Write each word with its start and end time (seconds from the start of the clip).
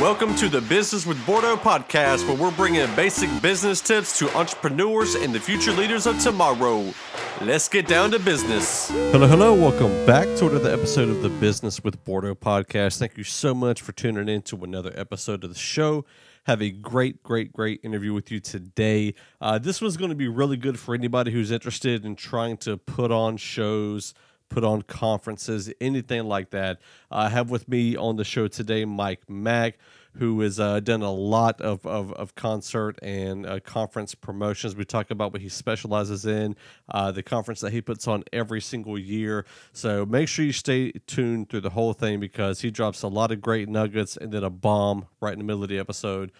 Welcome 0.00 0.34
to 0.36 0.48
the 0.48 0.60
Business 0.60 1.06
with 1.06 1.24
Bordeaux 1.24 1.56
podcast, 1.56 2.26
where 2.26 2.36
we're 2.36 2.50
bringing 2.56 2.92
basic 2.96 3.30
business 3.40 3.80
tips 3.80 4.18
to 4.18 4.28
entrepreneurs 4.36 5.14
and 5.14 5.32
the 5.32 5.38
future 5.38 5.70
leaders 5.70 6.06
of 6.06 6.18
tomorrow. 6.18 6.92
Let's 7.40 7.68
get 7.68 7.86
down 7.86 8.10
to 8.10 8.18
business. 8.18 8.90
Hello, 8.90 9.28
hello. 9.28 9.54
Welcome 9.54 10.04
back 10.04 10.24
to 10.38 10.48
another 10.48 10.72
episode 10.72 11.08
of 11.08 11.22
the 11.22 11.28
Business 11.28 11.84
with 11.84 12.04
Bordeaux 12.04 12.34
podcast. 12.34 12.98
Thank 12.98 13.16
you 13.16 13.22
so 13.22 13.54
much 13.54 13.82
for 13.82 13.92
tuning 13.92 14.28
in 14.28 14.42
to 14.42 14.64
another 14.64 14.92
episode 14.96 15.44
of 15.44 15.50
the 15.50 15.58
show. 15.58 16.04
Have 16.46 16.60
a 16.60 16.70
great, 16.70 17.22
great, 17.22 17.52
great 17.52 17.80
interview 17.84 18.12
with 18.12 18.32
you 18.32 18.40
today. 18.40 19.14
Uh, 19.40 19.58
this 19.58 19.80
one's 19.80 19.96
going 19.96 20.10
to 20.10 20.16
be 20.16 20.28
really 20.28 20.56
good 20.56 20.78
for 20.78 20.96
anybody 20.96 21.30
who's 21.30 21.52
interested 21.52 22.04
in 22.04 22.16
trying 22.16 22.56
to 22.58 22.76
put 22.76 23.12
on 23.12 23.36
shows 23.36 24.12
put 24.48 24.64
on 24.64 24.82
conferences, 24.82 25.72
anything 25.80 26.24
like 26.24 26.50
that. 26.50 26.80
I 27.10 27.28
have 27.28 27.50
with 27.50 27.68
me 27.68 27.96
on 27.96 28.16
the 28.16 28.24
show 28.24 28.48
today 28.48 28.84
Mike 28.84 29.28
Mack, 29.28 29.78
who 30.16 30.40
has 30.40 30.60
uh, 30.60 30.78
done 30.80 31.02
a 31.02 31.12
lot 31.12 31.60
of, 31.60 31.84
of, 31.84 32.12
of 32.12 32.34
concert 32.34 32.98
and 33.02 33.46
uh, 33.46 33.58
conference 33.60 34.14
promotions. 34.14 34.76
We 34.76 34.84
talk 34.84 35.10
about 35.10 35.32
what 35.32 35.42
he 35.42 35.48
specializes 35.48 36.24
in, 36.24 36.54
uh, 36.88 37.10
the 37.10 37.22
conference 37.22 37.60
that 37.62 37.72
he 37.72 37.80
puts 37.80 38.06
on 38.06 38.22
every 38.32 38.60
single 38.60 38.98
year. 38.98 39.44
So 39.72 40.06
make 40.06 40.28
sure 40.28 40.44
you 40.44 40.52
stay 40.52 40.92
tuned 41.06 41.50
through 41.50 41.62
the 41.62 41.70
whole 41.70 41.92
thing 41.92 42.20
because 42.20 42.60
he 42.60 42.70
drops 42.70 43.02
a 43.02 43.08
lot 43.08 43.32
of 43.32 43.40
great 43.40 43.68
nuggets 43.68 44.16
and 44.16 44.30
then 44.30 44.44
a 44.44 44.50
bomb 44.50 45.06
right 45.20 45.32
in 45.32 45.40
the 45.40 45.44
middle 45.44 45.64
of 45.64 45.68
the 45.68 45.78
episode 45.78 46.30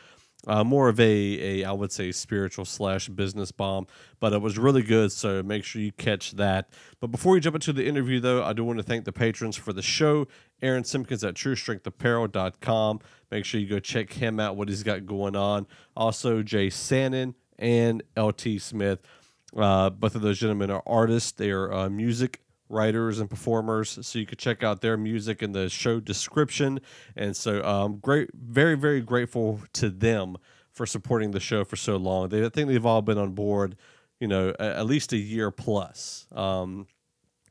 uh, 0.47 0.65
more 0.65 0.89
of 0.89 1.01
a, 1.01 1.63
a 1.63 1.65
I 1.65 1.73
would 1.73 1.93
say 1.93 2.13
spiritual 2.13 2.65
slash 2.65 3.09
business 3.09 3.53
bomb, 3.53 3.87
but 4.21 4.33
it 4.33 4.41
was 4.41 4.59
really 4.59 4.83
good. 4.83 5.13
So 5.13 5.43
make 5.43 5.65
sure 5.65 5.81
you 5.81 5.93
catch 5.93 6.33
that. 6.33 6.69
But 7.01 7.09
before 7.09 7.33
we 7.33 7.41
jump 7.41 7.57
into 7.57 7.73
the 7.73 7.87
interview, 7.87 8.21
though, 8.21 8.45
I 8.45 8.53
do 8.53 8.65
want 8.65 8.79
to 8.79 8.83
thank 8.83 9.05
the 9.05 9.13
patrons 9.13 9.57
for 9.57 9.73
the 9.73 9.83
show. 9.83 10.27
Aaron 10.63 10.85
Simpkins 10.85 11.25
at 11.25 11.35
TrueStrengthApparel.com. 11.35 13.01
Make 13.31 13.45
sure 13.45 13.61
you 13.61 13.69
go 13.69 13.81
check 13.81 14.13
him 14.13 14.39
out, 14.39 14.57
what 14.57 14.69
he's 14.69 14.83
got 14.83 15.07
going 15.07 15.37
on. 15.37 15.67
Also, 15.97 16.43
Jay 16.43 16.69
Sannon 16.69 17.35
and 17.59 18.03
LT 18.17 18.61
Smith. 18.61 19.01
Uh, 19.57 19.91
both 19.91 20.15
of 20.15 20.23
those 20.23 20.39
gentlemen 20.39 20.71
are 20.71 20.83
artists. 20.87 21.33
They 21.33 21.51
are 21.51 21.73
uh, 21.73 21.89
music 21.89 22.41
writers 22.69 23.21
and 23.21 23.29
performers 23.29 23.99
so 24.03 24.19
you 24.19 24.27
can 24.27 24.39
check 24.39 24.63
out 24.63 24.81
their 24.81 24.97
music 24.97 25.43
in 25.43 25.53
the 25.53 25.69
show 25.69 26.01
description. 26.01 26.81
And 27.17 27.37
so 27.37 27.63
um 27.65 27.99
great 27.99 28.31
very 28.35 28.75
very 28.77 29.01
grateful 29.01 29.61
to 29.75 29.91
them 29.91 30.37
for 30.73 30.87
supporting 30.87 31.31
the 31.31 31.41
show 31.41 31.65
for 31.65 31.77
so 31.77 31.97
long. 31.97 32.29
They 32.29 32.45
I 32.45 32.49
think 32.49 32.69
they've 32.69 32.87
all 32.87 33.03
been 33.03 33.19
on 33.19 33.33
board 33.33 33.77
you 34.21 34.29
know 34.29 34.55
at 34.59 34.87
least 34.87 35.13
a 35.13 35.19
year 35.19 35.51
plus. 35.51 36.27
Um 36.33 36.87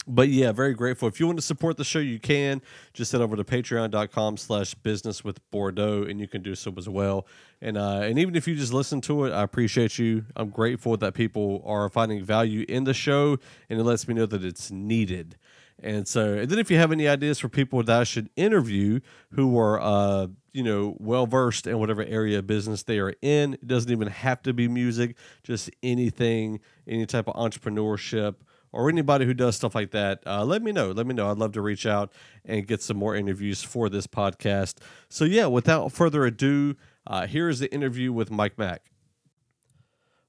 but 0.08 0.30
yeah, 0.30 0.52
very 0.52 0.74
grateful. 0.74 1.08
If 1.08 1.20
you 1.20 1.26
want 1.26 1.38
to 1.40 1.46
support 1.46 1.78
the 1.78 1.84
show, 1.84 2.00
you 2.00 2.20
can 2.20 2.62
just 2.94 3.12
head 3.12 3.22
over 3.22 3.36
to 3.36 3.44
patreon.com 3.44 4.38
slash 4.38 4.74
business 4.76 5.24
with 5.24 5.40
Bordeaux 5.52 6.04
and 6.04 6.20
you 6.20 6.28
can 6.28 6.42
do 6.42 6.56
so 6.56 6.74
as 6.78 6.90
well. 6.90 7.26
And 7.62 7.78
uh, 7.78 8.02
and 8.04 8.20
even 8.20 8.36
if 8.36 8.48
you 8.48 8.56
just 8.56 8.74
listen 8.74 9.02
to 9.02 9.26
it, 9.26 9.32
I 9.32 9.44
appreciate 9.44 9.98
you. 9.98 10.26
I'm 10.36 10.50
grateful 10.50 10.98
that 10.98 11.14
people 11.14 11.64
are 11.66 11.90
finding 11.90 12.24
value 12.24 12.66
in 12.68 12.84
the 12.84 12.94
show 12.94 13.38
and 13.70 13.80
it 13.80 13.84
lets 13.84 14.08
me 14.08 14.14
know 14.14 14.26
that 14.26 14.44
it's 14.44 14.72
needed. 14.72 15.38
And 15.82 16.08
so, 16.08 16.36
and 16.36 16.50
then 16.50 16.60
if 16.60 16.72
you 16.72 16.78
have 16.78 16.92
any 16.92 17.08
ideas 17.08 17.40
for 17.40 17.50
people 17.50 17.84
that 17.84 18.00
I 18.00 18.04
should 18.04 18.30
interview 18.36 19.02
who 19.32 19.58
are, 19.60 19.82
uh, 19.82 20.28
you 20.54 20.64
know, 20.64 20.96
well 21.00 21.26
versed 21.26 21.68
in 21.68 21.78
whatever 21.80 22.04
area 22.04 22.40
of 22.40 22.48
business 22.48 22.84
they 22.84 23.00
are 23.00 23.14
in, 23.22 23.56
it 23.56 23.68
doesn't 23.68 23.92
even 23.92 24.08
have 24.08 24.42
to 24.44 24.54
be 24.54 24.68
music, 24.68 25.18
just 25.44 25.70
anything, 25.82 26.60
any 26.88 27.06
type 27.06 27.28
of 27.28 27.36
entrepreneurship 27.36 28.36
or 28.74 28.90
anybody 28.90 29.26
who 29.26 29.34
does 29.34 29.56
stuff 29.56 29.76
like 29.76 29.92
that, 29.92 30.22
uh, 30.26 30.44
let 30.44 30.62
me 30.62 30.72
know. 30.72 30.92
Let 30.92 31.06
me 31.06 31.14
know. 31.14 31.30
I'd 31.30 31.38
love 31.38 31.54
to 31.54 31.62
reach 31.62 31.86
out 31.86 32.12
and 32.44 32.68
get 32.68 32.82
some 32.82 32.98
more 32.98 33.16
interviews 33.16 33.64
for 33.64 33.88
this 33.88 34.08
podcast. 34.08 34.80
So, 35.10 35.24
yeah, 35.24 35.46
without 35.46 35.92
further 35.92 36.26
ado, 36.26 36.76
uh, 37.06 37.28
here 37.28 37.48
is 37.48 37.60
the 37.60 37.74
interview 37.74 38.12
with 38.12 38.32
Mike 38.32 38.58
Mack. 38.58 38.90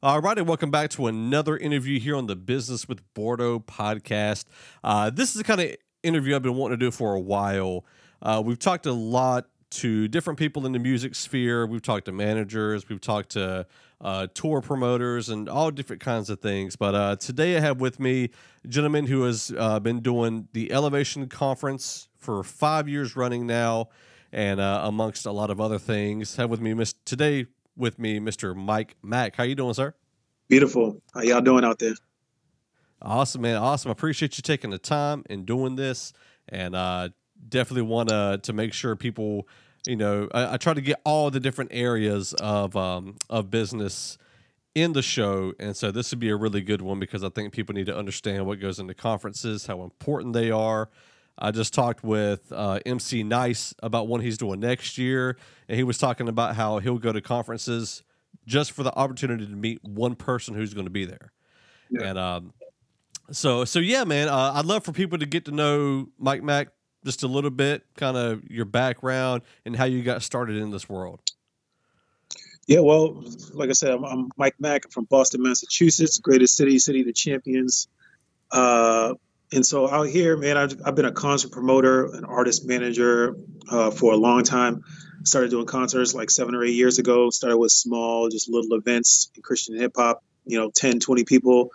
All 0.02 0.20
right, 0.20 0.36
and 0.36 0.46
welcome 0.46 0.70
back 0.70 0.90
to 0.90 1.06
another 1.06 1.56
interview 1.56 1.98
here 1.98 2.14
on 2.14 2.26
the 2.26 2.36
Business 2.36 2.86
with 2.86 3.00
Bordeaux 3.14 3.60
podcast. 3.60 4.44
Uh, 4.84 5.08
this 5.08 5.30
is 5.30 5.36
the 5.36 5.44
kind 5.44 5.62
of 5.62 5.74
interview 6.02 6.36
I've 6.36 6.42
been 6.42 6.56
wanting 6.56 6.78
to 6.78 6.84
do 6.84 6.90
for 6.90 7.14
a 7.14 7.20
while. 7.20 7.86
Uh, 8.20 8.42
we've 8.44 8.58
talked 8.58 8.84
a 8.84 8.92
lot 8.92 9.48
to 9.74 10.08
different 10.08 10.39
people 10.39 10.67
in 10.67 10.73
the 10.73 10.79
music 10.79 11.14
sphere. 11.14 11.67
We've 11.67 11.83
talked 11.83 12.07
to 12.07 12.12
managers, 12.12 12.89
we've 12.89 13.01
talked 13.01 13.30
to 13.30 13.67
uh, 14.01 14.27
tour 14.35 14.61
promoters, 14.61 15.29
and 15.29 15.48
all 15.48 15.70
different 15.70 16.02
kinds 16.02 16.30
of 16.30 16.40
things. 16.40 16.77
But 16.77 16.95
uh, 16.95 17.17
today 17.17 17.57
I 17.57 17.61
have 17.61 17.80
with 17.80 17.98
me 17.98 18.30
a 18.64 18.68
gentleman 18.68 19.07
who 19.07 19.23
has 19.23 19.52
uh, 19.57 19.80
been 19.80 20.01
doing 20.01 20.48
the 20.52 20.73
Elevation 20.73 21.29
Conference 21.29 22.08
for 22.17 22.42
five 22.42 22.89
years 22.89 23.17
running 23.17 23.46
now, 23.46 23.89
and 24.33 24.61
uh, 24.61 24.83
amongst 24.84 25.27
a 25.27 25.33
lot 25.33 25.51
of 25.51 25.61
other 25.61 25.79
things. 25.79 26.36
Have 26.36 26.51
with 26.51 26.61
me 26.61 26.74
Miss 26.74 26.95
today 27.05 27.46
with 27.77 27.98
me 27.98 28.20
Mr. 28.20 28.55
Mike 28.55 28.96
Mack. 29.02 29.36
How 29.36 29.45
you 29.45 29.55
doing, 29.55 29.74
sir? 29.74 29.95
Beautiful. 30.48 31.01
How 31.13 31.23
y'all 31.23 31.40
doing 31.40 31.64
out 31.64 31.79
there? 31.79 31.95
Awesome, 33.01 33.42
man. 33.42 33.57
Awesome. 33.57 33.90
I 33.90 33.92
appreciate 33.92 34.39
you 34.39 34.42
taking 34.42 34.70
the 34.70 34.79
time 34.79 35.24
and 35.29 35.45
doing 35.45 35.77
this, 35.77 36.13
and 36.48 36.74
uh, 36.74 37.08
definitely 37.48 37.83
want 37.83 38.08
to 38.08 38.40
to 38.42 38.52
make 38.52 38.73
sure 38.73 38.96
people 38.96 39.46
you 39.86 39.96
know, 39.96 40.28
I, 40.33 40.55
I, 40.55 40.56
try 40.56 40.74
to 40.74 40.80
get 40.80 41.00
all 41.05 41.30
the 41.30 41.40
different 41.40 41.70
areas 41.74 42.33
of 42.34 42.77
um, 42.77 43.17
of 43.28 43.50
business 43.50 44.18
in 44.74 44.92
the 44.92 45.02
show, 45.02 45.52
and 45.58 45.77
so 45.77 45.90
this 45.90 46.11
would 46.11 46.20
be 46.20 46.30
a 46.30 46.36
really 46.36 46.61
good 46.61 46.83
one 46.83 46.98
because 46.98 47.22
I 47.22 47.28
think 47.28 47.52
people 47.52 47.74
need 47.74 47.86
to 47.86 47.96
understand 47.96 48.46
what 48.46 48.61
goes 48.61 48.78
into 48.78 48.95
conferences, 48.95 49.67
how 49.67 49.83
important 49.83 50.33
they 50.33 50.50
are. 50.50 50.89
I 51.39 51.50
just 51.50 51.74
talked 51.74 52.05
with 52.05 52.52
uh, 52.52 52.78
MC 52.86 53.22
Nice 53.24 53.74
about 53.83 54.06
one 54.06 54.20
he's 54.20 54.39
doing 54.39 54.61
next 54.61 54.98
year, 54.98 55.36
and 55.68 55.77
he 55.77 55.83
was 55.83 55.98
talking 55.98 56.28
about 56.28 56.56
how 56.56 56.78
he'll 56.78 56.98
go 56.98 57.12
to 57.12 57.20
conferences 57.20 58.02
just 58.46 58.72
for 58.72 58.83
the 58.83 58.95
opportunity 58.95 59.46
to 59.46 59.56
meet 59.56 59.83
one 59.83 60.14
person 60.14 60.55
who's 60.55 60.74
going 60.74 60.86
to 60.86 60.90
be 60.90 61.05
there. 61.05 61.33
Yeah. 61.90 62.08
And 62.08 62.18
um, 62.18 62.52
so, 63.30 63.64
so 63.64 63.78
yeah, 63.78 64.05
man, 64.05 64.28
uh, 64.28 64.52
I'd 64.55 64.64
love 64.64 64.84
for 64.84 64.92
people 64.92 65.18
to 65.18 65.27
get 65.27 65.45
to 65.46 65.51
know 65.51 66.08
Mike 66.18 66.42
Mack 66.42 66.68
just 67.04 67.22
a 67.22 67.28
little 67.28 67.50
bit, 67.50 67.84
kind 67.96 68.16
of 68.16 68.44
your 68.50 68.64
background 68.64 69.42
and 69.64 69.76
how 69.76 69.84
you 69.84 70.02
got 70.02 70.22
started 70.22 70.56
in 70.56 70.70
this 70.70 70.88
world. 70.88 71.20
Yeah, 72.66 72.80
well, 72.80 73.22
like 73.52 73.68
I 73.68 73.72
said, 73.72 73.90
I'm, 73.90 74.04
I'm 74.04 74.28
Mike 74.38 74.54
Mack. 74.58 74.86
I'm 74.86 74.90
from 74.90 75.04
Boston, 75.04 75.42
Massachusetts, 75.42 76.18
greatest 76.18 76.56
city, 76.56 76.78
city 76.78 77.00
of 77.00 77.06
the 77.06 77.12
champions. 77.12 77.88
Uh, 78.50 79.14
and 79.52 79.64
so 79.64 79.88
out 79.88 80.08
here, 80.08 80.36
man, 80.36 80.56
I've, 80.56 80.80
I've, 80.84 80.94
been 80.94 81.04
a 81.04 81.12
concert 81.12 81.52
promoter, 81.52 82.06
an 82.06 82.24
artist 82.24 82.66
manager 82.66 83.36
uh, 83.70 83.90
for 83.90 84.12
a 84.12 84.16
long 84.16 84.42
time. 84.44 84.82
Started 85.24 85.50
doing 85.50 85.66
concerts 85.66 86.14
like 86.14 86.30
seven 86.30 86.54
or 86.54 86.64
eight 86.64 86.74
years 86.74 86.98
ago. 86.98 87.30
Started 87.30 87.58
with 87.58 87.70
small, 87.70 88.28
just 88.30 88.48
little 88.48 88.76
events 88.76 89.30
in 89.36 89.42
Christian 89.42 89.78
hip 89.78 89.92
hop, 89.96 90.24
you 90.46 90.58
know, 90.58 90.70
10, 90.74 91.00
20 91.00 91.24
people, 91.24 91.70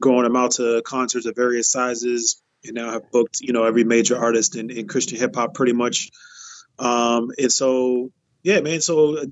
growing 0.00 0.24
them 0.24 0.36
out 0.36 0.52
to 0.52 0.82
concerts 0.84 1.26
of 1.26 1.34
various 1.34 1.70
sizes, 1.70 2.42
and 2.66 2.74
now 2.74 2.90
have 2.90 3.10
booked 3.10 3.40
you 3.40 3.52
know 3.52 3.64
every 3.64 3.84
major 3.84 4.16
artist 4.16 4.56
in, 4.56 4.70
in 4.70 4.88
Christian 4.88 5.18
hip 5.18 5.34
hop 5.34 5.54
pretty 5.54 5.72
much. 5.72 6.10
Um, 6.78 7.30
and 7.38 7.50
so 7.50 8.10
yeah, 8.42 8.60
man. 8.60 8.80
So 8.80 9.18
uh, 9.18 9.26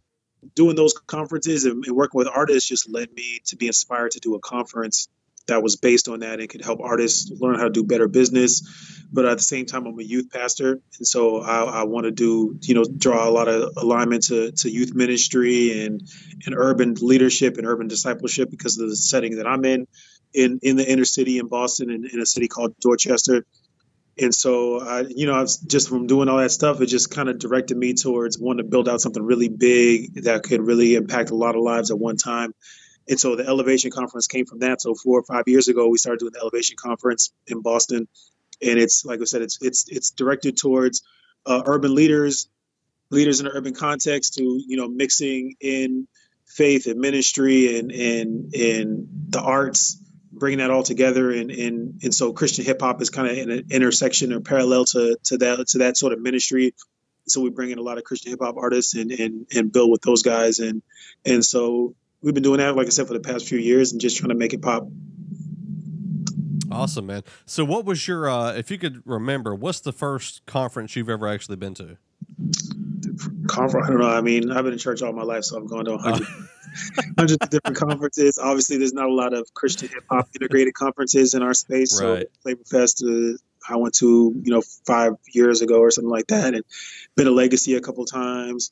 doing 0.55 0.77
those 0.77 0.93
conferences 0.93 1.65
and, 1.65 1.85
and, 1.85 1.97
working 1.97 2.19
with 2.19 2.29
artists 2.29 2.69
just 2.69 2.89
led 2.91 3.13
me 3.13 3.41
to 3.47 3.57
be 3.57 3.67
inspired 3.67 4.13
to 4.13 4.21
do 4.21 4.35
a 4.35 4.41
conference 4.41 5.09
that 5.47 5.63
was 5.63 5.77
based 5.77 6.09
on 6.09 6.21
that 6.21 6.41
and 6.41 6.49
could 6.49 6.65
help 6.65 6.81
artists 6.81 7.31
learn 7.31 7.57
how 7.57 7.65
to 7.65 7.71
do 7.71 7.85
better 7.85 8.09
business. 8.09 9.07
But 9.13 9.27
at 9.27 9.37
the 9.37 9.43
same 9.43 9.67
time, 9.67 9.87
I'm 9.87 9.99
a 9.99 10.03
youth 10.03 10.31
pastor, 10.33 10.73
and 10.73 11.07
so 11.07 11.41
I, 11.41 11.63
I 11.63 11.83
want 11.85 12.07
to 12.07 12.11
do 12.11 12.59
you 12.63 12.75
know 12.75 12.85
draw 12.85 13.29
a 13.29 13.31
lot 13.31 13.47
of 13.47 13.75
alignment 13.77 14.25
to, 14.25 14.51
to 14.51 14.71
youth 14.71 14.95
ministry 14.95 15.85
and 15.85 16.03
and 16.47 16.55
urban 16.57 16.95
leadership 17.01 17.59
and 17.59 17.67
urban 17.67 17.87
discipleship 17.87 18.51
because 18.51 18.79
of 18.79 18.89
the 18.89 18.97
setting 18.97 19.37
that 19.37 19.47
I'm 19.47 19.65
in 19.65 19.87
in 20.35 20.59
in 20.63 20.77
the 20.77 20.91
inner 20.91 21.05
city 21.05 21.39
in 21.39 21.49
Boston 21.49 21.91
in, 21.91 22.05
in 22.13 22.21
a 22.21 22.27
city 22.27 22.49
called 22.49 22.75
Dorchester. 22.81 23.47
And 24.17 24.33
so, 24.33 24.81
I, 24.81 25.01
you 25.01 25.27
know, 25.27 25.35
I 25.35 25.41
was 25.41 25.59
just 25.59 25.89
from 25.89 26.07
doing 26.07 26.29
all 26.29 26.39
that 26.39 26.53
stuff, 26.53 26.81
it 26.81 26.87
just 26.87 27.11
kind 27.11 27.29
of 27.29 27.39
directed 27.39 27.77
me 27.77 27.95
towards 27.95 28.39
wanting 28.39 28.65
to 28.65 28.71
build 28.71 28.89
out 28.89 29.01
something 29.01 29.23
really 29.23 29.49
big 29.49 30.23
that 30.23 30.45
could 30.45 30.61
really 30.61 30.95
impact 30.95 31.31
a 31.31 31.35
lot 31.35 31.57
of 31.57 31.63
lives 31.63 31.91
at 31.91 31.99
one 31.99 32.17
time. 32.17 32.55
And 33.09 33.19
so 33.19 33.35
the 33.35 33.45
Elevation 33.45 33.91
Conference 33.91 34.29
came 34.29 34.47
from 34.47 34.61
that. 34.61 34.81
So 34.81 34.95
four 34.95 35.19
or 35.19 35.25
five 35.25 35.45
years 35.47 35.69
ago, 35.69 35.89
we 35.89 35.99
started 35.99 36.21
doing 36.21 36.33
the 36.33 36.41
Elevation 36.41 36.77
Conference 36.79 37.33
in 37.47 37.61
Boston, 37.61 38.09
and 38.63 38.79
it's 38.79 39.05
like 39.05 39.21
I 39.21 39.25
said, 39.25 39.43
it's 39.43 39.59
it's 39.61 39.89
it's 39.89 40.11
directed 40.11 40.57
towards 40.57 41.03
uh, 41.45 41.63
urban 41.67 41.95
leaders, 41.95 42.49
leaders 43.11 43.41
in 43.41 43.47
an 43.47 43.53
urban 43.55 43.75
context, 43.75 44.35
to 44.35 44.43
you 44.43 44.77
know 44.77 44.89
mixing 44.89 45.57
in 45.61 46.09
faith 46.47 46.87
and 46.87 46.99
ministry 46.99 47.79
and 47.79 47.91
and 47.93 48.55
and 48.55 49.09
the 49.29 49.41
arts 49.41 49.99
bringing 50.39 50.59
that 50.59 50.71
all 50.71 50.83
together 50.83 51.31
and 51.31 51.51
and 51.51 52.01
and 52.03 52.15
so 52.15 52.33
Christian 52.33 52.65
hip 52.65 52.81
hop 52.81 53.01
is 53.01 53.11
kind 53.11 53.29
of 53.29 53.39
in 53.39 53.51
an 53.51 53.67
intersection 53.71 54.33
or 54.33 54.41
parallel 54.41 54.85
to 54.87 55.17
to 55.25 55.39
that 55.39 55.67
to 55.69 55.79
that 55.79 55.97
sort 55.97 56.13
of 56.13 56.21
ministry. 56.21 56.75
So 57.27 57.41
we 57.41 57.51
bring 57.51 57.71
in 57.71 57.79
a 57.79 57.83
lot 57.83 57.99
of 57.99 58.05
Christian 58.05 58.31
hip 58.31 58.41
hop 58.43 58.57
artists 58.57 58.95
and 58.95 59.13
and 59.13 59.47
and 59.55 59.73
build 59.73 59.91
with 59.91 60.03
those 60.03 60.23
guys 60.23 60.59
and 60.59 60.83
and 61.25 61.45
so 61.45 61.95
we've 62.21 62.35
been 62.35 62.43
doing 62.43 62.59
that 62.59 62.77
like 62.77 62.87
I 62.87 62.91
said 62.91 63.07
for 63.07 63.15
the 63.15 63.21
past 63.21 63.49
few 63.49 63.59
years 63.59 63.93
and 63.93 64.01
just 64.01 64.17
trying 64.17 64.31
to 64.31 64.35
make 64.35 64.53
it 64.53 64.63
pop. 64.63 64.87
Awesome, 66.71 67.07
man. 67.07 67.23
So 67.47 67.65
what 67.65 67.85
was 67.85 68.09
your 68.09 68.29
uh 68.29 68.53
if 68.53 68.71
you 68.71 68.79
could 68.79 69.03
remember, 69.05 69.55
what's 69.55 69.81
the 69.81 69.93
first 69.93 70.45
conference 70.47 70.97
you've 70.97 71.11
ever 71.11 71.27
actually 71.29 71.57
been 71.57 71.75
to? 71.75 71.99
conference. 73.47 73.87
I 73.87 73.91
don't 73.91 74.01
know. 74.01 74.09
I 74.09 74.21
mean, 74.21 74.51
I've 74.51 74.65
been 74.65 74.73
in 74.73 74.79
church 74.79 75.03
all 75.03 75.13
my 75.13 75.23
life, 75.23 75.45
so 75.45 75.59
I've 75.59 75.69
gone 75.69 75.85
to 75.87 75.97
hundreds, 75.97 76.31
hundreds 77.19 77.39
of 77.41 77.51
different 77.51 77.77
conferences. 77.77 78.39
Obviously, 78.39 78.79
there's 78.79 78.93
not 78.93 79.07
a 79.07 79.15
lot 79.15 79.33
of 79.33 79.53
Christian 79.55 79.89
hip 79.89 80.05
hop 80.11 80.29
integrated 80.35 80.75
conferences 80.75 81.35
in 81.35 81.43
our 81.43 81.55
space. 81.55 82.01
Right. 82.01 82.23
So 82.23 82.41
Flavor 82.43 82.65
Fest, 82.65 83.05
uh, 83.07 83.37
I 83.69 83.77
went 83.77 83.95
to 83.97 84.33
you 84.43 84.53
know 84.53 84.63
five 84.87 85.15
years 85.33 85.63
ago 85.63 85.79
or 85.79 85.91
something 85.91 86.11
like 86.11 86.27
that, 86.29 86.55
and 86.55 86.65
been 87.17 87.27
a 87.27 87.33
legacy 87.33 87.75
a 87.75 87.81
couple 87.81 88.05
times. 88.05 88.71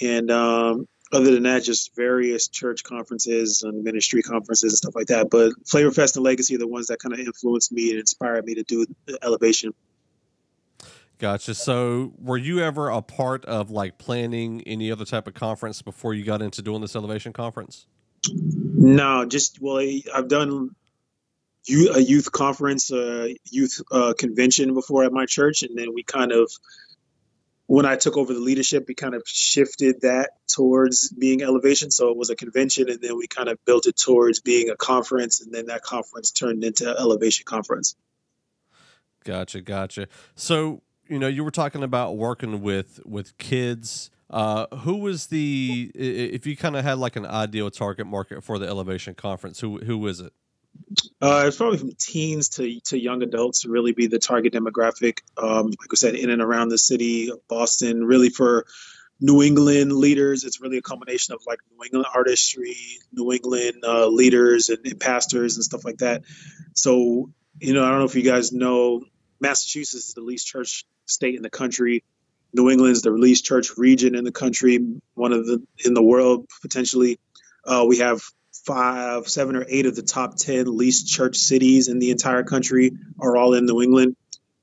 And 0.00 0.30
um, 0.30 0.88
other 1.12 1.32
than 1.32 1.42
that, 1.42 1.62
just 1.62 1.94
various 1.94 2.48
church 2.48 2.82
conferences 2.82 3.62
and 3.62 3.84
ministry 3.84 4.22
conferences 4.22 4.72
and 4.72 4.78
stuff 4.78 4.94
like 4.94 5.08
that. 5.08 5.28
But 5.30 5.52
Flavor 5.66 5.90
Fest 5.90 6.16
and 6.16 6.24
Legacy 6.24 6.54
are 6.54 6.58
the 6.58 6.66
ones 6.66 6.86
that 6.86 6.98
kind 6.98 7.12
of 7.12 7.20
influenced 7.20 7.70
me 7.70 7.90
and 7.90 8.00
inspired 8.00 8.44
me 8.46 8.54
to 8.54 8.62
do 8.62 8.86
Elevation. 9.22 9.74
Gotcha. 11.22 11.54
So, 11.54 12.14
were 12.18 12.36
you 12.36 12.58
ever 12.58 12.88
a 12.88 13.00
part 13.00 13.44
of 13.44 13.70
like 13.70 13.96
planning 13.96 14.60
any 14.62 14.90
other 14.90 15.04
type 15.04 15.28
of 15.28 15.34
conference 15.34 15.80
before 15.80 16.14
you 16.14 16.24
got 16.24 16.42
into 16.42 16.62
doing 16.62 16.80
this 16.80 16.96
Elevation 16.96 17.32
conference? 17.32 17.86
No, 18.28 19.24
just 19.24 19.60
well, 19.60 19.88
I've 20.12 20.26
done 20.26 20.74
a 21.70 22.00
youth 22.00 22.32
conference, 22.32 22.90
a 22.90 23.36
youth 23.48 23.80
uh, 23.92 24.14
convention 24.18 24.74
before 24.74 25.04
at 25.04 25.12
my 25.12 25.26
church, 25.26 25.62
and 25.62 25.78
then 25.78 25.94
we 25.94 26.02
kind 26.02 26.32
of 26.32 26.50
when 27.66 27.86
I 27.86 27.94
took 27.94 28.16
over 28.16 28.34
the 28.34 28.40
leadership, 28.40 28.86
we 28.88 28.94
kind 28.94 29.14
of 29.14 29.22
shifted 29.24 30.00
that 30.00 30.30
towards 30.48 31.10
being 31.10 31.42
elevation. 31.42 31.92
So 31.92 32.10
it 32.10 32.16
was 32.16 32.30
a 32.30 32.34
convention, 32.34 32.90
and 32.90 33.00
then 33.00 33.16
we 33.16 33.28
kind 33.28 33.48
of 33.48 33.64
built 33.64 33.86
it 33.86 33.96
towards 33.96 34.40
being 34.40 34.70
a 34.70 34.76
conference, 34.76 35.40
and 35.40 35.54
then 35.54 35.66
that 35.66 35.82
conference 35.82 36.32
turned 36.32 36.64
into 36.64 36.88
elevation 36.88 37.44
conference. 37.44 37.94
Gotcha, 39.24 39.60
gotcha. 39.60 40.08
So 40.34 40.82
you 41.12 41.18
know, 41.18 41.28
you 41.28 41.44
were 41.44 41.50
talking 41.50 41.82
about 41.82 42.16
working 42.16 42.62
with 42.62 43.00
with 43.04 43.36
kids. 43.36 44.10
Uh, 44.30 44.66
who 44.78 44.96
was 44.96 45.26
the 45.26 45.92
if 45.94 46.46
you 46.46 46.56
kind 46.56 46.74
of 46.74 46.82
had 46.84 46.96
like 46.96 47.16
an 47.16 47.26
ideal 47.26 47.70
target 47.70 48.06
market 48.06 48.42
for 48.42 48.58
the 48.58 48.66
elevation 48.66 49.14
conference? 49.14 49.60
Who 49.60 49.78
who 49.78 50.06
is 50.06 50.20
it? 50.20 50.32
Uh, 51.20 51.44
it's 51.46 51.58
probably 51.58 51.76
from 51.76 51.92
teens 51.98 52.48
to, 52.48 52.80
to 52.80 52.98
young 52.98 53.22
adults 53.22 53.60
to 53.60 53.68
really 53.68 53.92
be 53.92 54.06
the 54.06 54.18
target 54.18 54.54
demographic. 54.54 55.18
Um, 55.36 55.66
like 55.66 55.90
I 55.92 55.96
said, 55.96 56.14
in 56.14 56.30
and 56.30 56.40
around 56.40 56.70
the 56.70 56.78
city 56.78 57.30
Boston, 57.46 58.04
really 58.04 58.30
for 58.30 58.64
New 59.20 59.42
England 59.42 59.92
leaders, 59.92 60.44
it's 60.44 60.62
really 60.62 60.78
a 60.78 60.82
combination 60.82 61.34
of 61.34 61.42
like 61.46 61.58
New 61.70 61.84
England 61.84 62.06
artistry, 62.14 62.74
New 63.12 63.32
England 63.32 63.84
uh, 63.84 64.06
leaders 64.06 64.70
and, 64.70 64.78
and, 64.84 64.98
pastors 64.98 65.56
and 65.56 65.64
stuff 65.64 65.84
like 65.84 65.98
that. 65.98 66.22
So, 66.74 67.30
you 67.60 67.74
know, 67.74 67.84
I 67.84 67.90
don't 67.90 67.98
know 67.98 68.06
if 68.06 68.16
you 68.16 68.22
guys 68.22 68.50
know, 68.50 69.04
Massachusetts 69.40 70.08
is 70.08 70.14
the 70.14 70.22
least 70.22 70.46
church 70.46 70.86
state 71.06 71.34
in 71.34 71.42
the 71.42 71.50
country. 71.50 72.04
New 72.54 72.70
England 72.70 72.92
is 72.92 73.02
the 73.02 73.10
least 73.10 73.44
church 73.44 73.76
region 73.76 74.14
in 74.14 74.24
the 74.24 74.32
country, 74.32 74.78
one 75.14 75.32
of 75.32 75.46
the 75.46 75.62
in 75.84 75.94
the 75.94 76.02
world 76.02 76.46
potentially. 76.60 77.18
Uh, 77.64 77.84
we 77.88 77.98
have 77.98 78.22
five, 78.64 79.28
seven, 79.28 79.56
or 79.56 79.64
eight 79.68 79.86
of 79.86 79.96
the 79.96 80.02
top 80.02 80.36
10 80.36 80.76
least 80.76 81.08
church 81.08 81.36
cities 81.36 81.88
in 81.88 81.98
the 81.98 82.10
entire 82.10 82.44
country 82.44 82.92
are 83.18 83.36
all 83.36 83.54
in 83.54 83.66
New 83.66 83.82
England. 83.82 84.16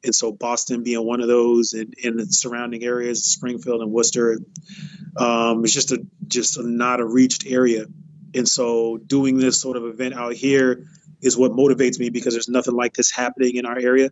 And 0.04 0.16
so 0.16 0.32
Boston 0.32 0.84
being 0.84 1.06
one 1.06 1.20
of 1.20 1.28
those 1.28 1.74
and 1.74 1.94
in 1.96 2.18
the 2.18 2.26
surrounding 2.26 2.84
areas, 2.84 3.26
Springfield 3.26 3.82
and 3.82 3.92
Worcester, 3.92 4.40
um, 5.18 5.64
it's 5.66 5.74
just 5.74 5.92
a 5.92 6.06
just 6.26 6.58
a 6.58 6.64
not 6.64 7.02
a 7.02 7.06
reached 7.06 7.46
area. 7.46 7.86
And 8.34 8.48
so 8.48 8.98
doing 8.98 9.38
this 9.38 9.60
sort 9.60 9.76
of 9.76 9.86
event 9.86 10.14
out 10.14 10.34
here 10.34 10.86
is 11.22 11.36
what 11.36 11.52
motivates 11.52 12.00
me 12.00 12.10
because 12.10 12.34
there's 12.34 12.48
nothing 12.48 12.76
like 12.76 12.94
this 12.94 13.12
happening 13.12 13.56
in 13.56 13.66
our 13.66 13.78
area. 13.78 14.12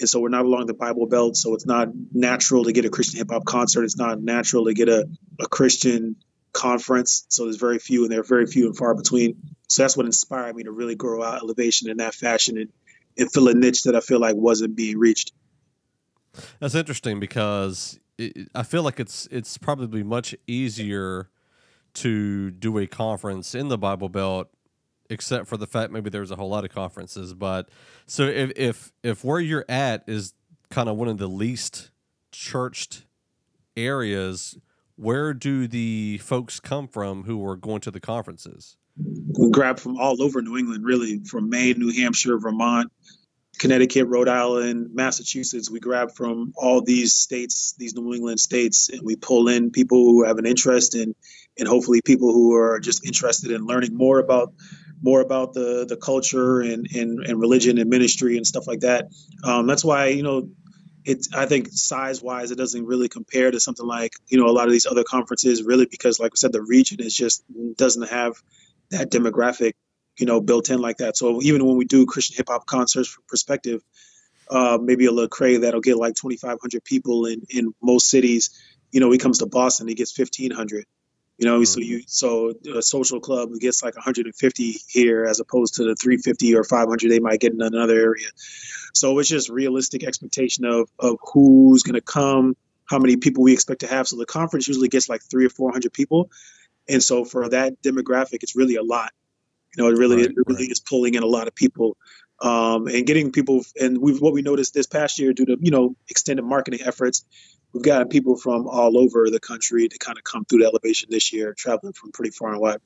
And 0.00 0.08
so 0.08 0.18
we're 0.20 0.30
not 0.30 0.46
along 0.46 0.66
the 0.66 0.74
Bible 0.74 1.06
Belt, 1.06 1.36
so 1.36 1.54
it's 1.54 1.66
not 1.66 1.88
natural 2.12 2.64
to 2.64 2.72
get 2.72 2.86
a 2.86 2.90
Christian 2.90 3.18
hip 3.18 3.28
hop 3.30 3.44
concert. 3.44 3.84
It's 3.84 3.98
not 3.98 4.20
natural 4.20 4.64
to 4.64 4.74
get 4.74 4.88
a, 4.88 5.06
a 5.38 5.46
Christian 5.46 6.16
conference. 6.52 7.26
So 7.28 7.44
there's 7.44 7.56
very 7.56 7.78
few, 7.78 8.04
and 8.04 8.12
they're 8.12 8.22
very 8.22 8.46
few 8.46 8.66
and 8.66 8.76
far 8.76 8.94
between. 8.94 9.36
So 9.68 9.82
that's 9.82 9.96
what 9.96 10.06
inspired 10.06 10.56
me 10.56 10.64
to 10.64 10.72
really 10.72 10.96
grow 10.96 11.22
out 11.22 11.42
elevation 11.42 11.90
in 11.90 11.98
that 11.98 12.14
fashion 12.14 12.58
and, 12.58 12.72
and 13.16 13.30
fill 13.30 13.48
a 13.48 13.54
niche 13.54 13.84
that 13.84 13.94
I 13.94 14.00
feel 14.00 14.20
like 14.20 14.36
wasn't 14.36 14.74
being 14.74 14.98
reached. 14.98 15.32
That's 16.60 16.74
interesting 16.74 17.20
because 17.20 18.00
it, 18.18 18.48
I 18.54 18.62
feel 18.62 18.82
like 18.82 19.00
it's 19.00 19.28
it's 19.30 19.58
probably 19.58 20.02
much 20.02 20.34
easier 20.46 21.28
to 21.92 22.50
do 22.52 22.78
a 22.78 22.86
conference 22.86 23.54
in 23.54 23.68
the 23.68 23.78
Bible 23.78 24.08
Belt, 24.08 24.48
except 25.10 25.46
for 25.46 25.56
the 25.56 25.66
fact 25.66 25.92
maybe 25.92 26.08
there's 26.08 26.30
a 26.30 26.36
whole 26.36 26.48
lot 26.48 26.64
of 26.64 26.70
conferences. 26.70 27.34
But 27.34 27.68
so 28.06 28.24
if 28.24 28.52
if 28.56 28.92
if 29.02 29.24
where 29.24 29.40
you're 29.40 29.66
at 29.68 30.04
is 30.06 30.32
kind 30.70 30.88
of 30.88 30.96
one 30.96 31.08
of 31.08 31.18
the 31.18 31.26
least 31.26 31.90
churched 32.32 33.04
areas 33.76 34.56
where 35.00 35.32
do 35.32 35.66
the 35.66 36.18
folks 36.18 36.60
come 36.60 36.86
from 36.86 37.24
who 37.24 37.44
are 37.46 37.56
going 37.56 37.80
to 37.80 37.90
the 37.90 38.00
conferences? 38.00 38.76
We 38.96 39.50
grab 39.50 39.78
from 39.78 39.96
all 39.96 40.22
over 40.22 40.42
New 40.42 40.58
England, 40.58 40.84
really, 40.84 41.20
from 41.24 41.48
Maine, 41.48 41.78
New 41.78 41.90
Hampshire, 41.90 42.38
Vermont, 42.38 42.92
Connecticut, 43.58 44.08
Rhode 44.08 44.28
Island, 44.28 44.90
Massachusetts. 44.92 45.70
We 45.70 45.80
grab 45.80 46.10
from 46.12 46.52
all 46.54 46.82
these 46.82 47.14
states, 47.14 47.74
these 47.78 47.94
New 47.94 48.12
England 48.12 48.40
states, 48.40 48.90
and 48.90 49.00
we 49.02 49.16
pull 49.16 49.48
in 49.48 49.70
people 49.70 49.98
who 49.98 50.24
have 50.24 50.36
an 50.36 50.44
interest 50.44 50.94
in, 50.94 51.14
and 51.58 51.66
hopefully 51.66 52.02
people 52.04 52.34
who 52.34 52.54
are 52.54 52.78
just 52.78 53.06
interested 53.06 53.52
in 53.52 53.64
learning 53.64 53.96
more 53.96 54.18
about 54.18 54.52
more 55.02 55.20
about 55.20 55.52
the 55.54 55.86
the 55.88 55.96
culture 55.96 56.60
and 56.60 56.86
and, 56.94 57.20
and 57.20 57.40
religion 57.40 57.78
and 57.78 57.88
ministry 57.88 58.36
and 58.36 58.46
stuff 58.46 58.66
like 58.66 58.80
that. 58.80 59.06
Um, 59.44 59.66
that's 59.66 59.84
why 59.84 60.06
you 60.08 60.22
know 60.22 60.48
it 61.04 61.26
I 61.34 61.46
think 61.46 61.68
size 61.70 62.22
wise 62.22 62.50
it 62.50 62.58
doesn't 62.58 62.84
really 62.84 63.08
compare 63.08 63.50
to 63.50 63.60
something 63.60 63.86
like 63.86 64.12
you 64.28 64.38
know 64.38 64.46
a 64.46 64.52
lot 64.52 64.66
of 64.66 64.72
these 64.72 64.86
other 64.86 65.04
conferences 65.04 65.62
really 65.62 65.86
because 65.86 66.20
like 66.20 66.32
I 66.34 66.36
said 66.36 66.52
the 66.52 66.62
region 66.62 67.00
is 67.00 67.14
just 67.14 67.44
doesn't 67.76 68.08
have 68.08 68.34
that 68.90 69.10
demographic 69.10 69.72
you 70.18 70.26
know 70.26 70.40
built 70.40 70.70
in 70.70 70.80
like 70.80 70.98
that 70.98 71.16
so 71.16 71.40
even 71.42 71.64
when 71.66 71.76
we 71.76 71.84
do 71.84 72.06
Christian 72.06 72.36
hip 72.36 72.48
hop 72.48 72.66
concerts 72.66 73.08
for 73.08 73.22
perspective 73.28 73.82
uh, 74.50 74.78
maybe 74.82 75.06
a 75.06 75.10
Lecrae 75.10 75.60
that'll 75.60 75.80
get 75.80 75.96
like 75.96 76.14
2,500 76.14 76.84
people 76.84 77.26
in 77.26 77.42
in 77.48 77.72
most 77.82 78.10
cities 78.10 78.50
you 78.92 79.00
know 79.00 79.10
he 79.10 79.18
comes 79.18 79.38
to 79.38 79.46
Boston 79.46 79.88
he 79.88 79.94
gets 79.94 80.16
1,500 80.18 80.84
you 81.40 81.46
know, 81.46 81.60
mm-hmm. 81.60 81.64
so 81.64 81.80
you 81.80 82.02
so 82.06 82.52
a 82.76 82.82
social 82.82 83.18
club 83.18 83.48
gets 83.58 83.82
like 83.82 83.96
150 83.96 84.76
here 84.88 85.24
as 85.24 85.40
opposed 85.40 85.76
to 85.76 85.84
the 85.84 85.96
350 85.96 86.54
or 86.54 86.64
500 86.64 87.10
they 87.10 87.18
might 87.18 87.40
get 87.40 87.54
in 87.54 87.62
another 87.62 87.98
area. 87.98 88.28
So 88.92 89.18
it's 89.18 89.28
just 89.30 89.48
realistic 89.48 90.04
expectation 90.04 90.66
of 90.66 90.90
of 90.98 91.16
who's 91.32 91.82
going 91.82 91.94
to 91.94 92.02
come, 92.02 92.56
how 92.84 92.98
many 92.98 93.16
people 93.16 93.42
we 93.42 93.54
expect 93.54 93.80
to 93.80 93.86
have. 93.86 94.06
So 94.06 94.16
the 94.16 94.26
conference 94.26 94.68
usually 94.68 94.88
gets 94.88 95.08
like 95.08 95.22
three 95.22 95.46
or 95.46 95.48
400 95.48 95.90
people, 95.94 96.30
and 96.86 97.02
so 97.02 97.24
for 97.24 97.48
that 97.48 97.80
demographic, 97.80 98.42
it's 98.42 98.54
really 98.54 98.76
a 98.76 98.82
lot. 98.82 99.10
You 99.74 99.82
know, 99.82 99.88
it 99.88 99.96
really 99.96 100.16
right, 100.16 100.26
it 100.26 100.36
really 100.46 100.64
right. 100.64 100.70
is 100.70 100.80
pulling 100.80 101.14
in 101.14 101.22
a 101.22 101.26
lot 101.26 101.48
of 101.48 101.54
people. 101.54 101.96
Um, 102.42 102.86
and 102.86 103.06
getting 103.06 103.32
people 103.32 103.64
and 103.80 103.98
we've 103.98 104.20
what 104.20 104.34
we 104.34 104.42
noticed 104.42 104.74
this 104.74 104.86
past 104.86 105.18
year 105.18 105.32
due 105.32 105.46
to 105.46 105.56
you 105.60 105.70
know 105.70 105.96
extended 106.08 106.42
marketing 106.42 106.80
efforts 106.84 107.24
we've 107.72 107.82
gotten 107.82 108.08
people 108.08 108.36
from 108.36 108.66
all 108.68 108.98
over 108.98 109.30
the 109.30 109.40
country 109.40 109.88
to 109.88 109.98
kind 109.98 110.18
of 110.18 110.24
come 110.24 110.44
through 110.44 110.60
the 110.60 110.66
elevation 110.66 111.08
this 111.10 111.32
year, 111.32 111.54
traveling 111.54 111.92
from 111.92 112.12
pretty 112.12 112.30
far 112.30 112.52
and 112.52 112.60
wide. 112.60 112.80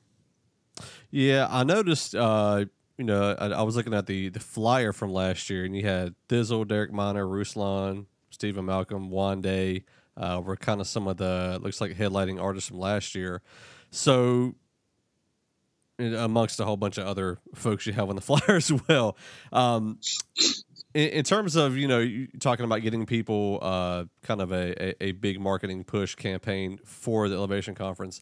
Yeah, 1.11 1.47
I 1.49 1.63
noticed. 1.63 2.15
Uh, 2.15 2.65
you 2.97 3.03
know, 3.03 3.35
I, 3.37 3.47
I, 3.47 3.61
was 3.61 3.75
looking 3.75 3.93
at 3.93 4.05
the 4.05 4.29
the 4.29 4.39
flyer 4.39 4.93
from 4.93 5.11
last 5.11 5.49
year, 5.49 5.65
and 5.65 5.75
you 5.75 5.85
had 5.85 6.15
Thi'sl, 6.29 6.67
Derek 6.67 6.91
Minor, 6.91 7.25
Ruslan, 7.25 8.05
Stephen 8.29 8.65
Malcolm, 8.65 9.09
Wande. 9.09 9.83
Uh, 10.17 10.41
were 10.41 10.55
kind 10.55 10.79
of 10.79 10.87
some 10.87 11.07
of 11.09 11.17
the 11.17 11.59
looks 11.61 11.81
like 11.81 11.91
headlining 11.91 12.41
artists 12.41 12.69
from 12.69 12.79
last 12.79 13.15
year. 13.15 13.41
So 13.91 14.55
amongst 15.99 16.59
a 16.59 16.65
whole 16.65 16.77
bunch 16.77 16.97
of 16.97 17.07
other 17.07 17.37
folks 17.53 17.85
you 17.85 17.93
have 17.93 18.09
on 18.09 18.15
the 18.15 18.21
flyer 18.21 18.55
as 18.55 18.71
well. 18.87 19.17
Um, 19.51 19.99
in, 20.95 21.09
in, 21.09 21.23
terms 21.23 21.55
of 21.55 21.77
you 21.77 21.87
know 21.87 22.25
talking 22.39 22.65
about 22.65 22.81
getting 22.81 23.05
people 23.05 23.59
uh, 23.61 24.05
kind 24.23 24.41
of 24.41 24.51
a, 24.51 25.03
a, 25.03 25.03
a, 25.09 25.11
big 25.11 25.39
marketing 25.39 25.83
push 25.83 26.15
campaign 26.15 26.79
for 26.83 27.27
the 27.29 27.35
Elevation 27.35 27.75
Conference, 27.75 28.21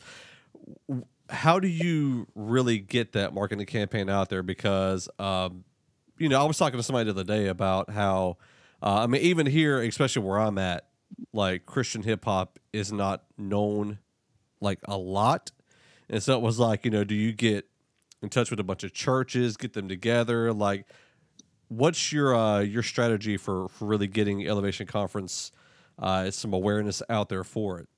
how 1.29 1.59
do 1.59 1.67
you 1.67 2.27
really 2.35 2.79
get 2.79 3.13
that 3.13 3.33
marketing 3.33 3.65
campaign 3.67 4.09
out 4.09 4.29
there? 4.29 4.43
Because 4.43 5.07
um, 5.19 5.63
you 6.17 6.27
know 6.27 6.41
I 6.41 6.45
was 6.45 6.57
talking 6.57 6.77
to 6.77 6.83
somebody 6.83 7.05
the 7.05 7.11
other 7.11 7.23
day 7.23 7.47
about 7.47 7.91
how 7.91 8.37
uh, 8.81 9.03
I 9.03 9.07
mean 9.07 9.21
even 9.21 9.45
here, 9.45 9.81
especially 9.81 10.23
where 10.23 10.39
I'm 10.39 10.57
at, 10.57 10.87
like 11.31 11.65
Christian 11.67 12.01
hip 12.01 12.25
hop 12.25 12.57
is 12.73 12.91
not 12.91 13.23
known 13.37 13.99
like 14.59 14.79
a 14.85 14.97
lot. 14.97 15.51
And 16.09 16.21
so 16.21 16.35
it 16.35 16.41
was 16.41 16.59
like, 16.59 16.85
you 16.85 16.91
know, 16.91 17.03
do 17.03 17.15
you 17.15 17.31
get 17.33 17.67
in 18.21 18.29
touch 18.29 18.49
with 18.49 18.59
a 18.59 18.63
bunch 18.63 18.83
of 18.83 18.93
churches, 18.93 19.57
get 19.57 19.73
them 19.73 19.87
together? 19.87 20.51
Like, 20.53 20.85
what's 21.67 22.11
your 22.11 22.35
uh, 22.35 22.59
your 22.59 22.83
strategy 22.83 23.37
for 23.37 23.69
for 23.69 23.85
really 23.85 24.07
getting 24.07 24.47
Elevation 24.47 24.87
Conference 24.87 25.51
uh, 25.99 26.31
some 26.31 26.53
awareness 26.53 27.01
out 27.09 27.29
there 27.29 27.43
for 27.43 27.79
it? 27.79 27.89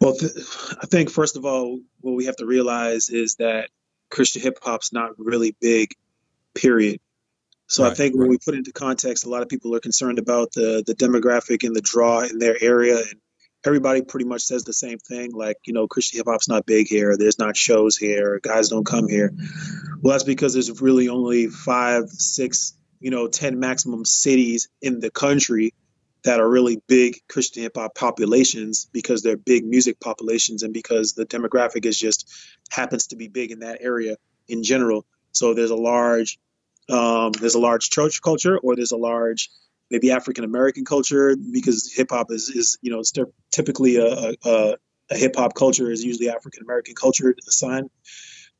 Well, 0.00 0.14
th- 0.14 0.32
I 0.80 0.86
think 0.86 1.10
first 1.10 1.36
of 1.36 1.44
all, 1.44 1.80
what 2.00 2.12
we 2.12 2.26
have 2.26 2.36
to 2.36 2.46
realize 2.46 3.08
is 3.08 3.36
that 3.36 3.70
Christian 4.10 4.42
hip 4.42 4.58
hop's 4.62 4.92
not 4.92 5.12
really 5.18 5.56
big. 5.60 5.94
Period. 6.54 7.00
So 7.68 7.84
right, 7.84 7.92
I 7.92 7.94
think 7.94 8.14
right. 8.14 8.20
when 8.20 8.30
we 8.30 8.38
put 8.38 8.54
into 8.54 8.72
context, 8.72 9.26
a 9.26 9.28
lot 9.28 9.42
of 9.42 9.48
people 9.48 9.74
are 9.74 9.80
concerned 9.80 10.18
about 10.18 10.52
the 10.52 10.82
the 10.86 10.94
demographic 10.94 11.64
and 11.64 11.76
the 11.76 11.82
draw 11.82 12.20
in 12.22 12.38
their 12.38 12.56
area, 12.60 12.96
and 12.96 13.20
everybody 13.64 14.02
pretty 14.02 14.26
much 14.26 14.42
says 14.42 14.64
the 14.64 14.72
same 14.72 14.98
thing. 14.98 15.32
Like, 15.32 15.58
you 15.66 15.72
know, 15.72 15.86
Christian 15.86 16.18
hip 16.18 16.26
hop's 16.26 16.48
not 16.48 16.66
big 16.66 16.88
here. 16.88 17.16
There's 17.16 17.38
not 17.38 17.56
shows 17.56 17.96
here. 17.96 18.40
Guys 18.42 18.68
don't 18.70 18.86
come 18.86 19.08
here. 19.08 19.32
Well, 20.00 20.12
that's 20.12 20.24
because 20.24 20.54
there's 20.54 20.80
really 20.80 21.08
only 21.08 21.48
five, 21.48 22.08
six, 22.08 22.74
you 23.00 23.10
know, 23.10 23.28
10 23.28 23.58
maximum 23.58 24.04
cities 24.04 24.68
in 24.80 25.00
the 25.00 25.10
country 25.10 25.74
that 26.24 26.40
are 26.40 26.48
really 26.48 26.80
big 26.88 27.20
Christian 27.28 27.62
hip 27.62 27.76
hop 27.76 27.94
populations 27.94 28.88
because 28.92 29.22
they're 29.22 29.36
big 29.36 29.64
music 29.64 30.00
populations 30.00 30.62
and 30.62 30.74
because 30.74 31.12
the 31.12 31.24
demographic 31.24 31.86
is 31.86 31.98
just 31.98 32.30
happens 32.70 33.08
to 33.08 33.16
be 33.16 33.28
big 33.28 33.50
in 33.50 33.60
that 33.60 33.78
area 33.80 34.16
in 34.48 34.62
general. 34.62 35.06
So 35.32 35.54
there's 35.54 35.70
a 35.70 35.76
large 35.76 36.38
um, 36.90 37.32
there's 37.32 37.54
a 37.54 37.60
large 37.60 37.90
church 37.90 38.22
culture 38.22 38.58
or 38.58 38.74
there's 38.74 38.92
a 38.92 38.96
large 38.96 39.50
maybe 39.90 40.10
African 40.10 40.44
American 40.44 40.84
culture 40.84 41.36
because 41.36 41.92
hip 41.94 42.08
hop 42.10 42.30
is 42.30 42.48
is 42.48 42.78
you 42.80 42.90
know 42.90 43.00
it's 43.00 43.12
typically 43.50 43.96
a, 43.96 44.34
a, 44.44 44.76
a 45.10 45.16
hip 45.16 45.36
hop 45.36 45.54
culture 45.54 45.90
is 45.90 46.04
usually 46.04 46.30
African 46.30 46.62
American 46.62 46.94
culture 46.94 47.34
assigned, 47.46 47.90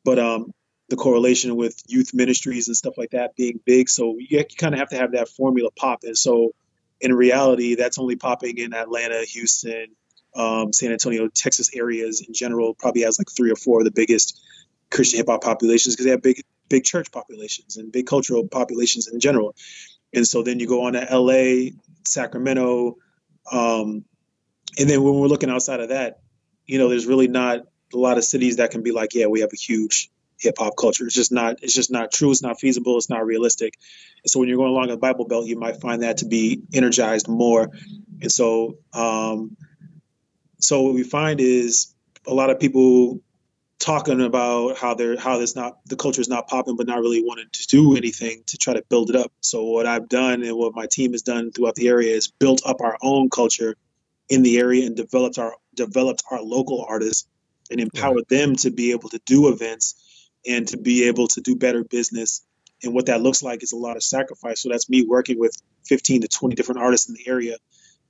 but 0.04 0.18
um, 0.18 0.52
the 0.88 0.96
correlation 0.96 1.56
with 1.56 1.82
youth 1.86 2.14
ministries 2.14 2.68
and 2.68 2.76
stuff 2.76 2.96
like 2.96 3.10
that 3.10 3.36
being 3.36 3.60
big, 3.64 3.88
so 3.88 4.16
you, 4.18 4.38
you 4.38 4.44
kind 4.56 4.74
of 4.74 4.80
have 4.80 4.88
to 4.90 4.96
have 4.96 5.12
that 5.12 5.28
formula 5.28 5.70
pop. 5.76 6.00
And 6.04 6.16
so 6.16 6.52
in 7.00 7.14
reality, 7.14 7.74
that's 7.74 7.98
only 7.98 8.16
popping 8.16 8.58
in 8.58 8.74
Atlanta, 8.74 9.24
Houston, 9.24 9.88
um, 10.34 10.72
San 10.72 10.92
Antonio, 10.92 11.28
Texas 11.28 11.70
areas 11.74 12.24
in 12.26 12.34
general. 12.34 12.74
Probably 12.74 13.02
has 13.02 13.18
like 13.18 13.30
three 13.30 13.50
or 13.50 13.56
four 13.56 13.80
of 13.80 13.84
the 13.84 13.90
biggest 13.90 14.40
Christian 14.90 15.18
hip 15.18 15.28
hop 15.28 15.42
populations 15.42 15.94
because 15.94 16.06
they 16.06 16.12
have 16.12 16.22
big 16.22 16.42
big 16.68 16.84
church 16.84 17.10
populations 17.10 17.76
and 17.76 17.90
big 17.90 18.06
cultural 18.06 18.46
populations 18.46 19.08
in 19.08 19.20
general. 19.20 19.54
And 20.12 20.26
so 20.26 20.42
then 20.42 20.58
you 20.58 20.66
go 20.66 20.86
on 20.86 20.94
to 20.94 21.06
LA, 21.10 21.70
Sacramento, 22.04 22.96
um, 23.50 24.04
and 24.78 24.88
then 24.88 25.02
when 25.02 25.14
we're 25.14 25.28
looking 25.28 25.50
outside 25.50 25.80
of 25.80 25.88
that, 25.88 26.20
you 26.66 26.78
know, 26.78 26.88
there's 26.88 27.06
really 27.06 27.28
not 27.28 27.60
a 27.92 27.96
lot 27.96 28.18
of 28.18 28.24
cities 28.24 28.56
that 28.56 28.70
can 28.70 28.82
be 28.82 28.92
like, 28.92 29.14
yeah, 29.14 29.26
we 29.26 29.40
have 29.40 29.50
a 29.52 29.56
huge 29.56 30.10
hip 30.38 30.56
hop 30.58 30.74
culture. 30.76 31.04
It's 31.06 31.14
just 31.14 31.32
not. 31.32 31.62
It's 31.62 31.74
just 31.74 31.90
not 31.90 32.12
true. 32.12 32.30
It's 32.30 32.42
not 32.42 32.60
feasible. 32.60 32.96
It's 32.96 33.10
not 33.10 33.26
realistic. 33.26 33.74
And 34.22 34.30
so 34.30 34.40
when 34.40 34.48
you're 34.48 34.58
going 34.58 34.70
along 34.70 34.88
the 34.88 34.96
Bible 34.96 35.26
Belt, 35.26 35.46
you 35.46 35.58
might 35.58 35.80
find 35.80 36.02
that 36.02 36.18
to 36.18 36.26
be 36.26 36.62
energized 36.72 37.28
more. 37.28 37.70
And 38.20 38.32
so, 38.32 38.78
um, 38.92 39.56
so 40.58 40.82
what 40.82 40.94
we 40.94 41.02
find 41.02 41.40
is 41.40 41.94
a 42.26 42.34
lot 42.34 42.50
of 42.50 42.60
people 42.60 43.20
talking 43.78 44.20
about 44.20 44.76
how 44.76 44.94
they're 44.94 45.18
how 45.18 45.38
this 45.38 45.54
not 45.54 45.78
the 45.86 45.96
culture 45.96 46.20
is 46.20 46.28
not 46.28 46.48
popping, 46.48 46.76
but 46.76 46.86
not 46.86 47.00
really 47.00 47.22
wanting 47.22 47.48
to 47.52 47.66
do 47.68 47.96
anything 47.96 48.42
to 48.46 48.56
try 48.56 48.74
to 48.74 48.82
build 48.88 49.10
it 49.10 49.16
up. 49.16 49.32
So 49.40 49.64
what 49.64 49.86
I've 49.86 50.08
done 50.08 50.42
and 50.42 50.56
what 50.56 50.74
my 50.74 50.86
team 50.86 51.12
has 51.12 51.22
done 51.22 51.52
throughout 51.52 51.74
the 51.74 51.88
area 51.88 52.14
is 52.14 52.28
built 52.28 52.62
up 52.66 52.80
our 52.80 52.96
own 53.02 53.30
culture 53.30 53.76
in 54.28 54.42
the 54.42 54.58
area 54.58 54.86
and 54.86 54.96
developed 54.96 55.38
our 55.38 55.54
developed 55.74 56.22
our 56.30 56.42
local 56.42 56.84
artists 56.88 57.28
and 57.70 57.80
empowered 57.80 58.28
them 58.28 58.56
to 58.56 58.70
be 58.70 58.92
able 58.92 59.08
to 59.10 59.20
do 59.26 59.48
events 59.48 59.94
and 60.46 60.68
to 60.68 60.76
be 60.76 61.08
able 61.08 61.28
to 61.28 61.40
do 61.40 61.56
better 61.56 61.84
business. 61.84 62.42
And 62.82 62.94
what 62.94 63.06
that 63.06 63.20
looks 63.20 63.42
like 63.42 63.62
is 63.62 63.72
a 63.72 63.76
lot 63.76 63.96
of 63.96 64.02
sacrifice. 64.02 64.60
So 64.62 64.68
that's 64.68 64.88
me 64.88 65.04
working 65.04 65.38
with 65.38 65.60
15 65.86 66.22
to 66.22 66.28
20 66.28 66.54
different 66.54 66.80
artists 66.80 67.08
in 67.08 67.14
the 67.14 67.28
area, 67.28 67.56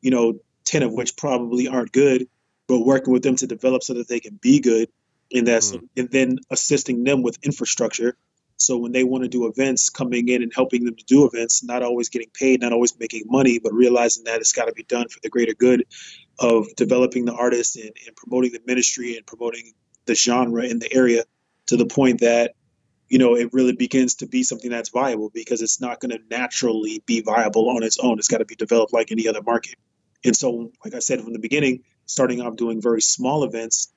you 0.00 0.10
know, 0.10 0.40
10 0.64 0.82
of 0.82 0.92
which 0.92 1.16
probably 1.16 1.68
aren't 1.68 1.92
good, 1.92 2.28
but 2.66 2.80
working 2.80 3.12
with 3.12 3.22
them 3.22 3.36
to 3.36 3.46
develop 3.46 3.82
so 3.82 3.94
that 3.94 4.08
they 4.08 4.20
can 4.20 4.38
be 4.40 4.60
good 4.60 4.88
and 5.32 5.46
that's 5.46 5.72
mm. 5.72 5.88
and 5.96 6.10
then 6.10 6.38
assisting 6.50 7.04
them 7.04 7.22
with 7.22 7.38
infrastructure 7.42 8.16
so 8.56 8.76
when 8.76 8.90
they 8.90 9.04
want 9.04 9.22
to 9.22 9.28
do 9.28 9.46
events 9.46 9.88
coming 9.88 10.28
in 10.28 10.42
and 10.42 10.52
helping 10.54 10.84
them 10.84 10.96
to 10.96 11.04
do 11.04 11.26
events 11.26 11.62
not 11.62 11.82
always 11.82 12.08
getting 12.08 12.30
paid 12.32 12.60
not 12.60 12.72
always 12.72 12.98
making 12.98 13.24
money 13.26 13.58
but 13.58 13.72
realizing 13.72 14.24
that 14.24 14.40
it's 14.40 14.52
got 14.52 14.66
to 14.66 14.72
be 14.72 14.84
done 14.84 15.08
for 15.08 15.18
the 15.22 15.28
greater 15.28 15.54
good 15.54 15.84
of 16.38 16.66
developing 16.76 17.24
the 17.24 17.34
artists 17.34 17.76
and, 17.76 17.92
and 18.06 18.16
promoting 18.16 18.52
the 18.52 18.60
ministry 18.66 19.16
and 19.16 19.26
promoting 19.26 19.72
the 20.06 20.14
genre 20.14 20.64
in 20.64 20.78
the 20.78 20.92
area 20.92 21.24
to 21.68 21.76
the 21.76 21.86
point 21.86 22.20
that 22.20 22.54
you 23.08 23.18
know 23.18 23.36
it 23.36 23.52
really 23.52 23.74
begins 23.74 24.16
to 24.16 24.26
be 24.26 24.42
something 24.42 24.70
that's 24.70 24.90
viable 24.90 25.30
because 25.32 25.62
it's 25.62 25.80
not 25.80 26.00
going 26.00 26.10
to 26.10 26.18
naturally 26.30 27.02
be 27.06 27.20
viable 27.22 27.70
on 27.70 27.82
its 27.82 27.98
own 27.98 28.18
it's 28.18 28.28
got 28.28 28.38
to 28.38 28.44
be 28.44 28.56
developed 28.56 28.92
like 28.92 29.10
any 29.10 29.28
other 29.28 29.42
market 29.42 29.76
and 30.24 30.36
so 30.36 30.70
like 30.84 30.94
i 30.94 30.98
said 30.98 31.20
from 31.22 31.32
the 31.32 31.38
beginning 31.38 31.82
starting 32.06 32.40
off 32.40 32.56
doing 32.56 32.82
very 32.82 33.00
small 33.00 33.44
events 33.44 33.92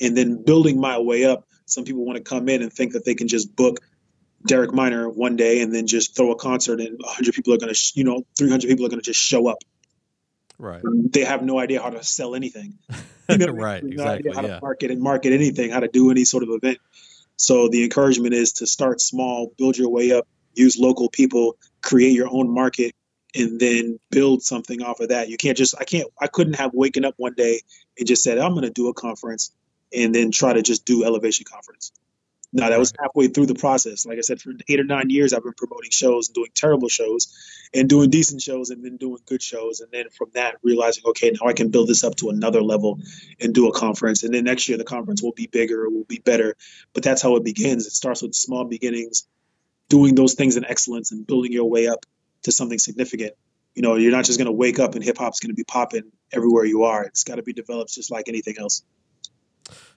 and 0.00 0.16
then 0.16 0.42
building 0.42 0.80
my 0.80 0.98
way 0.98 1.24
up. 1.24 1.46
Some 1.66 1.84
people 1.84 2.04
want 2.04 2.16
to 2.16 2.24
come 2.24 2.48
in 2.48 2.62
and 2.62 2.72
think 2.72 2.92
that 2.92 3.04
they 3.04 3.14
can 3.14 3.28
just 3.28 3.54
book 3.54 3.80
Derek 4.46 4.74
Minor 4.74 5.08
one 5.08 5.36
day 5.36 5.62
and 5.62 5.74
then 5.74 5.86
just 5.86 6.16
throw 6.16 6.32
a 6.32 6.36
concert 6.36 6.80
and 6.80 6.98
100 6.98 7.34
people 7.34 7.54
are 7.54 7.58
going 7.58 7.72
to, 7.72 7.92
you 7.94 8.04
know, 8.04 8.24
300 8.36 8.68
people 8.68 8.84
are 8.84 8.88
going 8.88 9.00
to 9.00 9.04
just 9.04 9.20
show 9.20 9.48
up. 9.48 9.58
Right. 10.58 10.82
They 10.84 11.24
have 11.24 11.42
no 11.42 11.58
idea 11.58 11.82
how 11.82 11.90
to 11.90 12.02
sell 12.02 12.34
anything. 12.34 12.78
You 13.26 13.38
know, 13.38 13.54
right. 13.54 13.82
No 13.82 13.88
exactly. 13.88 14.32
how 14.34 14.42
yeah. 14.42 14.56
to 14.56 14.60
market 14.60 14.90
and 14.90 15.00
market 15.00 15.32
anything, 15.32 15.70
how 15.70 15.80
to 15.80 15.88
do 15.88 16.10
any 16.10 16.26
sort 16.26 16.42
of 16.42 16.50
event. 16.50 16.76
So 17.36 17.68
the 17.68 17.82
encouragement 17.82 18.34
is 18.34 18.52
to 18.54 18.66
start 18.66 19.00
small, 19.00 19.50
build 19.56 19.78
your 19.78 19.88
way 19.88 20.12
up, 20.12 20.28
use 20.52 20.78
local 20.78 21.08
people, 21.08 21.56
create 21.80 22.12
your 22.12 22.28
own 22.30 22.52
market, 22.52 22.94
and 23.34 23.58
then 23.58 23.98
build 24.10 24.42
something 24.42 24.82
off 24.82 25.00
of 25.00 25.08
that. 25.08 25.28
You 25.28 25.36
can't 25.36 25.56
just 25.56 25.74
I 25.80 25.84
can't 25.84 26.06
I 26.20 26.26
couldn't 26.26 26.56
have 26.56 26.72
waken 26.74 27.04
up 27.04 27.14
one 27.16 27.32
day 27.34 27.62
and 27.98 28.06
just 28.06 28.22
said 28.22 28.38
I'm 28.38 28.52
going 28.52 28.64
to 28.64 28.70
do 28.70 28.88
a 28.88 28.94
conference 28.94 29.52
and 29.92 30.14
then 30.14 30.30
try 30.30 30.52
to 30.52 30.62
just 30.62 30.84
do 30.84 31.04
elevation 31.04 31.44
conference. 31.50 31.92
Now 32.56 32.68
that 32.68 32.78
was 32.78 32.92
halfway 33.00 33.26
through 33.26 33.46
the 33.46 33.56
process. 33.56 34.06
Like 34.06 34.18
I 34.18 34.20
said, 34.20 34.40
for 34.40 34.52
eight 34.68 34.78
or 34.78 34.84
nine 34.84 35.10
years, 35.10 35.32
I've 35.32 35.42
been 35.42 35.54
promoting 35.54 35.90
shows 35.90 36.28
and 36.28 36.36
doing 36.36 36.50
terrible 36.54 36.88
shows, 36.88 37.36
and 37.74 37.88
doing 37.88 38.10
decent 38.10 38.42
shows, 38.42 38.70
and 38.70 38.84
then 38.84 38.96
doing 38.96 39.18
good 39.26 39.42
shows, 39.42 39.80
and 39.80 39.90
then 39.90 40.08
from 40.08 40.30
that 40.34 40.58
realizing, 40.62 41.02
okay, 41.06 41.32
now 41.32 41.48
I 41.48 41.52
can 41.52 41.70
build 41.70 41.88
this 41.88 42.04
up 42.04 42.14
to 42.16 42.30
another 42.30 42.62
level 42.62 43.00
and 43.40 43.52
do 43.52 43.68
a 43.68 43.72
conference, 43.72 44.22
and 44.22 44.32
then 44.32 44.44
next 44.44 44.68
year 44.68 44.78
the 44.78 44.84
conference 44.84 45.20
will 45.20 45.32
be 45.32 45.48
bigger, 45.48 45.84
it 45.84 45.92
will 45.92 46.04
be 46.04 46.20
better. 46.20 46.54
But 46.92 47.02
that's 47.02 47.20
how 47.20 47.34
it 47.34 47.44
begins. 47.44 47.86
It 47.86 47.92
starts 47.92 48.22
with 48.22 48.34
small 48.34 48.64
beginnings, 48.64 49.26
doing 49.88 50.14
those 50.14 50.34
things 50.34 50.56
in 50.56 50.64
excellence, 50.64 51.10
and 51.10 51.26
building 51.26 51.50
your 51.50 51.68
way 51.68 51.88
up 51.88 52.06
to 52.44 52.52
something 52.52 52.78
significant. 52.78 53.32
You 53.74 53.82
know, 53.82 53.96
you're 53.96 54.12
not 54.12 54.26
just 54.26 54.38
going 54.38 54.46
to 54.46 54.52
wake 54.52 54.78
up 54.78 54.94
and 54.94 55.02
hip 55.02 55.18
hop's 55.18 55.40
going 55.40 55.50
to 55.50 55.56
be 55.56 55.64
popping 55.64 56.12
everywhere 56.32 56.64
you 56.64 56.84
are. 56.84 57.02
It's 57.02 57.24
got 57.24 57.36
to 57.36 57.42
be 57.42 57.52
developed 57.52 57.92
just 57.92 58.12
like 58.12 58.28
anything 58.28 58.54
else. 58.60 58.84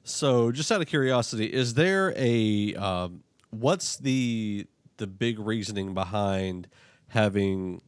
So, 0.07 0.53
just 0.53 0.71
out 0.71 0.79
of 0.79 0.87
curiosity, 0.87 1.45
is 1.47 1.73
there 1.73 2.13
a 2.15 2.73
um, 2.75 3.23
what's 3.49 3.97
the 3.97 4.65
the 4.95 5.05
big 5.05 5.37
reasoning 5.37 5.93
behind 5.93 6.69
having 7.09 7.81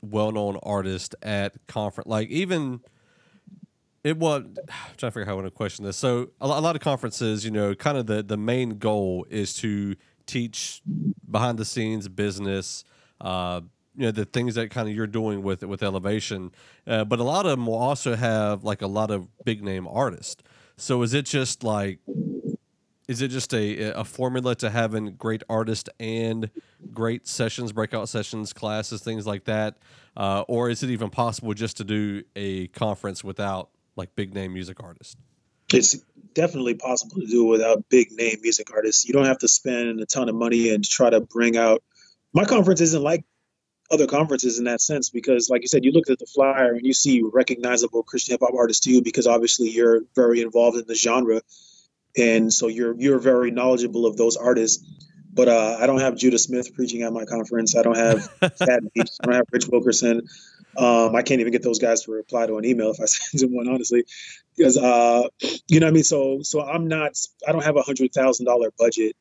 well-known 0.00 0.58
artists 0.62 1.16
at 1.20 1.54
conference? 1.66 2.08
Like 2.08 2.28
even 2.28 2.80
it 4.04 4.18
was 4.18 4.44
I'm 4.68 4.94
trying 4.96 4.96
to 4.96 5.10
figure 5.10 5.22
out 5.22 5.26
how 5.26 5.32
I 5.32 5.34
want 5.34 5.46
to 5.46 5.50
question 5.50 5.84
this. 5.84 5.96
So, 5.96 6.30
a 6.40 6.46
lot 6.46 6.76
of 6.76 6.80
conferences, 6.80 7.44
you 7.44 7.50
know, 7.50 7.74
kind 7.74 7.98
of 7.98 8.06
the 8.06 8.22
the 8.22 8.36
main 8.36 8.78
goal 8.78 9.26
is 9.28 9.54
to 9.54 9.96
teach 10.26 10.80
behind 11.28 11.58
the 11.58 11.64
scenes 11.64 12.08
business. 12.08 12.84
Uh, 13.20 13.62
you 13.96 14.04
know 14.04 14.12
the 14.12 14.24
things 14.24 14.54
that 14.54 14.70
kind 14.70 14.88
of 14.88 14.94
you're 14.94 15.08
doing 15.08 15.42
with 15.42 15.64
with 15.64 15.82
elevation 15.82 16.52
uh, 16.86 17.04
but 17.04 17.18
a 17.18 17.24
lot 17.24 17.46
of 17.46 17.50
them 17.50 17.66
will 17.66 17.74
also 17.74 18.14
have 18.14 18.62
like 18.62 18.80
a 18.80 18.86
lot 18.86 19.10
of 19.10 19.26
big 19.44 19.60
name 19.60 19.88
artists 19.88 20.40
so 20.78 21.02
is 21.02 21.14
it 21.14 21.26
just 21.26 21.62
like 21.62 21.98
is 23.08 23.22
it 23.22 23.28
just 23.28 23.52
a 23.54 23.92
a 23.92 24.04
formula 24.04 24.54
to 24.56 24.70
having 24.70 25.14
great 25.14 25.42
artists 25.48 25.88
and 25.98 26.50
great 26.92 27.26
sessions, 27.26 27.72
breakout 27.72 28.08
sessions, 28.08 28.52
classes, 28.52 29.02
things 29.02 29.26
like 29.26 29.44
that, 29.44 29.78
uh, 30.16 30.44
or 30.48 30.70
is 30.70 30.82
it 30.82 30.90
even 30.90 31.10
possible 31.10 31.54
just 31.54 31.78
to 31.78 31.84
do 31.84 32.22
a 32.36 32.68
conference 32.68 33.24
without 33.24 33.70
like 33.96 34.14
big 34.14 34.34
name 34.34 34.52
music 34.52 34.82
artists? 34.82 35.16
It's 35.72 35.98
definitely 36.34 36.74
possible 36.74 37.20
to 37.20 37.26
do 37.26 37.44
without 37.44 37.88
big 37.88 38.12
name 38.12 38.38
music 38.42 38.72
artists. 38.72 39.06
You 39.06 39.12
don't 39.12 39.26
have 39.26 39.38
to 39.38 39.48
spend 39.48 40.00
a 40.00 40.06
ton 40.06 40.28
of 40.28 40.34
money 40.34 40.70
and 40.70 40.84
try 40.84 41.10
to 41.10 41.20
bring 41.20 41.56
out. 41.56 41.82
My 42.32 42.44
conference 42.44 42.80
isn't 42.80 43.02
like 43.02 43.24
other 43.90 44.06
conferences 44.06 44.58
in 44.58 44.64
that 44.64 44.80
sense 44.80 45.10
because 45.10 45.48
like 45.48 45.62
you 45.62 45.68
said 45.68 45.84
you 45.84 45.92
look 45.92 46.10
at 46.10 46.18
the 46.18 46.26
flyer 46.26 46.72
and 46.72 46.84
you 46.84 46.92
see 46.92 47.22
recognizable 47.22 48.02
christian 48.02 48.34
hip-hop 48.34 48.54
artists 48.54 48.84
too 48.84 49.02
because 49.02 49.26
obviously 49.26 49.70
you're 49.70 50.02
very 50.14 50.40
involved 50.42 50.76
in 50.76 50.84
the 50.86 50.94
genre. 50.94 51.40
And 52.16 52.52
so 52.52 52.68
you're 52.68 52.94
you're 52.98 53.18
very 53.18 53.50
knowledgeable 53.50 54.06
of 54.06 54.16
those 54.16 54.36
artists. 54.36 54.84
But 55.32 55.48
uh, 55.48 55.76
i 55.80 55.86
don't 55.86 56.00
have 56.00 56.16
judah 56.16 56.38
smith 56.38 56.74
preaching 56.74 57.02
at 57.02 57.12
my 57.12 57.24
conference. 57.24 57.76
I 57.76 57.82
don't 57.82 57.96
have 57.96 58.24
Fat 58.58 58.82
i 58.96 59.04
don't 59.22 59.34
have 59.34 59.44
rich 59.52 59.68
wilkerson. 59.68 60.28
Um, 60.76 61.14
i 61.14 61.22
can't 61.22 61.40
even 61.40 61.52
get 61.52 61.62
those 61.62 61.78
guys 61.78 62.02
to 62.02 62.12
reply 62.12 62.46
to 62.46 62.58
an 62.58 62.64
email 62.64 62.90
if 62.90 63.00
i 63.00 63.04
send 63.06 63.40
them 63.40 63.56
one 63.56 63.68
honestly. 63.68 64.04
Because 64.56 64.76
uh, 64.76 65.28
you 65.68 65.80
know 65.80 65.86
what 65.86 65.90
i 65.90 65.94
mean? 65.94 66.04
So 66.04 66.40
so 66.42 66.62
i'm 66.62 66.88
not 66.88 67.16
i 67.46 67.52
don't 67.52 67.64
have 67.64 67.76
a 67.76 67.82
hundred 67.82 68.12
thousand 68.12 68.46
dollar 68.46 68.70
budget 68.78 69.16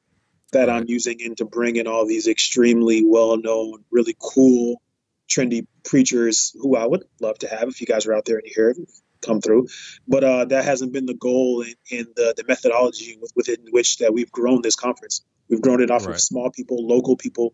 that 0.51 0.69
I'm 0.69 0.85
using 0.87 1.19
in 1.19 1.35
to 1.35 1.45
bring 1.45 1.75
in 1.75 1.87
all 1.87 2.05
these 2.05 2.27
extremely 2.27 3.03
well 3.05 3.37
known, 3.37 3.83
really 3.91 4.15
cool, 4.19 4.81
trendy 5.27 5.67
preachers 5.83 6.55
who 6.59 6.75
I 6.75 6.85
would 6.85 7.03
love 7.19 7.37
to 7.39 7.47
have 7.47 7.69
if 7.69 7.81
you 7.81 7.87
guys 7.87 8.05
are 8.05 8.13
out 8.13 8.25
there 8.25 8.37
and 8.37 8.45
you 8.45 8.53
hear 8.55 8.69
it 8.69 8.77
come 9.21 9.41
through. 9.41 9.67
But 10.07 10.23
uh, 10.23 10.45
that 10.45 10.65
hasn't 10.65 10.93
been 10.93 11.05
the 11.05 11.13
goal 11.13 11.61
in, 11.61 11.73
in 11.89 12.07
the, 12.15 12.33
the 12.37 12.43
methodology 12.47 13.17
with, 13.19 13.31
within 13.35 13.57
which 13.71 13.97
that 13.97 14.13
we've 14.13 14.31
grown 14.31 14.61
this 14.61 14.75
conference. 14.75 15.23
We've 15.49 15.61
grown 15.61 15.81
it 15.81 15.91
off 15.91 16.05
right. 16.05 16.15
of 16.15 16.21
small 16.21 16.51
people, 16.51 16.85
local 16.85 17.15
people, 17.15 17.53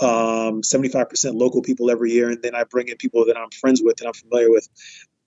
um, 0.00 0.62
75% 0.62 1.34
local 1.34 1.62
people 1.62 1.90
every 1.90 2.12
year. 2.12 2.30
And 2.30 2.42
then 2.42 2.54
I 2.54 2.64
bring 2.64 2.88
in 2.88 2.96
people 2.96 3.26
that 3.26 3.36
I'm 3.36 3.50
friends 3.50 3.80
with 3.82 4.00
and 4.00 4.08
I'm 4.08 4.14
familiar 4.14 4.50
with. 4.50 4.68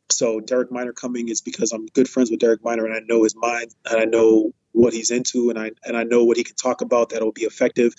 So 0.09 0.39
Derek 0.39 0.71
Minor 0.71 0.93
coming 0.93 1.29
is 1.29 1.41
because 1.41 1.71
I'm 1.71 1.88
good 1.88 2.07
friends 2.07 2.31
with 2.31 2.39
Derek 2.39 2.63
Minor 2.63 2.85
and 2.85 2.93
I 2.93 3.00
know 3.00 3.24
his 3.24 3.35
mind 3.35 3.74
and 3.85 4.00
I 4.00 4.05
know 4.05 4.53
what 4.71 4.93
he's 4.93 5.12
into 5.12 5.50
and 5.50 5.57
I 5.57 5.71
and 5.83 5.97
I 5.97 6.03
know 6.03 6.25
what 6.25 6.38
he 6.38 6.43
can 6.43 6.55
talk 6.55 6.81
about 6.81 7.09
that'll 7.09 7.31
be 7.31 7.43
effective. 7.43 7.93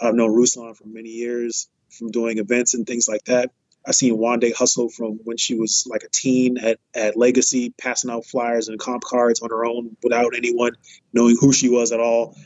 I've 0.00 0.14
known 0.14 0.30
Ruslan 0.30 0.76
for 0.76 0.86
many 0.86 1.10
years 1.10 1.68
from 1.90 2.10
doing 2.10 2.38
events 2.38 2.74
and 2.74 2.86
things 2.86 3.08
like 3.08 3.24
that. 3.24 3.50
I've 3.86 3.94
seen 3.94 4.18
Wande 4.18 4.52
hustle 4.54 4.90
from 4.90 5.20
when 5.24 5.36
she 5.38 5.54
was 5.54 5.86
like 5.88 6.02
a 6.02 6.08
teen 6.08 6.58
at, 6.58 6.78
at 6.94 7.16
Legacy, 7.16 7.72
passing 7.78 8.10
out 8.10 8.26
flyers 8.26 8.68
and 8.68 8.78
comp 8.78 9.02
cards 9.02 9.40
on 9.40 9.50
her 9.50 9.64
own 9.64 9.96
without 10.02 10.36
anyone 10.36 10.72
knowing 11.12 11.36
who 11.40 11.52
she 11.52 11.68
was 11.70 11.92
at 11.92 12.00
all. 12.00 12.36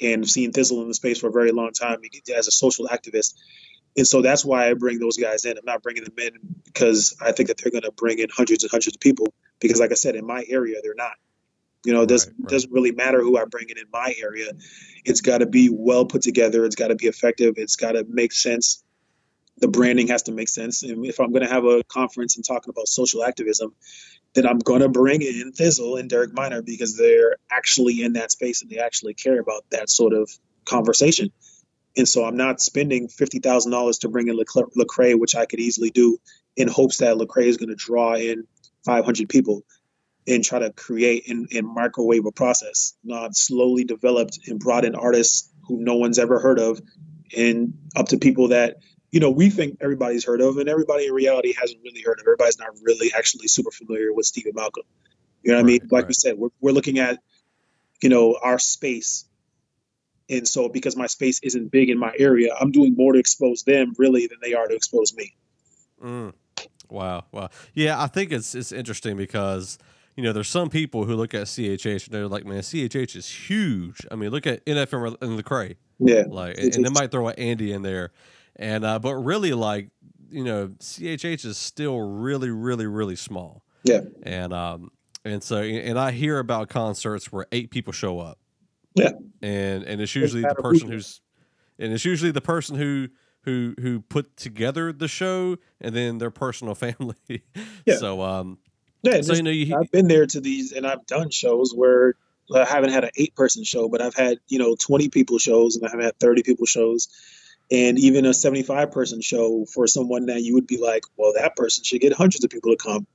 And 0.00 0.28
seen 0.28 0.52
Thi'sl 0.52 0.82
in 0.82 0.88
the 0.88 0.94
space 0.94 1.20
for 1.20 1.28
a 1.28 1.32
very 1.32 1.52
long 1.52 1.70
time 1.72 1.98
as 2.36 2.48
a 2.48 2.50
social 2.50 2.88
activist. 2.88 3.34
And 3.96 4.06
so 4.06 4.22
that's 4.22 4.44
why 4.44 4.68
I 4.68 4.74
bring 4.74 4.98
those 4.98 5.16
guys 5.16 5.44
in. 5.44 5.56
I'm 5.56 5.64
not 5.64 5.82
bringing 5.82 6.04
them 6.04 6.14
in 6.18 6.32
because 6.64 7.16
I 7.20 7.32
think 7.32 7.48
that 7.48 7.58
they're 7.58 7.70
going 7.70 7.84
to 7.84 7.92
bring 7.92 8.18
in 8.18 8.28
hundreds 8.28 8.64
and 8.64 8.70
hundreds 8.70 8.96
of 8.96 9.00
people. 9.00 9.32
Because, 9.60 9.78
like 9.78 9.92
I 9.92 9.94
said, 9.94 10.16
in 10.16 10.26
my 10.26 10.44
area, 10.48 10.80
they're 10.82 10.94
not. 10.96 11.12
You 11.84 11.92
know, 11.92 12.02
it 12.02 12.08
doesn't 12.08 12.32
right, 12.32 12.40
right. 12.40 12.50
doesn't 12.50 12.72
really 12.72 12.92
matter 12.92 13.20
who 13.20 13.38
I 13.38 13.44
bring 13.44 13.68
in 13.68 13.78
in 13.78 13.84
my 13.92 14.14
area. 14.20 14.50
It's 15.04 15.20
got 15.20 15.38
to 15.38 15.46
be 15.46 15.68
well 15.70 16.06
put 16.06 16.22
together. 16.22 16.64
It's 16.64 16.76
got 16.76 16.88
to 16.88 16.96
be 16.96 17.06
effective. 17.06 17.54
It's 17.56 17.76
got 17.76 17.92
to 17.92 18.04
make 18.08 18.32
sense. 18.32 18.82
The 19.58 19.68
branding 19.68 20.08
has 20.08 20.24
to 20.24 20.32
make 20.32 20.48
sense. 20.48 20.82
And 20.82 21.06
if 21.06 21.20
I'm 21.20 21.30
going 21.30 21.44
to 21.44 21.52
have 21.52 21.64
a 21.64 21.84
conference 21.84 22.36
and 22.36 22.44
talking 22.44 22.70
about 22.70 22.88
social 22.88 23.22
activism, 23.22 23.74
then 24.34 24.46
I'm 24.46 24.58
going 24.58 24.80
to 24.80 24.88
bring 24.88 25.22
in 25.22 25.52
Thi'sl 25.52 26.00
and 26.00 26.10
Derek 26.10 26.32
Minor 26.32 26.62
because 26.62 26.96
they're 26.96 27.36
actually 27.50 28.02
in 28.02 28.14
that 28.14 28.32
space 28.32 28.62
and 28.62 28.70
they 28.70 28.78
actually 28.78 29.14
care 29.14 29.38
about 29.38 29.64
that 29.70 29.88
sort 29.88 30.12
of 30.12 30.28
conversation. 30.64 31.30
And 31.96 32.08
so 32.08 32.24
I'm 32.24 32.36
not 32.36 32.60
spending 32.60 33.08
fifty 33.08 33.38
thousand 33.38 33.72
dollars 33.72 33.98
to 33.98 34.08
bring 34.08 34.28
in 34.28 34.36
Lecrae, 34.36 35.18
which 35.18 35.36
I 35.36 35.46
could 35.46 35.60
easily 35.60 35.90
do, 35.90 36.18
in 36.56 36.68
hopes 36.68 36.98
that 36.98 37.16
Lecrae 37.16 37.46
is 37.46 37.56
going 37.56 37.68
to 37.68 37.76
draw 37.76 38.14
in 38.14 38.46
500 38.84 39.28
people 39.28 39.64
and 40.26 40.42
try 40.42 40.58
to 40.58 40.72
create 40.72 41.28
and, 41.28 41.48
and 41.52 41.66
microwave 41.66 42.26
a 42.26 42.32
process. 42.32 42.94
Not 43.04 43.36
slowly 43.36 43.84
developed 43.84 44.40
and 44.46 44.58
brought 44.58 44.84
in 44.84 44.94
artists 44.94 45.50
who 45.68 45.78
no 45.78 45.96
one's 45.96 46.18
ever 46.18 46.40
heard 46.40 46.58
of, 46.58 46.80
and 47.36 47.74
up 47.96 48.08
to 48.08 48.18
people 48.18 48.48
that 48.48 48.78
you 49.10 49.20
know 49.20 49.30
we 49.30 49.50
think 49.50 49.78
everybody's 49.80 50.24
heard 50.24 50.40
of, 50.40 50.58
and 50.58 50.68
everybody 50.68 51.06
in 51.06 51.12
reality 51.12 51.54
hasn't 51.58 51.80
really 51.84 52.02
heard 52.02 52.18
of. 52.18 52.26
Everybody's 52.26 52.58
not 52.58 52.70
really 52.82 53.12
actually 53.16 53.48
super 53.48 53.70
familiar 53.70 54.12
with 54.12 54.26
Stephen 54.26 54.52
Malcolm. 54.54 54.84
You 55.42 55.52
know 55.52 55.58
what 55.58 55.64
right, 55.64 55.68
I 55.68 55.78
mean? 55.78 55.80
Like 55.90 56.02
right. 56.02 56.08
we 56.08 56.14
said, 56.14 56.38
we're, 56.38 56.48
we're 56.60 56.72
looking 56.72 56.98
at 56.98 57.20
you 58.02 58.08
know 58.08 58.36
our 58.42 58.58
space 58.58 59.26
and 60.28 60.48
so 60.48 60.68
because 60.68 60.96
my 60.96 61.06
space 61.06 61.40
isn't 61.42 61.70
big 61.70 61.90
in 61.90 61.98
my 61.98 62.12
area, 62.18 62.54
I'm 62.58 62.70
doing 62.70 62.94
more 62.96 63.12
to 63.12 63.18
expose 63.18 63.62
them 63.62 63.94
really 63.98 64.26
than 64.26 64.38
they 64.42 64.54
are 64.54 64.66
to 64.66 64.74
expose 64.74 65.14
me. 65.14 65.34
Mm. 66.02 66.32
Wow, 66.90 67.24
wow, 67.32 67.48
yeah. 67.72 68.00
I 68.00 68.06
think 68.06 68.30
it's 68.32 68.54
it's 68.54 68.70
interesting 68.70 69.16
because 69.16 69.78
you 70.16 70.22
know 70.22 70.32
there's 70.32 70.48
some 70.48 70.70
people 70.70 71.04
who 71.04 71.14
look 71.14 71.34
at 71.34 71.46
CHH 71.46 72.06
and 72.06 72.14
they're 72.14 72.28
like, 72.28 72.44
man, 72.44 72.60
CHH 72.60 73.16
is 73.16 73.28
huge. 73.28 74.06
I 74.10 74.16
mean, 74.16 74.30
look 74.30 74.46
at 74.46 74.64
NFM 74.66 75.16
and 75.20 75.38
the 75.38 75.42
Lecrae. 75.42 75.76
Yeah, 75.98 76.24
like, 76.28 76.58
and, 76.58 76.74
and 76.74 76.84
they 76.84 76.90
might 76.90 77.10
throw 77.10 77.28
an 77.28 77.38
Andy 77.38 77.72
in 77.72 77.82
there, 77.82 78.12
and 78.56 78.84
uh, 78.84 78.98
but 78.98 79.14
really, 79.14 79.52
like, 79.52 79.90
you 80.30 80.44
know, 80.44 80.68
CHH 80.78 81.44
is 81.44 81.56
still 81.56 82.00
really, 82.00 82.50
really, 82.50 82.86
really 82.86 83.16
small. 83.16 83.64
Yeah, 83.82 84.02
and 84.22 84.52
um, 84.52 84.90
and 85.24 85.42
so 85.42 85.62
and 85.62 85.98
I 85.98 86.12
hear 86.12 86.38
about 86.38 86.68
concerts 86.68 87.32
where 87.32 87.46
eight 87.50 87.70
people 87.70 87.92
show 87.92 88.20
up 88.20 88.38
yeah. 88.94 89.10
And 89.42 89.84
and 89.84 90.00
it's 90.00 90.14
usually 90.14 90.42
the 90.42 90.54
person 90.54 90.90
who's 90.90 91.20
and 91.78 91.92
it's 91.92 92.04
usually 92.04 92.30
the 92.30 92.40
person 92.40 92.76
who 92.76 93.08
who 93.42 93.74
who 93.80 94.00
put 94.00 94.36
together 94.36 94.92
the 94.92 95.08
show 95.08 95.56
and 95.80 95.94
then 95.94 96.18
their 96.18 96.30
personal 96.30 96.74
family. 96.86 97.42
Yeah. 97.84 97.96
So 97.96 98.22
um 98.22 98.58
yeah, 99.02 99.20
so 99.20 99.34
you 99.34 99.42
know 99.42 99.50
you, 99.50 99.76
I've 99.76 99.90
been 99.90 100.08
there 100.08 100.26
to 100.26 100.40
these 100.40 100.72
and 100.72 100.86
I've 100.86 101.04
done 101.06 101.30
shows 101.30 101.72
where 101.74 102.14
I 102.52 102.64
haven't 102.64 102.90
had 102.90 103.04
an 103.04 103.10
eight 103.16 103.34
person 103.34 103.64
show, 103.64 103.88
but 103.88 104.02
I've 104.02 104.14
had, 104.14 104.38
you 104.48 104.58
know, 104.58 104.76
20 104.76 105.08
people 105.08 105.38
shows 105.38 105.76
and 105.76 105.86
I've 105.86 106.00
had 106.00 106.18
30 106.18 106.42
people 106.42 106.66
shows. 106.66 107.08
And 107.70 107.98
even 107.98 108.26
a 108.26 108.34
75 108.34 108.90
person 108.90 109.22
show 109.22 109.64
for 109.72 109.86
someone 109.86 110.26
that 110.26 110.42
you 110.42 110.54
would 110.54 110.66
be 110.66 110.78
like, 110.78 111.04
well, 111.16 111.32
that 111.34 111.56
person 111.56 111.82
should 111.82 112.02
get 112.02 112.12
hundreds 112.12 112.44
of 112.44 112.50
people 112.50 112.70
to 112.70 112.76
come. 112.76 113.06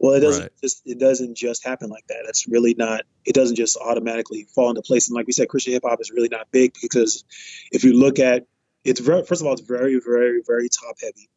Well, 0.00 0.14
it 0.14 0.20
doesn't 0.20 0.42
right. 0.44 0.52
just 0.62 0.82
it 0.86 0.98
doesn't 0.98 1.36
just 1.36 1.62
happen 1.62 1.90
like 1.90 2.06
that. 2.08 2.24
It's 2.26 2.48
really 2.48 2.74
not. 2.74 3.02
It 3.26 3.34
doesn't 3.34 3.56
just 3.56 3.76
automatically 3.76 4.46
fall 4.54 4.70
into 4.70 4.80
place. 4.80 5.08
And 5.08 5.14
like 5.14 5.26
we 5.26 5.34
said, 5.34 5.50
Christian 5.50 5.74
hip 5.74 5.82
hop 5.84 6.00
is 6.00 6.10
really 6.10 6.30
not 6.30 6.50
big 6.50 6.72
because 6.80 7.22
if 7.70 7.84
you 7.84 7.92
look 7.92 8.18
at 8.18 8.46
it's 8.82 8.98
very 8.98 9.24
first 9.26 9.42
of 9.42 9.46
all 9.46 9.52
it's 9.52 9.60
very 9.60 10.00
very 10.02 10.40
very 10.46 10.70
top 10.70 10.96
heavy. 11.02 11.28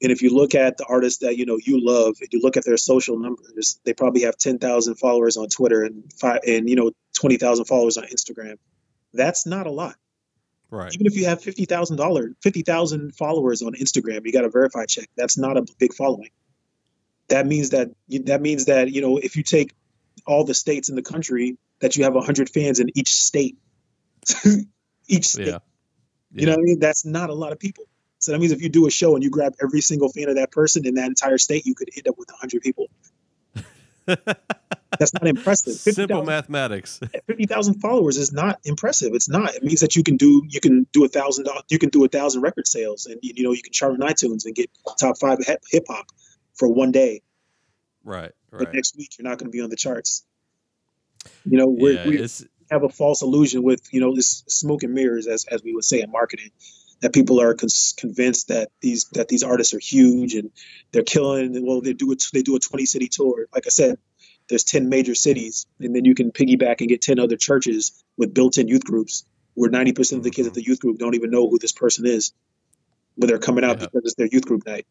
And 0.00 0.10
if 0.10 0.22
you 0.22 0.30
look 0.30 0.54
at 0.54 0.78
the 0.78 0.86
artists 0.88 1.20
that 1.20 1.36
you 1.36 1.44
know 1.44 1.58
you 1.62 1.84
love, 1.84 2.16
and 2.20 2.28
you 2.32 2.40
look 2.40 2.56
at 2.56 2.64
their 2.64 2.78
social 2.78 3.18
numbers, 3.18 3.80
they 3.84 3.92
probably 3.92 4.22
have 4.22 4.38
ten 4.38 4.58
thousand 4.58 4.94
followers 4.94 5.36
on 5.36 5.48
Twitter 5.48 5.82
and 5.82 6.10
five 6.18 6.40
and 6.46 6.70
you 6.70 6.76
know 6.76 6.92
twenty 7.14 7.36
thousand 7.36 7.66
followers 7.66 7.98
on 7.98 8.04
Instagram. 8.04 8.56
That's 9.12 9.44
not 9.44 9.66
a 9.66 9.70
lot. 9.70 9.96
Right. 10.70 10.92
Even 10.94 11.06
if 11.06 11.16
you 11.16 11.26
have 11.26 11.42
fifty 11.42 11.66
thousand 11.66 11.98
dollars, 11.98 12.34
fifty 12.42 12.62
thousand 12.62 13.14
followers 13.14 13.60
on 13.60 13.74
Instagram, 13.74 14.24
you 14.24 14.32
got 14.32 14.46
a 14.46 14.50
verified 14.50 14.88
check. 14.88 15.08
That's 15.18 15.36
not 15.36 15.58
a 15.58 15.66
big 15.78 15.92
following 15.92 16.30
that 17.28 17.46
means 17.46 17.70
that 17.70 17.90
that 18.24 18.40
means 18.40 18.66
that 18.66 18.90
you 18.90 19.00
know 19.00 19.18
if 19.18 19.36
you 19.36 19.42
take 19.42 19.74
all 20.26 20.44
the 20.44 20.54
states 20.54 20.88
in 20.88 20.96
the 20.96 21.02
country 21.02 21.56
that 21.80 21.96
you 21.96 22.04
have 22.04 22.14
100 22.14 22.50
fans 22.50 22.80
in 22.80 22.90
each 22.94 23.12
state. 23.12 23.56
Each 25.08 25.28
state. 25.28 25.46
Yeah. 25.46 25.58
Yeah. 26.32 26.40
you 26.40 26.46
know 26.46 26.52
what 26.52 26.58
i 26.58 26.62
mean? 26.62 26.80
That's 26.80 27.04
not 27.04 27.30
a 27.30 27.34
lot 27.34 27.52
of 27.52 27.60
people. 27.60 27.84
So 28.18 28.32
that 28.32 28.40
means 28.40 28.50
if 28.50 28.60
you 28.60 28.68
do 28.68 28.88
a 28.88 28.90
show 28.90 29.14
and 29.14 29.22
you 29.22 29.30
grab 29.30 29.54
every 29.62 29.80
single 29.80 30.08
fan 30.08 30.28
of 30.28 30.34
that 30.34 30.50
person 30.50 30.84
in 30.84 30.94
that 30.94 31.06
entire 31.06 31.38
state 31.38 31.64
you 31.64 31.76
could 31.76 31.90
end 31.96 32.08
up 32.08 32.18
with 32.18 32.28
100 32.28 32.60
people. 32.60 32.88
That's 34.06 35.14
not 35.14 35.26
impressive. 35.26 35.74
50, 35.74 35.92
simple 35.92 36.16
000, 36.16 36.26
mathematics. 36.26 36.98
50000 37.28 37.74
followers 37.74 38.16
is 38.16 38.32
not 38.32 38.58
impressive. 38.64 39.14
It's 39.14 39.28
not. 39.28 39.54
It 39.54 39.62
means 39.62 39.80
that 39.80 39.94
you 39.94 40.02
can 40.02 40.16
do 40.16 40.42
you 40.48 40.60
can 40.60 40.86
do 40.92 41.04
a 41.04 41.08
thousand 41.08 41.48
you 41.68 41.78
can 41.78 41.90
do 41.90 42.04
a 42.04 42.08
thousand 42.08 42.42
record 42.42 42.66
sales 42.66 43.06
and 43.06 43.20
you 43.22 43.44
know 43.44 43.52
you 43.52 43.62
can 43.62 43.72
chart 43.72 43.92
on 43.92 44.00
itunes 44.08 44.44
and 44.44 44.56
get 44.56 44.70
top 44.98 45.18
five 45.18 45.38
hip 45.70 45.84
hop 45.88 46.06
for 46.56 46.68
one 46.68 46.92
day. 46.92 47.22
Right. 48.04 48.32
Right. 48.50 48.64
But 48.64 48.74
next 48.74 48.96
week 48.96 49.16
you're 49.18 49.28
not 49.28 49.38
going 49.38 49.50
to 49.50 49.56
be 49.56 49.62
on 49.62 49.70
the 49.70 49.76
charts. 49.76 50.24
You 51.44 51.58
know, 51.58 51.76
yeah, 51.78 52.06
we 52.06 52.28
have 52.70 52.82
a 52.82 52.88
false 52.88 53.22
illusion 53.22 53.62
with 53.62 53.92
you 53.92 54.00
know 54.00 54.14
this 54.14 54.44
smoke 54.48 54.82
and 54.82 54.94
mirrors, 54.94 55.26
as 55.26 55.44
as 55.46 55.62
we 55.62 55.74
would 55.74 55.84
say 55.84 56.00
in 56.00 56.10
marketing, 56.10 56.50
that 57.00 57.12
people 57.12 57.40
are 57.40 57.54
con- 57.54 57.68
convinced 57.96 58.48
that 58.48 58.70
these 58.80 59.06
that 59.12 59.28
these 59.28 59.42
artists 59.42 59.74
are 59.74 59.78
huge 59.78 60.34
and 60.34 60.50
they're 60.92 61.02
killing. 61.02 61.64
Well, 61.66 61.80
they 61.80 61.92
do 61.92 62.12
it. 62.12 62.22
They 62.32 62.42
do 62.42 62.56
a 62.56 62.60
20 62.60 62.86
city 62.86 63.08
tour. 63.08 63.46
Like 63.52 63.66
I 63.66 63.70
said, 63.70 63.98
there's 64.48 64.64
10 64.64 64.88
major 64.88 65.14
cities, 65.14 65.66
and 65.80 65.94
then 65.94 66.04
you 66.04 66.14
can 66.14 66.32
piggyback 66.32 66.80
and 66.80 66.88
get 66.88 67.02
10 67.02 67.18
other 67.18 67.36
churches 67.36 68.02
with 68.16 68.34
built-in 68.34 68.68
youth 68.68 68.84
groups, 68.84 69.24
where 69.54 69.70
90% 69.70 70.18
of 70.18 70.22
the 70.22 70.30
kids 70.30 70.46
at 70.46 70.52
mm-hmm. 70.52 70.60
the 70.60 70.64
youth 70.64 70.80
group 70.80 70.98
don't 70.98 71.14
even 71.14 71.30
know 71.30 71.48
who 71.48 71.58
this 71.58 71.72
person 71.72 72.06
is, 72.06 72.32
but 73.18 73.28
they're 73.28 73.38
coming 73.38 73.64
out 73.64 73.80
yeah. 73.80 73.86
because 73.86 74.02
it's 74.04 74.14
their 74.14 74.28
youth 74.30 74.46
group 74.46 74.66
night. 74.66 74.86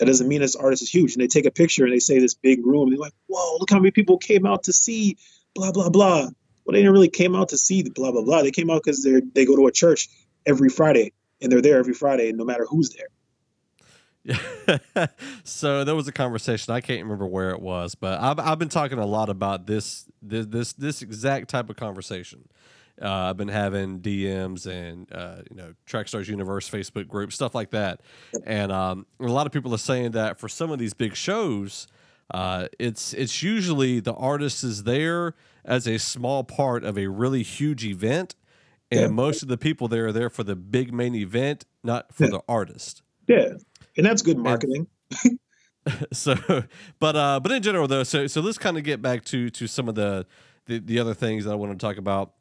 That 0.00 0.06
doesn't 0.06 0.28
mean 0.28 0.40
this 0.40 0.56
artist 0.56 0.82
is 0.82 0.88
huge. 0.88 1.12
And 1.12 1.22
they 1.22 1.26
take 1.26 1.44
a 1.44 1.50
picture 1.50 1.84
and 1.84 1.92
they 1.92 1.98
say 1.98 2.18
this 2.18 2.32
big 2.32 2.64
room. 2.66 2.88
They're 2.88 2.98
like, 2.98 3.12
whoa, 3.26 3.58
look 3.58 3.68
how 3.68 3.78
many 3.78 3.90
people 3.90 4.16
came 4.16 4.46
out 4.46 4.62
to 4.62 4.72
see 4.72 5.18
blah, 5.54 5.72
blah, 5.72 5.90
blah. 5.90 6.22
Well, 6.64 6.72
they 6.72 6.78
didn't 6.78 6.92
really 6.92 7.10
came 7.10 7.36
out 7.36 7.50
to 7.50 7.58
see 7.58 7.82
the 7.82 7.90
blah, 7.90 8.10
blah, 8.10 8.22
blah. 8.22 8.40
They 8.40 8.50
came 8.50 8.70
out 8.70 8.82
because 8.82 9.02
they 9.02 9.20
they 9.34 9.44
go 9.44 9.56
to 9.56 9.66
a 9.66 9.72
church 9.72 10.08
every 10.46 10.70
Friday 10.70 11.12
and 11.42 11.52
they're 11.52 11.60
there 11.60 11.78
every 11.78 11.92
Friday 11.92 12.32
no 12.32 12.46
matter 12.46 12.64
who's 12.64 12.90
there. 12.90 13.08
Yeah. 14.24 15.06
so 15.44 15.84
there 15.84 15.94
was 15.94 16.08
a 16.08 16.12
conversation. 16.12 16.72
I 16.72 16.80
can't 16.80 17.02
remember 17.02 17.26
where 17.26 17.50
it 17.50 17.60
was, 17.60 17.94
but 17.94 18.20
I've, 18.20 18.38
I've 18.38 18.58
been 18.58 18.70
talking 18.70 18.98
a 18.98 19.06
lot 19.06 19.28
about 19.28 19.66
this, 19.66 20.06
this, 20.22 20.46
this, 20.46 20.72
this 20.72 21.02
exact 21.02 21.48
type 21.50 21.68
of 21.68 21.76
conversation. 21.76 22.48
Uh, 23.00 23.30
I've 23.30 23.36
been 23.36 23.48
having 23.48 24.00
DMs 24.00 24.66
and 24.66 25.10
uh, 25.12 25.42
you 25.50 25.56
know 25.56 25.74
Trackstars 25.86 26.28
Universe 26.28 26.68
Facebook 26.68 27.08
group 27.08 27.32
stuff 27.32 27.54
like 27.54 27.70
that, 27.70 28.00
and 28.44 28.70
um, 28.70 29.06
a 29.18 29.24
lot 29.24 29.46
of 29.46 29.52
people 29.52 29.74
are 29.74 29.78
saying 29.78 30.12
that 30.12 30.38
for 30.38 30.48
some 30.48 30.70
of 30.70 30.78
these 30.78 30.92
big 30.92 31.14
shows, 31.14 31.86
uh, 32.32 32.68
it's 32.78 33.14
it's 33.14 33.42
usually 33.42 34.00
the 34.00 34.14
artist 34.14 34.62
is 34.64 34.84
there 34.84 35.34
as 35.64 35.86
a 35.86 35.98
small 35.98 36.44
part 36.44 36.84
of 36.84 36.98
a 36.98 37.06
really 37.06 37.42
huge 37.42 37.84
event, 37.84 38.34
and 38.90 39.00
yeah. 39.00 39.08
most 39.08 39.42
of 39.42 39.48
the 39.48 39.58
people 39.58 39.88
there 39.88 40.08
are 40.08 40.12
there 40.12 40.30
for 40.30 40.44
the 40.44 40.56
big 40.56 40.92
main 40.92 41.14
event, 41.14 41.64
not 41.82 42.14
for 42.14 42.24
yeah. 42.24 42.30
the 42.30 42.42
artist. 42.48 43.02
Yeah, 43.26 43.54
and 43.96 44.04
that's 44.04 44.22
good 44.22 44.38
marketing. 44.38 44.86
And, 45.24 45.38
so, 46.12 46.34
but 46.98 47.16
uh, 47.16 47.40
but 47.40 47.50
in 47.52 47.62
general 47.62 47.88
though, 47.88 48.02
so 48.02 48.26
so 48.26 48.40
let's 48.40 48.58
kind 48.58 48.76
of 48.76 48.84
get 48.84 49.00
back 49.00 49.24
to 49.26 49.50
to 49.50 49.66
some 49.66 49.88
of 49.88 49.94
the 49.94 50.26
the, 50.66 50.78
the 50.78 50.98
other 50.98 51.14
things 51.14 51.44
that 51.44 51.52
I 51.52 51.54
want 51.54 51.72
to 51.72 51.78
talk 51.78 51.96
about 51.96 52.34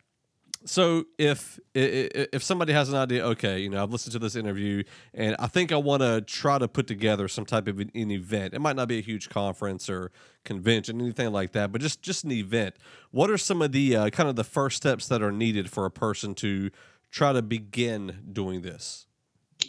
so 0.65 1.05
if 1.17 1.59
if 1.73 2.43
somebody 2.43 2.73
has 2.73 2.89
an 2.89 2.95
idea, 2.95 3.25
okay, 3.27 3.59
you 3.59 3.69
know, 3.69 3.81
I've 3.81 3.91
listened 3.91 4.13
to 4.13 4.19
this 4.19 4.35
interview, 4.35 4.83
and 5.13 5.35
I 5.39 5.47
think 5.47 5.71
I 5.71 5.77
want 5.77 6.01
to 6.01 6.21
try 6.21 6.57
to 6.57 6.67
put 6.67 6.87
together 6.87 7.27
some 7.27 7.45
type 7.45 7.67
of 7.67 7.79
an, 7.79 7.91
event. 7.93 8.53
It 8.53 8.59
might 8.59 8.75
not 8.75 8.87
be 8.87 8.97
a 8.97 9.01
huge 9.01 9.29
conference 9.29 9.89
or 9.89 10.11
convention, 10.43 10.99
anything 10.99 11.31
like 11.31 11.53
that, 11.53 11.71
but 11.71 11.81
just 11.81 12.01
just 12.01 12.23
an 12.23 12.31
event. 12.31 12.75
What 13.11 13.29
are 13.29 13.37
some 13.37 13.61
of 13.61 13.71
the 13.71 13.95
uh, 13.95 14.09
kind 14.09 14.27
of 14.27 14.35
the 14.35 14.43
first 14.43 14.77
steps 14.77 15.07
that 15.07 15.21
are 15.21 15.31
needed 15.31 15.69
for 15.69 15.85
a 15.85 15.91
person 15.91 16.35
to 16.35 16.71
try 17.09 17.31
to 17.31 17.41
begin 17.41 18.19
doing 18.31 18.61
this? 18.61 19.07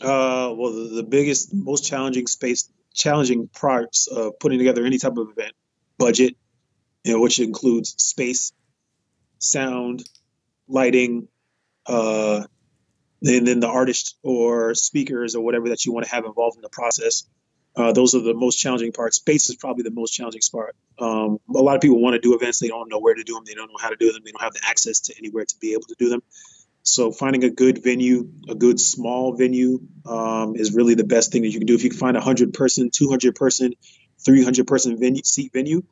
Uh, 0.01 0.55
well, 0.57 0.73
the, 0.73 0.97
the 0.97 1.03
biggest, 1.03 1.55
most 1.55 1.85
challenging 1.85 2.27
space 2.27 2.71
challenging 2.93 3.49
parts 3.49 4.09
of 4.09 4.39
putting 4.39 4.59
together 4.59 4.85
any 4.85 4.99
type 4.99 5.17
of 5.17 5.31
event 5.31 5.53
budget, 5.99 6.37
you 7.05 7.13
know, 7.13 7.21
which 7.21 7.39
includes 7.39 7.95
space, 7.99 8.53
sound, 9.39 10.03
lighting, 10.71 11.29
uh, 11.87 12.45
and 13.23 13.47
then 13.47 13.61
the 13.61 13.69
artist 13.69 14.17
or 14.23 14.75
speakers 14.75 15.35
or 15.35 15.45
whatever 15.45 15.69
that 15.69 15.85
you 15.85 15.93
want 15.93 16.07
to 16.07 16.13
have 16.13 16.25
involved 16.25 16.57
in 16.57 16.63
the 16.63 16.71
process. 16.71 17.25
Uh, 17.77 17.93
those 17.93 18.15
are 18.15 18.21
the 18.21 18.35
most 18.35 18.57
challenging 18.57 18.93
parts. 18.93 19.17
Space 19.17 19.49
is 19.49 19.57
probably 19.57 19.83
the 19.83 19.91
most 19.91 20.13
challenging 20.13 20.41
part. 20.51 20.75
Um, 20.99 21.39
a 21.55 21.63
lot 21.63 21.77
of 21.77 21.83
people 21.83 22.01
want 22.01 22.15
to 22.15 22.21
do 22.21 22.35
events, 22.35 22.59
they 22.59 22.69
don't 22.69 22.89
know 22.89 22.99
where 22.99 23.15
to 23.15 23.23
do 23.23 23.35
them, 23.35 23.45
they 23.47 23.55
don't 23.55 23.69
know 23.69 23.79
how 23.81 23.91
to 23.91 23.97
do 23.97 24.13
them, 24.13 24.23
they 24.25 24.33
don't 24.33 24.43
have 24.43 24.55
the 24.55 24.61
access 24.67 25.01
to 25.01 25.15
anywhere 25.19 25.45
to 25.45 25.57
be 25.61 25.73
able 25.73 25.85
to 25.85 25.95
do 25.99 26.09
them. 26.09 26.23
So 26.83 27.13
finding 27.13 27.45
a 27.45 27.51
good 27.51 27.85
venue, 27.85 28.31
a 28.49 28.55
good 28.55 28.81
small 28.81 29.37
venue, 29.37 29.81
um, 30.07 30.57
is 30.57 30.75
really 30.75 30.95
the 30.95 31.05
best 31.05 31.31
thing 31.31 31.43
that 31.43 31.49
you 31.49 31.59
can 31.59 31.67
do. 31.67 31.75
If 31.75 31.85
you 31.85 31.91
can 31.91 31.99
find 31.99 32.17
a 32.17 32.21
hundred 32.21 32.55
person, 32.55 32.91
two 32.91 33.09
hundred 33.09 33.35
person, 33.35 33.75
three 34.25 34.43
hundred 34.43 34.67
person 34.67 34.99
venue 34.99 35.23
seat 35.23 35.53
venue, 35.53 35.83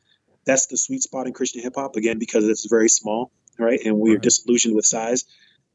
that's 0.46 0.66
the 0.66 0.78
sweet 0.78 1.02
spot 1.02 1.26
in 1.26 1.34
Christian 1.34 1.62
hip 1.62 1.74
hop. 1.76 1.96
Again, 1.96 2.18
because 2.18 2.44
it's 2.48 2.66
very 2.66 2.88
small, 2.88 3.30
right? 3.58 3.80
And 3.84 3.98
we're 3.98 4.14
right. 4.14 4.22
disillusioned 4.22 4.74
with 4.74 4.86
size. 4.86 5.24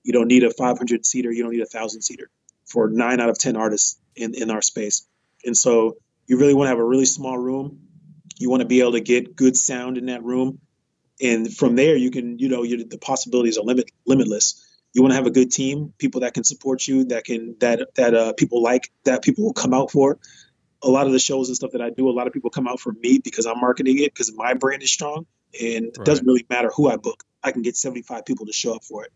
You 0.03 0.13
don't 0.13 0.27
need 0.27 0.43
a 0.43 0.51
500 0.51 1.05
seater. 1.05 1.31
You 1.31 1.43
don't 1.43 1.53
need 1.53 1.61
a 1.61 1.65
thousand 1.65 2.01
seater 2.01 2.29
for 2.65 2.89
nine 2.89 3.19
out 3.19 3.29
of 3.29 3.37
10 3.37 3.55
artists 3.55 3.99
in, 4.15 4.33
in 4.35 4.49
our 4.49 4.61
space. 4.61 5.07
And 5.45 5.55
so 5.55 5.97
you 6.27 6.37
really 6.37 6.53
want 6.53 6.67
to 6.67 6.69
have 6.69 6.79
a 6.79 6.85
really 6.85 7.05
small 7.05 7.37
room. 7.37 7.87
You 8.37 8.49
want 8.49 8.61
to 8.61 8.67
be 8.67 8.81
able 8.81 8.93
to 8.93 9.01
get 9.01 9.35
good 9.35 9.55
sound 9.55 9.97
in 9.97 10.07
that 10.07 10.23
room. 10.23 10.59
And 11.21 11.53
from 11.53 11.75
there, 11.75 11.95
you 11.95 12.11
can, 12.11 12.39
you 12.39 12.49
know, 12.49 12.63
the 12.65 12.97
possibilities 12.99 13.57
are 13.57 13.63
limit 13.63 13.91
limitless. 14.05 14.61
You 14.93 15.01
want 15.01 15.11
to 15.11 15.15
have 15.15 15.25
a 15.25 15.31
good 15.31 15.51
team, 15.51 15.93
people 15.97 16.21
that 16.21 16.33
can 16.33 16.43
support 16.43 16.87
you, 16.87 17.05
that 17.05 17.23
can 17.23 17.55
that 17.59 17.95
that 17.95 18.13
uh, 18.13 18.33
people 18.33 18.61
like, 18.61 18.91
that 19.05 19.23
people 19.23 19.43
will 19.43 19.53
come 19.53 19.73
out 19.73 19.91
for. 19.91 20.19
A 20.83 20.89
lot 20.89 21.07
of 21.07 21.13
the 21.13 21.19
shows 21.19 21.47
and 21.47 21.55
stuff 21.55 21.71
that 21.71 21.81
I 21.81 21.89
do, 21.89 22.09
a 22.09 22.11
lot 22.11 22.27
of 22.27 22.33
people 22.33 22.49
come 22.49 22.67
out 22.67 22.79
for 22.79 22.91
me 22.91 23.19
because 23.23 23.45
I'm 23.45 23.59
marketing 23.59 23.99
it 23.99 24.13
because 24.13 24.33
my 24.35 24.53
brand 24.53 24.83
is 24.83 24.91
strong, 24.91 25.25
and 25.59 25.85
right. 25.85 25.93
it 25.95 26.05
doesn't 26.05 26.25
really 26.25 26.45
matter 26.49 26.69
who 26.75 26.89
I 26.89 26.97
book. 26.97 27.23
I 27.43 27.51
can 27.51 27.61
get 27.61 27.75
75 27.75 28.25
people 28.25 28.45
to 28.45 28.53
show 28.53 28.73
up 28.73 28.83
for 28.83 29.03
it. 29.03 29.11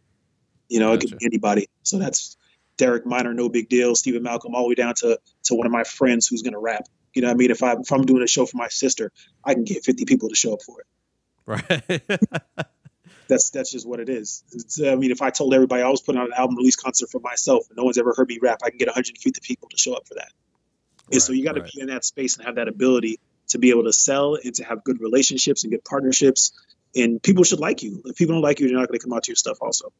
You 0.70 0.80
know, 0.80 0.94
gotcha. 0.94 1.08
it 1.08 1.10
could 1.10 1.20
be 1.20 1.26
anybody. 1.26 1.68
So 1.84 1.98
that's 1.98 2.38
Derek 2.78 3.06
Minor, 3.06 3.34
no 3.34 3.50
big 3.50 3.70
deal. 3.70 3.96
Stephen 3.96 4.24
Malcolm, 4.24 4.56
all 4.56 4.64
the 4.64 4.70
way 4.70 4.76
down 4.76 4.94
to 4.96 5.20
to 5.46 5.56
one 5.56 5.66
of 5.66 5.72
my 5.72 5.84
friends 5.84 6.28
who's 6.28 6.42
gonna 6.42 6.60
rap. 6.60 6.86
You 7.14 7.22
know, 7.22 7.32
I 7.32 7.34
mean, 7.34 7.52
if 7.52 7.64
I 7.64 7.74
if 7.74 7.92
I'm 7.92 8.06
doing 8.06 8.24
a 8.24 8.28
show 8.28 8.46
for 8.46 8.58
my 8.58 8.68
sister, 8.68 9.12
I 9.44 9.54
can 9.54 9.64
get 9.64 9.84
50 9.84 10.06
people 10.06 10.30
to 10.30 10.36
show 10.36 10.54
up 10.54 10.62
for 10.62 10.82
it. 10.82 10.88
Right. 11.46 12.02
that's 13.28 13.50
that's 13.50 13.72
just 13.72 13.88
what 13.88 14.00
it 14.00 14.10
is. 14.10 14.44
It's, 14.52 14.82
I 14.82 14.96
mean, 14.96 15.12
if 15.12 15.22
I 15.22 15.30
told 15.30 15.54
everybody 15.54 15.82
I 15.82 15.90
was 15.90 16.02
putting 16.02 16.22
on 16.22 16.28
an 16.28 16.34
album 16.38 16.58
release 16.58 16.76
concert 16.76 17.10
for 17.10 17.20
myself 17.20 17.68
and 17.70 17.78
no 17.78 17.84
one's 17.84 17.98
ever 17.98 18.14
heard 18.16 18.28
me 18.28 18.40
rap, 18.42 18.60
I 18.64 18.70
can 18.70 18.78
get 18.78 18.88
150 18.88 19.42
people 19.42 19.70
to 19.70 19.78
show 19.78 19.94
up 19.94 20.08
for 20.08 20.16
that. 20.16 20.32
Right, 21.06 21.14
and 21.14 21.22
so 21.22 21.34
you 21.34 21.44
got 21.44 21.54
to 21.54 21.62
right. 21.62 21.72
be 21.74 21.82
in 21.82 21.88
that 21.88 22.06
space 22.06 22.38
and 22.38 22.46
have 22.46 22.56
that 22.56 22.68
ability 22.68 23.20
to 23.50 23.60
be 23.60 23.70
able 23.70 23.86
to 23.86 23.94
sell 23.94 24.36
and 24.36 24.54
to 24.56 24.64
have 24.64 24.84
good 24.84 25.00
relationships 25.00 25.64
and 25.64 25.72
good 25.72 25.86
partnerships. 25.86 26.52
And 26.98 27.22
people 27.22 27.44
should 27.44 27.60
like 27.60 27.84
you. 27.84 28.02
If 28.06 28.18
people 28.18 28.36
don't 28.36 28.42
like 28.42 28.60
you, 28.60 28.68
they're 28.68 28.78
not 28.78 28.88
going 28.88 29.00
to 29.00 29.04
come 29.04 29.14
out 29.14 29.24
to 29.24 29.32
your 29.32 29.36
stuff 29.36 29.60
also. 29.62 29.92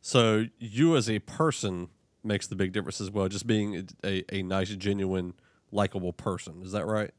So 0.00 0.44
you 0.58 0.96
as 0.96 1.08
a 1.10 1.18
person 1.18 1.88
makes 2.22 2.46
the 2.46 2.56
big 2.56 2.72
difference 2.72 3.00
as 3.00 3.10
well. 3.10 3.28
Just 3.28 3.46
being 3.46 3.88
a, 4.04 4.24
a 4.34 4.42
nice, 4.42 4.68
genuine, 4.70 5.34
likable 5.72 6.12
person. 6.12 6.62
Is 6.62 6.72
that 6.72 6.86
right? 6.86 7.10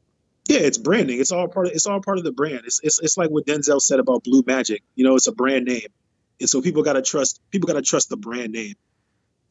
Yeah, 0.48 0.60
it's 0.60 0.78
branding. 0.78 1.20
It's 1.20 1.32
all 1.32 1.48
part 1.48 1.66
of 1.66 1.72
it's 1.72 1.86
all 1.86 2.00
part 2.00 2.18
of 2.18 2.24
the 2.24 2.32
brand. 2.32 2.62
It's 2.64 2.80
it's, 2.82 3.00
it's 3.00 3.16
like 3.16 3.30
what 3.30 3.46
Denzel 3.46 3.80
said 3.80 4.00
about 4.00 4.24
Blue 4.24 4.42
Magic. 4.46 4.82
You 4.94 5.04
know, 5.04 5.14
it's 5.14 5.28
a 5.28 5.32
brand 5.32 5.66
name, 5.66 5.86
and 6.40 6.48
so 6.48 6.60
people 6.60 6.82
got 6.82 6.94
to 6.94 7.02
trust. 7.02 7.40
People 7.50 7.68
got 7.68 7.74
to 7.74 7.82
trust 7.82 8.08
the 8.08 8.16
brand 8.16 8.52
name. 8.52 8.74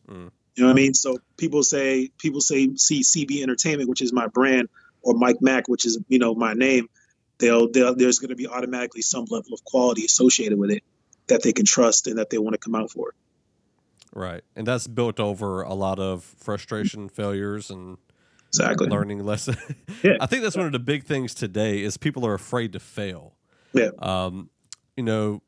Mm. 0.10 0.32
You 0.56 0.64
know 0.64 0.68
what 0.68 0.74
I 0.74 0.76
mean? 0.76 0.94
So 0.94 1.20
people 1.38 1.64
say 1.64 2.10
people 2.18 2.42
say 2.42 2.76
see 2.76 3.02
CB 3.02 3.42
Entertainment, 3.42 3.90
which 3.90 4.02
is 4.02 4.12
my 4.12 4.28
brand, 4.28 4.68
or 5.02 5.14
Mike 5.14 5.38
Mack, 5.42 5.70
which 5.70 5.86
is 5.86 6.00
you 6.10 6.20
know 6.20 6.36
my 6.36 6.54
name. 6.54 6.90
They'll, 7.40 7.72
they'll 7.72 7.96
there's 7.96 8.20
going 8.20 8.30
to 8.30 8.36
be 8.36 8.48
automatically 8.48 9.02
some 9.02 9.26
level 9.30 9.54
of 9.54 9.64
quality 9.64 10.06
associated 10.06 10.60
with 10.60 10.72
it 10.72 10.84
that 11.28 11.44
they 11.44 11.54
can 11.54 11.66
trust 11.66 12.08
and 12.08 12.18
that 12.18 12.30
they 12.30 12.38
want 12.38 12.54
to 12.54 12.58
come 12.58 12.76
out 12.76 12.92
for. 12.92 13.14
Right. 14.14 14.44
And 14.56 14.68
that's 14.68 14.88
built 14.88 15.20
over 15.20 15.62
a 15.62 15.74
lot 15.74 16.00
of 16.00 16.24
frustration, 16.24 17.10
failures, 17.10 17.70
and 17.70 17.98
exactly 18.48 18.88
learning 18.88 19.24
lesson. 19.24 19.56
yeah. 20.04 20.18
I 20.20 20.26
think 20.26 20.44
that's 20.44 20.58
one 20.58 20.66
of 20.66 20.72
the 20.72 20.80
big 20.80 21.04
things 21.04 21.34
today 21.34 21.84
is 21.84 21.98
people 21.98 22.26
are 22.26 22.34
afraid 22.34 22.74
to 22.74 22.80
fail. 22.80 23.36
Yeah. 23.74 23.90
Um, 24.00 24.50
you 24.98 25.04
know, 25.04 25.42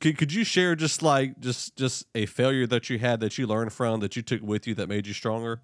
could, 0.00 0.18
could 0.18 0.32
you 0.32 0.44
share 0.44 0.74
just 0.74 1.02
like 1.02 1.40
just 1.40 1.76
just 1.76 2.06
a 2.14 2.26
failure 2.26 2.66
that 2.66 2.90
you 2.90 2.98
had 2.98 3.20
that 3.20 3.38
you 3.38 3.46
learned 3.46 3.72
from 3.72 4.00
that 4.00 4.16
you 4.16 4.22
took 4.22 4.42
with 4.42 4.66
you 4.66 4.74
that 4.74 4.88
made 4.88 5.06
you 5.06 5.14
stronger? 5.14 5.60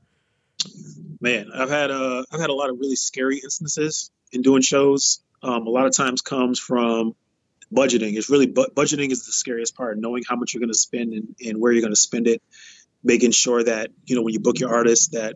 Man, 1.20 1.50
I've 1.54 1.70
had 1.70 1.90
uh 1.90 2.24
I've 2.32 2.40
had 2.40 2.50
a 2.50 2.54
lot 2.54 2.70
of 2.70 2.78
really 2.78 2.96
scary 2.96 3.38
instances 3.38 4.10
in 4.32 4.42
doing 4.42 4.62
shows. 4.62 5.20
Um, 5.44 5.66
a 5.66 5.70
lot 5.70 5.86
of 5.86 5.94
times 5.94 6.22
comes 6.22 6.58
from 6.58 7.14
budgeting. 7.72 8.16
It's 8.16 8.30
really 8.30 8.46
bu- 8.46 8.70
budgeting 8.74 9.10
is 9.10 9.26
the 9.26 9.32
scariest 9.32 9.76
part 9.76 9.98
knowing 9.98 10.22
how 10.26 10.36
much 10.36 10.54
you're 10.54 10.60
going 10.60 10.72
to 10.72 10.78
spend 10.78 11.12
and, 11.12 11.36
and 11.44 11.60
where 11.60 11.70
you're 11.70 11.82
going 11.82 11.92
to 11.92 12.00
spend 12.00 12.26
it 12.26 12.42
making 13.02 13.32
sure 13.32 13.62
that 13.62 13.90
you 14.06 14.16
know 14.16 14.22
when 14.22 14.32
you 14.32 14.40
book 14.40 14.58
your 14.58 14.74
artist 14.74 15.12
that 15.12 15.34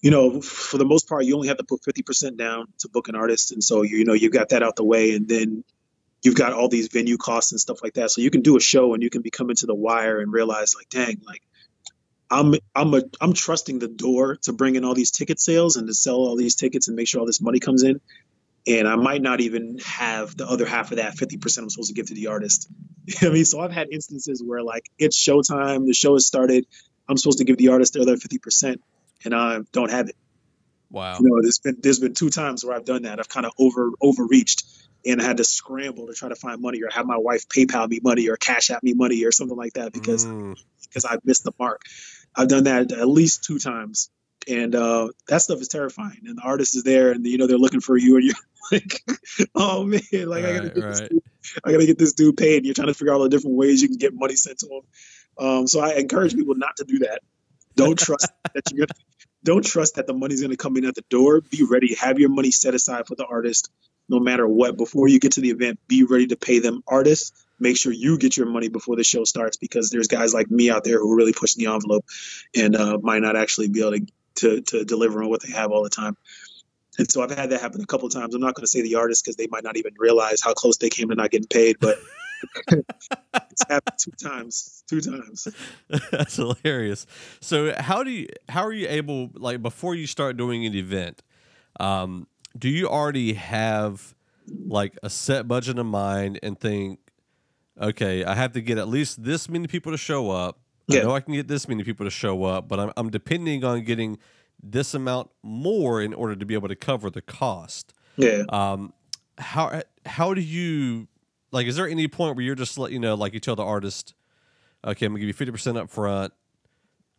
you 0.00 0.10
know 0.10 0.40
for 0.40 0.78
the 0.78 0.86
most 0.86 1.06
part 1.06 1.26
you 1.26 1.34
only 1.34 1.48
have 1.48 1.58
to 1.58 1.64
put 1.64 1.82
50% 1.82 2.38
down 2.38 2.66
to 2.78 2.88
book 2.88 3.08
an 3.08 3.14
artist. 3.14 3.52
And 3.52 3.62
so 3.62 3.82
you, 3.82 3.98
you 3.98 4.04
know 4.06 4.14
you've 4.14 4.32
got 4.32 4.48
that 4.50 4.62
out 4.62 4.76
the 4.76 4.84
way 4.84 5.14
and 5.14 5.28
then 5.28 5.64
you've 6.22 6.36
got 6.36 6.54
all 6.54 6.68
these 6.68 6.88
venue 6.88 7.18
costs 7.18 7.52
and 7.52 7.60
stuff 7.60 7.82
like 7.82 7.94
that. 7.94 8.10
So 8.10 8.22
you 8.22 8.30
can 8.30 8.40
do 8.40 8.56
a 8.56 8.60
show 8.60 8.94
and 8.94 9.02
you 9.02 9.10
can 9.10 9.22
be 9.22 9.30
coming 9.30 9.56
to 9.56 9.66
the 9.66 9.74
wire 9.74 10.20
and 10.20 10.32
realize 10.32 10.74
like 10.74 10.88
dang 10.88 11.20
like 11.26 11.42
I'm 12.30 12.54
I'm 12.74 12.94
a 12.94 13.02
I'm 13.20 13.34
trusting 13.34 13.78
the 13.80 13.88
door 13.88 14.36
to 14.42 14.54
bring 14.54 14.76
in 14.76 14.84
all 14.86 14.94
these 14.94 15.10
ticket 15.10 15.38
sales 15.38 15.76
and 15.76 15.86
to 15.88 15.94
sell 15.94 16.16
all 16.16 16.36
these 16.36 16.54
tickets 16.54 16.88
and 16.88 16.96
make 16.96 17.06
sure 17.06 17.20
all 17.20 17.26
this 17.26 17.42
money 17.42 17.58
comes 17.58 17.82
in 17.82 18.00
and 18.66 18.86
I 18.86 18.96
might 18.96 19.22
not 19.22 19.40
even 19.40 19.78
have 19.84 20.36
the 20.36 20.46
other 20.46 20.66
half 20.66 20.92
of 20.92 20.98
that 20.98 21.16
50% 21.16 21.58
I'm 21.58 21.70
supposed 21.70 21.88
to 21.88 21.94
give 21.94 22.06
to 22.06 22.14
the 22.14 22.28
artist. 22.28 22.68
I 23.22 23.30
mean? 23.30 23.44
So 23.44 23.60
I've 23.60 23.72
had 23.72 23.88
instances 23.90 24.42
where 24.44 24.62
like 24.62 24.90
it's 24.98 25.18
showtime, 25.18 25.86
the 25.86 25.94
show 25.94 26.14
has 26.14 26.26
started, 26.26 26.66
I'm 27.08 27.16
supposed 27.16 27.38
to 27.38 27.44
give 27.44 27.56
the 27.56 27.68
artist 27.68 27.94
the 27.94 28.02
other 28.02 28.16
50% 28.16 28.78
and 29.24 29.34
I 29.34 29.60
don't 29.72 29.90
have 29.90 30.08
it. 30.08 30.16
Wow. 30.90 31.18
You 31.18 31.28
know, 31.28 31.40
there's 31.40 31.58
been 31.58 31.76
there's 31.80 31.98
been 31.98 32.12
two 32.12 32.28
times 32.28 32.64
where 32.64 32.76
I've 32.76 32.84
done 32.84 33.02
that. 33.02 33.18
I've 33.18 33.28
kind 33.28 33.46
of 33.46 33.52
over 33.58 33.92
overreached 34.00 34.64
and 35.06 35.20
I 35.22 35.24
had 35.24 35.38
to 35.38 35.44
scramble 35.44 36.06
to 36.06 36.12
try 36.12 36.28
to 36.28 36.36
find 36.36 36.60
money 36.60 36.82
or 36.82 36.90
have 36.90 37.06
my 37.06 37.16
wife 37.16 37.48
PayPal 37.48 37.88
me 37.88 38.00
money 38.02 38.28
or 38.28 38.36
cash 38.36 38.70
out 38.70 38.82
me 38.82 38.92
money 38.92 39.24
or 39.24 39.32
something 39.32 39.56
like 39.56 39.72
that 39.74 39.92
because 39.92 40.26
mm. 40.26 40.56
because 40.82 41.06
I 41.06 41.16
missed 41.24 41.44
the 41.44 41.52
mark. 41.58 41.82
I've 42.36 42.48
done 42.48 42.64
that 42.64 42.92
at 42.92 43.08
least 43.08 43.44
two 43.44 43.58
times 43.58 44.10
and 44.48 44.74
uh, 44.74 45.08
that 45.28 45.42
stuff 45.42 45.60
is 45.60 45.68
terrifying. 45.68 46.20
And 46.26 46.38
the 46.38 46.42
artist 46.42 46.76
is 46.76 46.82
there, 46.82 47.12
and 47.12 47.24
you 47.26 47.38
know 47.38 47.46
they're 47.46 47.58
looking 47.58 47.80
for 47.80 47.96
you, 47.96 48.16
and 48.16 48.24
you're 48.24 48.34
like, 48.72 49.02
"Oh 49.54 49.84
man, 49.84 50.00
like 50.12 50.44
right, 50.44 50.44
I 50.44 50.56
gotta 50.56 50.68
get 50.68 50.82
right. 50.82 50.90
this 50.90 51.00
dude, 51.00 51.22
I 51.64 51.72
gotta 51.72 51.86
get 51.86 51.98
this 51.98 52.12
dude 52.14 52.36
paid." 52.36 52.58
And 52.58 52.66
you're 52.66 52.74
trying 52.74 52.88
to 52.88 52.94
figure 52.94 53.12
out 53.12 53.18
all 53.18 53.22
the 53.24 53.28
different 53.28 53.56
ways 53.56 53.82
you 53.82 53.88
can 53.88 53.98
get 53.98 54.14
money 54.14 54.36
sent 54.36 54.58
to 54.60 54.66
him. 54.66 54.82
Um, 55.38 55.66
so 55.66 55.80
I 55.80 55.94
encourage 55.94 56.34
people 56.34 56.54
not 56.54 56.76
to 56.76 56.84
do 56.84 57.00
that. 57.00 57.20
Don't 57.74 57.98
trust 57.98 58.30
that 58.54 58.64
you're 58.72 58.86
gonna. 58.86 58.98
Don't 59.44 59.64
trust 59.64 59.96
that 59.96 60.06
the 60.06 60.14
money's 60.14 60.40
gonna 60.40 60.56
come 60.56 60.76
in 60.76 60.84
at 60.84 60.94
the 60.94 61.04
door. 61.08 61.40
Be 61.40 61.64
ready. 61.68 61.94
Have 61.96 62.18
your 62.18 62.30
money 62.30 62.50
set 62.50 62.74
aside 62.74 63.06
for 63.06 63.16
the 63.16 63.26
artist, 63.26 63.70
no 64.08 64.20
matter 64.20 64.46
what. 64.46 64.76
Before 64.76 65.08
you 65.08 65.18
get 65.18 65.32
to 65.32 65.40
the 65.40 65.50
event, 65.50 65.80
be 65.88 66.04
ready 66.04 66.28
to 66.28 66.36
pay 66.36 66.60
them. 66.60 66.82
Artists, 66.86 67.32
make 67.62 67.76
sure 67.76 67.92
you 67.92 68.18
get 68.18 68.36
your 68.36 68.46
money 68.46 68.68
before 68.68 68.96
the 68.96 69.04
show 69.04 69.24
starts 69.24 69.56
because 69.56 69.90
there's 69.90 70.08
guys 70.08 70.34
like 70.34 70.50
me 70.50 70.70
out 70.70 70.84
there 70.84 70.98
who 70.98 71.12
are 71.12 71.16
really 71.16 71.32
pushing 71.32 71.64
the 71.64 71.72
envelope 71.72 72.04
and 72.54 72.76
uh, 72.76 72.98
might 73.00 73.22
not 73.22 73.36
actually 73.36 73.68
be 73.68 73.80
able 73.80 73.92
to 73.92 74.06
to 74.36 74.60
to 74.62 74.84
deliver 74.84 75.22
on 75.22 75.30
what 75.30 75.42
they 75.42 75.52
have 75.52 75.70
all 75.70 75.82
the 75.82 75.90
time. 75.90 76.16
And 76.98 77.10
so 77.10 77.22
I've 77.22 77.30
had 77.30 77.50
that 77.50 77.60
happen 77.60 77.80
a 77.80 77.86
couple 77.86 78.08
times. 78.10 78.34
I'm 78.34 78.40
not 78.40 78.54
going 78.54 78.64
to 78.64 78.68
say 78.70 78.82
the 78.82 78.96
artist 78.96 79.24
because 79.24 79.36
they 79.36 79.46
might 79.46 79.64
not 79.64 79.76
even 79.76 79.94
realize 79.96 80.42
how 80.42 80.52
close 80.52 80.76
they 80.76 80.90
came 80.90 81.08
to 81.08 81.14
not 81.14 81.30
getting 81.30 81.48
paid, 81.48 81.76
but 81.80 81.98
it's 82.70 83.68
happened 83.68 83.96
two 83.98 84.10
times. 84.22 84.84
Two 84.86 85.00
times. 85.00 85.48
That's 86.10 86.36
hilarious. 86.36 87.06
So 87.40 87.74
how 87.78 88.04
do 88.04 88.10
you 88.10 88.28
how 88.48 88.62
are 88.64 88.72
you 88.72 88.86
able 88.88 89.30
like 89.34 89.62
before 89.62 89.94
you 89.94 90.06
start 90.06 90.36
doing 90.36 90.66
an 90.66 90.74
event? 90.74 91.22
Um, 91.80 92.26
do 92.58 92.68
you 92.68 92.88
already 92.88 93.34
have 93.34 94.14
like 94.66 94.98
a 95.02 95.08
set 95.08 95.48
budget 95.48 95.78
in 95.78 95.86
mind 95.86 96.38
and 96.42 96.58
think, 96.58 96.98
okay, 97.80 98.24
I 98.24 98.34
have 98.34 98.52
to 98.52 98.60
get 98.60 98.76
at 98.76 98.88
least 98.88 99.24
this 99.24 99.48
many 99.48 99.66
people 99.66 99.92
to 99.92 99.98
show 99.98 100.30
up 100.30 100.58
yeah. 100.86 101.00
I 101.00 101.02
know 101.04 101.14
I 101.14 101.20
can 101.20 101.34
get 101.34 101.48
this 101.48 101.68
many 101.68 101.84
people 101.84 102.06
to 102.06 102.10
show 102.10 102.44
up, 102.44 102.68
but 102.68 102.80
I'm, 102.80 102.92
I'm 102.96 103.10
depending 103.10 103.64
on 103.64 103.82
getting 103.82 104.18
this 104.62 104.94
amount 104.94 105.30
more 105.42 106.00
in 106.00 106.14
order 106.14 106.36
to 106.36 106.46
be 106.46 106.54
able 106.54 106.68
to 106.68 106.76
cover 106.76 107.10
the 107.10 107.22
cost. 107.22 107.92
Yeah. 108.16 108.44
Um, 108.48 108.92
how 109.38 109.82
how 110.06 110.34
do 110.34 110.40
you 110.40 111.08
like? 111.50 111.66
Is 111.66 111.76
there 111.76 111.88
any 111.88 112.08
point 112.08 112.36
where 112.36 112.44
you're 112.44 112.54
just 112.54 112.78
let 112.78 112.92
you 112.92 112.98
know, 112.98 113.14
like 113.14 113.34
you 113.34 113.40
tell 113.40 113.56
the 113.56 113.64
artist, 113.64 114.14
okay, 114.84 115.06
I'm 115.06 115.12
gonna 115.12 115.20
give 115.20 115.28
you 115.28 115.32
fifty 115.32 115.50
percent 115.50 115.78
up 115.78 115.90
front. 115.90 116.32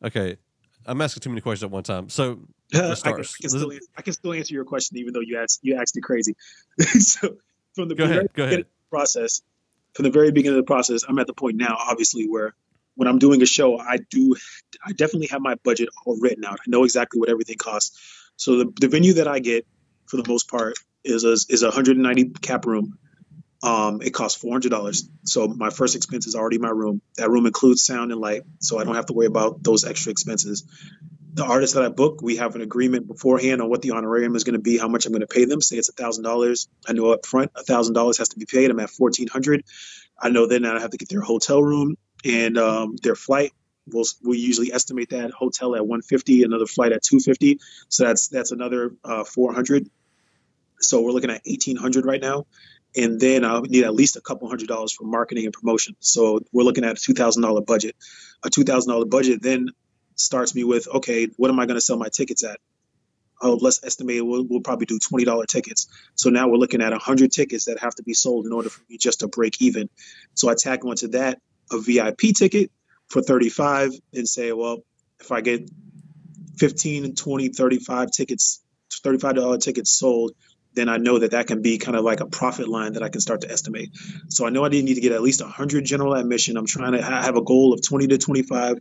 Okay, 0.03 0.37
I'm 0.85 1.01
asking 1.01 1.21
too 1.21 1.29
many 1.29 1.41
questions 1.41 1.63
at 1.63 1.71
one 1.71 1.83
time. 1.83 2.09
So 2.09 2.39
I, 2.73 2.77
can, 2.77 2.95
still, 2.95 3.71
I, 3.97 4.01
can 4.01 4.13
still, 4.13 4.33
answer 4.33 4.53
your 4.53 4.65
question 4.65 4.97
even 4.97 5.13
though 5.13 5.21
you 5.21 5.37
asked 5.39 5.59
you 5.63 5.75
asked 5.75 5.97
it 5.97 6.01
crazy. 6.01 6.35
so 6.79 7.37
from 7.73 7.89
the 7.89 7.95
go 7.95 8.05
very 8.05 8.17
ahead, 8.19 8.33
go 8.33 8.43
ahead. 8.45 8.65
process, 8.89 9.41
from 9.93 10.03
the 10.03 10.11
very 10.11 10.31
beginning 10.31 10.59
of 10.59 10.65
the 10.65 10.71
process, 10.71 11.03
I'm 11.07 11.19
at 11.19 11.27
the 11.27 11.33
point 11.33 11.57
now, 11.57 11.75
obviously, 11.79 12.27
where 12.27 12.55
when 12.95 13.07
I'm 13.07 13.19
doing 13.19 13.41
a 13.41 13.45
show, 13.45 13.79
I 13.79 13.97
do, 14.09 14.35
I 14.85 14.91
definitely 14.93 15.27
have 15.27 15.41
my 15.41 15.55
budget 15.63 15.89
all 16.05 16.17
written 16.19 16.45
out. 16.45 16.59
I 16.59 16.63
know 16.67 16.83
exactly 16.83 17.19
what 17.19 17.29
everything 17.29 17.57
costs. 17.57 17.97
So 18.37 18.57
the, 18.57 18.73
the 18.81 18.87
venue 18.87 19.13
that 19.15 19.27
I 19.27 19.39
get 19.39 19.65
for 20.07 20.17
the 20.17 20.27
most 20.27 20.49
part 20.49 20.75
is 21.03 21.23
a, 21.23 21.33
is 21.33 21.63
a 21.63 21.67
190 21.67 22.31
cap 22.41 22.65
room. 22.65 22.97
Um, 23.63 24.01
it 24.01 24.11
costs 24.13 24.39
four 24.39 24.51
hundred 24.51 24.71
dollars. 24.71 25.09
So 25.25 25.47
my 25.47 25.69
first 25.69 25.95
expense 25.95 26.27
is 26.27 26.35
already 26.35 26.57
my 26.57 26.69
room. 26.69 27.01
That 27.17 27.29
room 27.29 27.45
includes 27.45 27.83
sound 27.85 28.11
and 28.11 28.19
light, 28.19 28.43
so 28.59 28.77
I 28.77 28.83
don't 28.83 28.95
have 28.95 29.05
to 29.07 29.13
worry 29.13 29.25
about 29.27 29.63
those 29.63 29.85
extra 29.85 30.11
expenses. 30.11 30.65
The 31.33 31.45
artists 31.45 31.75
that 31.75 31.83
I 31.83 31.89
book, 31.89 32.21
we 32.21 32.37
have 32.37 32.55
an 32.55 32.61
agreement 32.61 33.07
beforehand 33.07 33.61
on 33.61 33.69
what 33.69 33.81
the 33.81 33.91
honorarium 33.91 34.35
is 34.35 34.43
going 34.43 34.55
to 34.55 34.61
be, 34.61 34.77
how 34.77 34.89
much 34.89 35.05
I'm 35.05 35.13
going 35.13 35.21
to 35.21 35.27
pay 35.27 35.45
them. 35.45 35.61
Say 35.61 35.77
it's 35.77 35.91
thousand 35.93 36.25
dollars. 36.25 36.67
I 36.87 36.93
know 36.93 37.11
up 37.11 37.25
front 37.25 37.51
thousand 37.65 37.93
dollars 37.93 38.17
has 38.17 38.29
to 38.29 38.39
be 38.39 38.45
paid. 38.45 38.69
I'm 38.69 38.79
at 38.81 38.89
fourteen 38.89 39.27
hundred. 39.29 39.63
I 40.19 40.29
know 40.29 40.45
then 40.47 40.65
I 40.65 40.79
have 40.81 40.91
to 40.91 40.97
get 40.97 41.09
their 41.09 41.21
hotel 41.21 41.63
room 41.63 41.95
and 42.23 42.57
um, 42.57 42.95
their 43.01 43.15
flight. 43.15 43.53
We'll, 43.85 44.05
we 44.23 44.37
usually 44.37 44.71
estimate 44.71 45.09
that 45.09 45.31
hotel 45.31 45.75
at 45.75 45.81
150, 45.81 46.43
another 46.43 46.65
flight 46.65 46.93
at 46.93 47.03
250. 47.03 47.59
So 47.89 48.05
that's 48.05 48.29
that's 48.29 48.51
another 48.51 48.95
uh, 49.03 49.25
400. 49.25 49.89
So 50.79 51.01
we're 51.01 51.11
looking 51.11 51.31
at 51.31 51.41
1800 51.45 52.05
right 52.05 52.21
now 52.21 52.45
and 52.95 53.19
then 53.19 53.43
I'll 53.43 53.61
need 53.61 53.83
at 53.83 53.93
least 53.93 54.15
a 54.15 54.21
couple 54.21 54.47
hundred 54.47 54.67
dollars 54.67 54.91
for 54.91 55.03
marketing 55.03 55.45
and 55.45 55.53
promotion. 55.53 55.95
So 55.99 56.41
we're 56.51 56.63
looking 56.63 56.83
at 56.83 56.97
a 56.97 57.01
two 57.01 57.13
thousand 57.13 57.43
dollar 57.43 57.61
budget. 57.61 57.95
A 58.43 58.49
two 58.49 58.63
thousand 58.63 58.91
dollar 58.91 59.05
budget 59.05 59.41
then 59.41 59.69
starts 60.15 60.53
me 60.53 60.63
with 60.63 60.87
okay, 60.87 61.27
what 61.37 61.49
am 61.49 61.59
I 61.59 61.65
going 61.65 61.77
to 61.77 61.81
sell 61.81 61.97
my 61.97 62.09
tickets 62.09 62.43
at? 62.43 62.59
Oh, 63.41 63.57
let's 63.59 63.83
estimate 63.83 64.25
we'll, 64.25 64.45
we'll 64.47 64.61
probably 64.61 64.85
do 64.85 64.99
twenty 64.99 65.25
dollar 65.25 65.45
tickets. 65.45 65.87
So 66.15 66.29
now 66.29 66.47
we're 66.47 66.57
looking 66.57 66.81
at 66.81 66.93
hundred 66.93 67.31
tickets 67.31 67.65
that 67.65 67.79
have 67.79 67.95
to 67.95 68.03
be 68.03 68.13
sold 68.13 68.45
in 68.45 68.53
order 68.53 68.69
for 68.69 68.81
me 68.89 68.97
just 68.97 69.21
to 69.21 69.27
break 69.27 69.61
even. 69.61 69.89
So 70.35 70.49
I 70.49 70.55
tack 70.55 70.85
onto 70.85 71.09
that 71.09 71.41
a 71.71 71.79
VIP 71.79 72.35
ticket 72.35 72.71
for 73.07 73.21
thirty 73.21 73.49
five 73.49 73.91
and 74.13 74.27
say, 74.27 74.51
well, 74.51 74.83
if 75.19 75.31
I 75.31 75.41
get 75.41 75.69
15 76.57 77.15
20 77.15 77.49
35 77.49 78.11
tickets 78.11 78.61
$35 79.03 79.59
tickets 79.59 79.89
sold 79.89 80.33
then 80.75 80.89
I 80.89 80.97
know 80.97 81.19
that 81.19 81.31
that 81.31 81.47
can 81.47 81.61
be 81.61 81.77
kind 81.77 81.95
of 81.95 82.03
like 82.03 82.19
a 82.19 82.25
profit 82.25 82.67
line 82.67 82.93
that 82.93 83.03
I 83.03 83.09
can 83.09 83.21
start 83.21 83.41
to 83.41 83.51
estimate. 83.51 83.91
So 84.29 84.45
I 84.45 84.49
know 84.49 84.65
I 84.65 84.69
didn't 84.69 84.85
need 84.85 84.95
to 84.95 85.01
get 85.01 85.11
at 85.11 85.21
least 85.21 85.41
100 85.41 85.85
general 85.85 86.13
admission. 86.15 86.57
I'm 86.57 86.65
trying 86.65 86.93
to 86.93 87.01
have 87.01 87.35
a 87.35 87.43
goal 87.43 87.73
of 87.73 87.83
20 87.83 88.07
to 88.07 88.17
25 88.17 88.77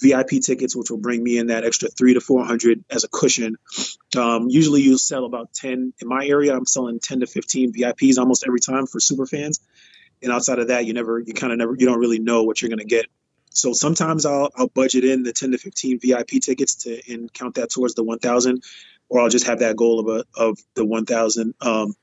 VIP 0.00 0.42
tickets, 0.42 0.76
which 0.76 0.90
will 0.90 0.98
bring 0.98 1.22
me 1.22 1.38
in 1.38 1.48
that 1.48 1.64
extra 1.64 1.88
three 1.88 2.14
to 2.14 2.20
400 2.20 2.84
as 2.90 3.04
a 3.04 3.08
cushion. 3.08 3.56
Um, 4.16 4.46
usually 4.48 4.82
you 4.82 4.98
sell 4.98 5.24
about 5.24 5.52
10 5.54 5.94
in 6.00 6.08
my 6.08 6.26
area. 6.26 6.54
I'm 6.54 6.66
selling 6.66 7.00
10 7.00 7.20
to 7.20 7.26
15 7.26 7.72
VIPs 7.72 8.18
almost 8.18 8.44
every 8.46 8.60
time 8.60 8.86
for 8.86 9.00
super 9.00 9.26
fans. 9.26 9.60
And 10.22 10.32
outside 10.32 10.58
of 10.58 10.68
that, 10.68 10.86
you 10.86 10.94
never, 10.94 11.18
you 11.18 11.34
kind 11.34 11.52
of 11.52 11.58
never, 11.58 11.74
you 11.76 11.86
don't 11.86 12.00
really 12.00 12.18
know 12.18 12.42
what 12.44 12.60
you're 12.60 12.68
going 12.68 12.78
to 12.78 12.84
get. 12.84 13.06
So 13.50 13.72
sometimes 13.72 14.26
I'll, 14.26 14.50
I'll 14.56 14.68
budget 14.68 15.04
in 15.04 15.22
the 15.22 15.32
10 15.32 15.52
to 15.52 15.58
15 15.58 16.00
VIP 16.00 16.42
tickets 16.42 16.74
to 16.84 17.00
and 17.12 17.32
count 17.32 17.54
that 17.54 17.70
towards 17.70 17.94
the 17.94 18.04
1,000 18.04 18.62
or 19.08 19.20
I'll 19.20 19.28
just 19.28 19.46
have 19.46 19.60
that 19.60 19.76
goal 19.76 20.00
of 20.00 20.08
a, 20.08 20.24
of 20.40 20.58
the 20.74 20.84
1,000 20.84 21.54
um, 21.60 21.94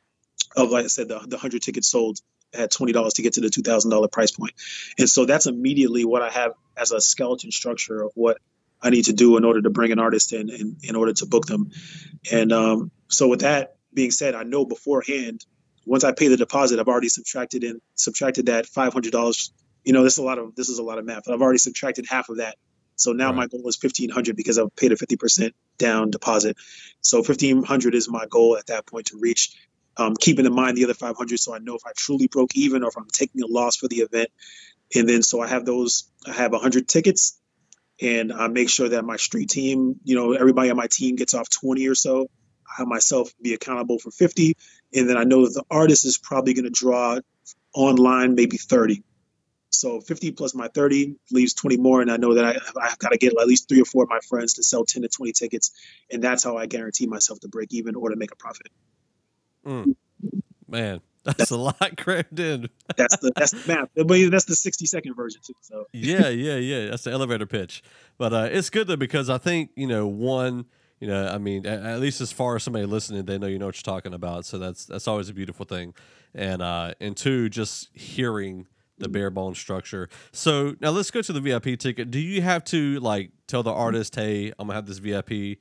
of 0.56 0.70
like 0.72 0.86
I 0.86 0.88
said 0.88 1.08
the 1.08 1.20
the 1.20 1.38
hundred 1.38 1.62
tickets 1.62 1.88
sold 1.88 2.20
at 2.54 2.72
twenty 2.72 2.94
dollars 2.94 3.14
to 3.16 3.22
get 3.22 3.34
to 3.34 3.42
the 3.42 3.50
two 3.50 3.62
thousand 3.62 3.92
dollar 3.92 4.08
price 4.08 4.32
point, 4.32 4.54
and 4.98 5.10
so 5.10 5.26
that's 5.26 5.46
immediately 5.46 6.06
what 6.06 6.22
I 6.22 6.30
have 6.30 6.54
as 6.78 6.92
a 6.92 7.02
skeleton 7.02 7.52
structure 7.52 8.04
of 8.04 8.12
what 8.16 8.38
I 8.82 8.90
need 8.90 9.06
to 9.06 9.14
do 9.14 9.38
in 9.38 9.46
order 9.46 9.62
to 9.62 9.70
bring 9.70 9.92
an 9.92 10.00
artist 10.00 10.34
in 10.34 10.50
in, 10.50 10.78
in 10.84 10.96
order 10.96 11.14
to 11.14 11.26
book 11.26 11.46
them, 11.46 11.72
and 12.32 12.52
um, 12.52 12.92
so 13.08 13.28
with 13.28 13.42
that 13.42 13.78
being 13.94 14.12
said, 14.12 14.36
I 14.36 14.44
know 14.44 14.66
beforehand 14.66 15.46
once 15.86 16.04
I 16.04 16.12
pay 16.12 16.28
the 16.28 16.38
deposit, 16.38 16.80
I've 16.80 16.88
already 16.88 17.10
subtracted 17.10 17.64
in 17.64 17.82
subtracted 17.96 18.48
that 18.48 18.66
five 18.66 18.94
hundred 18.94 19.12
dollars. 19.12 19.52
You 19.84 19.94
know, 19.94 20.04
this 20.04 20.14
is 20.14 20.20
a 20.20 20.24
lot 20.24 20.38
of 20.38 20.56
this 20.56 20.70
is 20.70 20.80
a 20.80 20.84
lot 20.84 20.98
of 20.98 21.06
math. 21.06 21.30
I've 21.30 21.42
already 21.42 21.58
subtracted 21.60 22.06
half 22.10 22.30
of 22.30 22.38
that 22.38 22.56
so 22.96 23.12
now 23.12 23.28
right. 23.28 23.36
my 23.36 23.48
goal 23.48 23.68
is 23.68 23.78
1500 23.82 24.36
because 24.36 24.58
I've 24.60 24.76
paid 24.76 24.92
a 24.92 24.96
50% 24.96 25.52
down 25.78 26.12
deposit. 26.12 26.58
So 27.02 27.18
1500 27.18 27.96
is 27.96 28.10
my 28.10 28.26
goal 28.30 28.58
at 28.58 28.68
that 28.68 28.86
point 28.86 29.08
to 29.08 29.20
reach. 29.20 29.56
Um, 29.96 30.16
keeping 30.16 30.46
in 30.46 30.56
mind 30.56 30.76
the 30.76 30.86
other 30.86 30.96
500 30.96 31.40
so 31.40 31.54
I 31.54 31.60
know 31.60 31.76
if 31.76 31.86
I 31.86 31.92
truly 31.96 32.28
broke 32.28 32.56
even 32.56 32.84
or 32.84 32.88
if 32.88 32.98
I'm 32.98 33.08
taking 33.12 33.44
a 33.44 33.48
loss 33.48 33.76
for 33.76 33.88
the 33.88 33.98
event. 33.98 34.30
And 34.96 35.08
then 35.08 35.22
so 35.22 35.42
I 35.42 35.48
have 35.48 35.66
those, 35.66 36.10
I 36.28 36.34
have 36.34 36.52
100 36.52 36.88
tickets 36.88 37.40
and 38.02 38.34
I 38.34 38.48
make 38.48 38.70
sure 38.70 38.90
that 38.90 39.06
my 39.06 39.18
street 39.18 39.50
team, 39.50 40.00
you 40.04 40.16
know, 40.16 40.34
everybody 40.34 40.72
on 40.72 40.78
my 40.78 40.88
team 40.88 41.16
gets 41.16 41.34
off 41.34 41.50
20 41.50 41.88
or 41.88 41.96
so. 41.96 42.28
I 42.68 42.80
have 42.80 42.88
myself 42.88 43.32
be 43.42 43.54
accountable 43.54 44.00
for 44.00 44.10
50. 44.10 44.56
And 44.96 45.10
then 45.10 45.18
I 45.18 45.24
know 45.24 45.46
that 45.46 45.54
the 45.54 45.64
artist 45.70 46.06
is 46.06 46.18
probably 46.18 46.54
going 46.54 46.66
to 46.66 46.72
draw 46.72 47.20
online 47.74 48.36
maybe 48.36 48.58
30. 48.58 49.04
So 49.70 50.00
50 50.00 50.32
plus 50.32 50.54
my 50.54 50.68
30 50.68 51.16
leaves 51.32 51.54
20 51.56 51.78
more. 51.78 52.02
And 52.02 52.12
I 52.12 52.18
know 52.18 52.36
that 52.36 52.46
I, 52.46 52.56
I've 52.80 53.00
got 53.00 53.10
to 53.10 53.18
get 53.18 53.34
at 53.40 53.48
least 53.48 53.68
three 53.68 53.82
or 53.82 53.86
four 53.86 54.04
of 54.04 54.10
my 54.10 54.20
friends 54.30 54.54
to 54.54 54.64
sell 54.64 54.86
10 54.86 55.02
to 55.02 55.08
20 55.08 55.32
tickets. 55.32 55.72
And 56.12 56.24
that's 56.24 56.44
how 56.44 56.58
I 56.58 56.68
guarantee 56.68 57.08
myself 57.08 57.40
to 57.40 57.48
break 57.48 57.74
even 57.74 57.96
or 57.96 58.10
to 58.10 58.16
make 58.16 58.32
a 58.32 58.36
profit. 58.36 58.68
Mm. 59.66 59.96
Man, 60.68 61.02
that's, 61.24 61.52
a 61.52 61.58
lot 61.58 61.98
crammed 61.98 62.40
in. 62.40 62.70
that's 62.98 63.18
the 63.18 63.32
that's 63.36 63.52
the 63.52 63.64
math. 63.68 63.90
But 63.96 64.08
that's 64.30 64.46
the 64.46 64.56
60 64.56 64.86
second 64.86 65.16
version 65.16 65.42
too. 65.46 65.54
So 65.62 65.86
yeah, 65.94 66.28
yeah, 66.30 66.58
yeah. 66.58 66.90
That's 66.90 67.04
the 67.04 67.12
elevator 67.12 67.46
pitch. 67.46 67.82
But 68.18 68.34
uh, 68.34 68.50
it's 68.52 68.70
good 68.70 68.88
though 68.88 68.96
because 68.96 69.30
I 69.30 69.38
think 69.38 69.72
you 69.76 69.88
know 69.88 70.08
one. 70.08 70.66
You 71.04 71.10
know, 71.10 71.28
I 71.28 71.38
mean, 71.38 71.66
at, 71.66 71.84
at 71.84 72.00
least 72.00 72.22
as 72.22 72.32
far 72.32 72.56
as 72.56 72.64
somebody 72.64 72.86
listening, 72.86 73.26
they 73.26 73.38
know 73.38 73.48
you 73.48 73.60
know 73.60 73.66
what 73.66 73.76
you're 73.76 73.94
talking 73.94 74.14
about. 74.14 74.46
So 74.46 74.58
that's 74.58 74.86
that's 74.86 75.06
always 75.06 75.28
a 75.28 75.34
beautiful 75.34 75.66
thing. 75.66 75.94
And 76.34 76.62
uh, 76.62 76.94
and 77.02 77.18
two, 77.18 77.50
just 77.50 77.90
hearing 77.94 78.68
the 79.00 79.10
bare 79.10 79.30
bone 79.30 79.54
structure. 79.54 80.08
So 80.32 80.78
now 80.80 80.92
let's 80.92 81.12
go 81.12 81.22
to 81.22 81.34
the 81.34 81.42
VIP 81.42 81.78
ticket. 81.78 82.10
Do 82.10 82.20
you 82.20 82.42
have 82.42 82.64
to 82.66 83.02
like 83.02 83.32
tell 83.48 83.64
the 83.64 83.74
artist, 83.74 84.16
"Hey, 84.16 84.54
I'm 84.58 84.68
gonna 84.68 84.76
have 84.76 84.86
this 84.86 85.00
VIP"? 85.00 85.60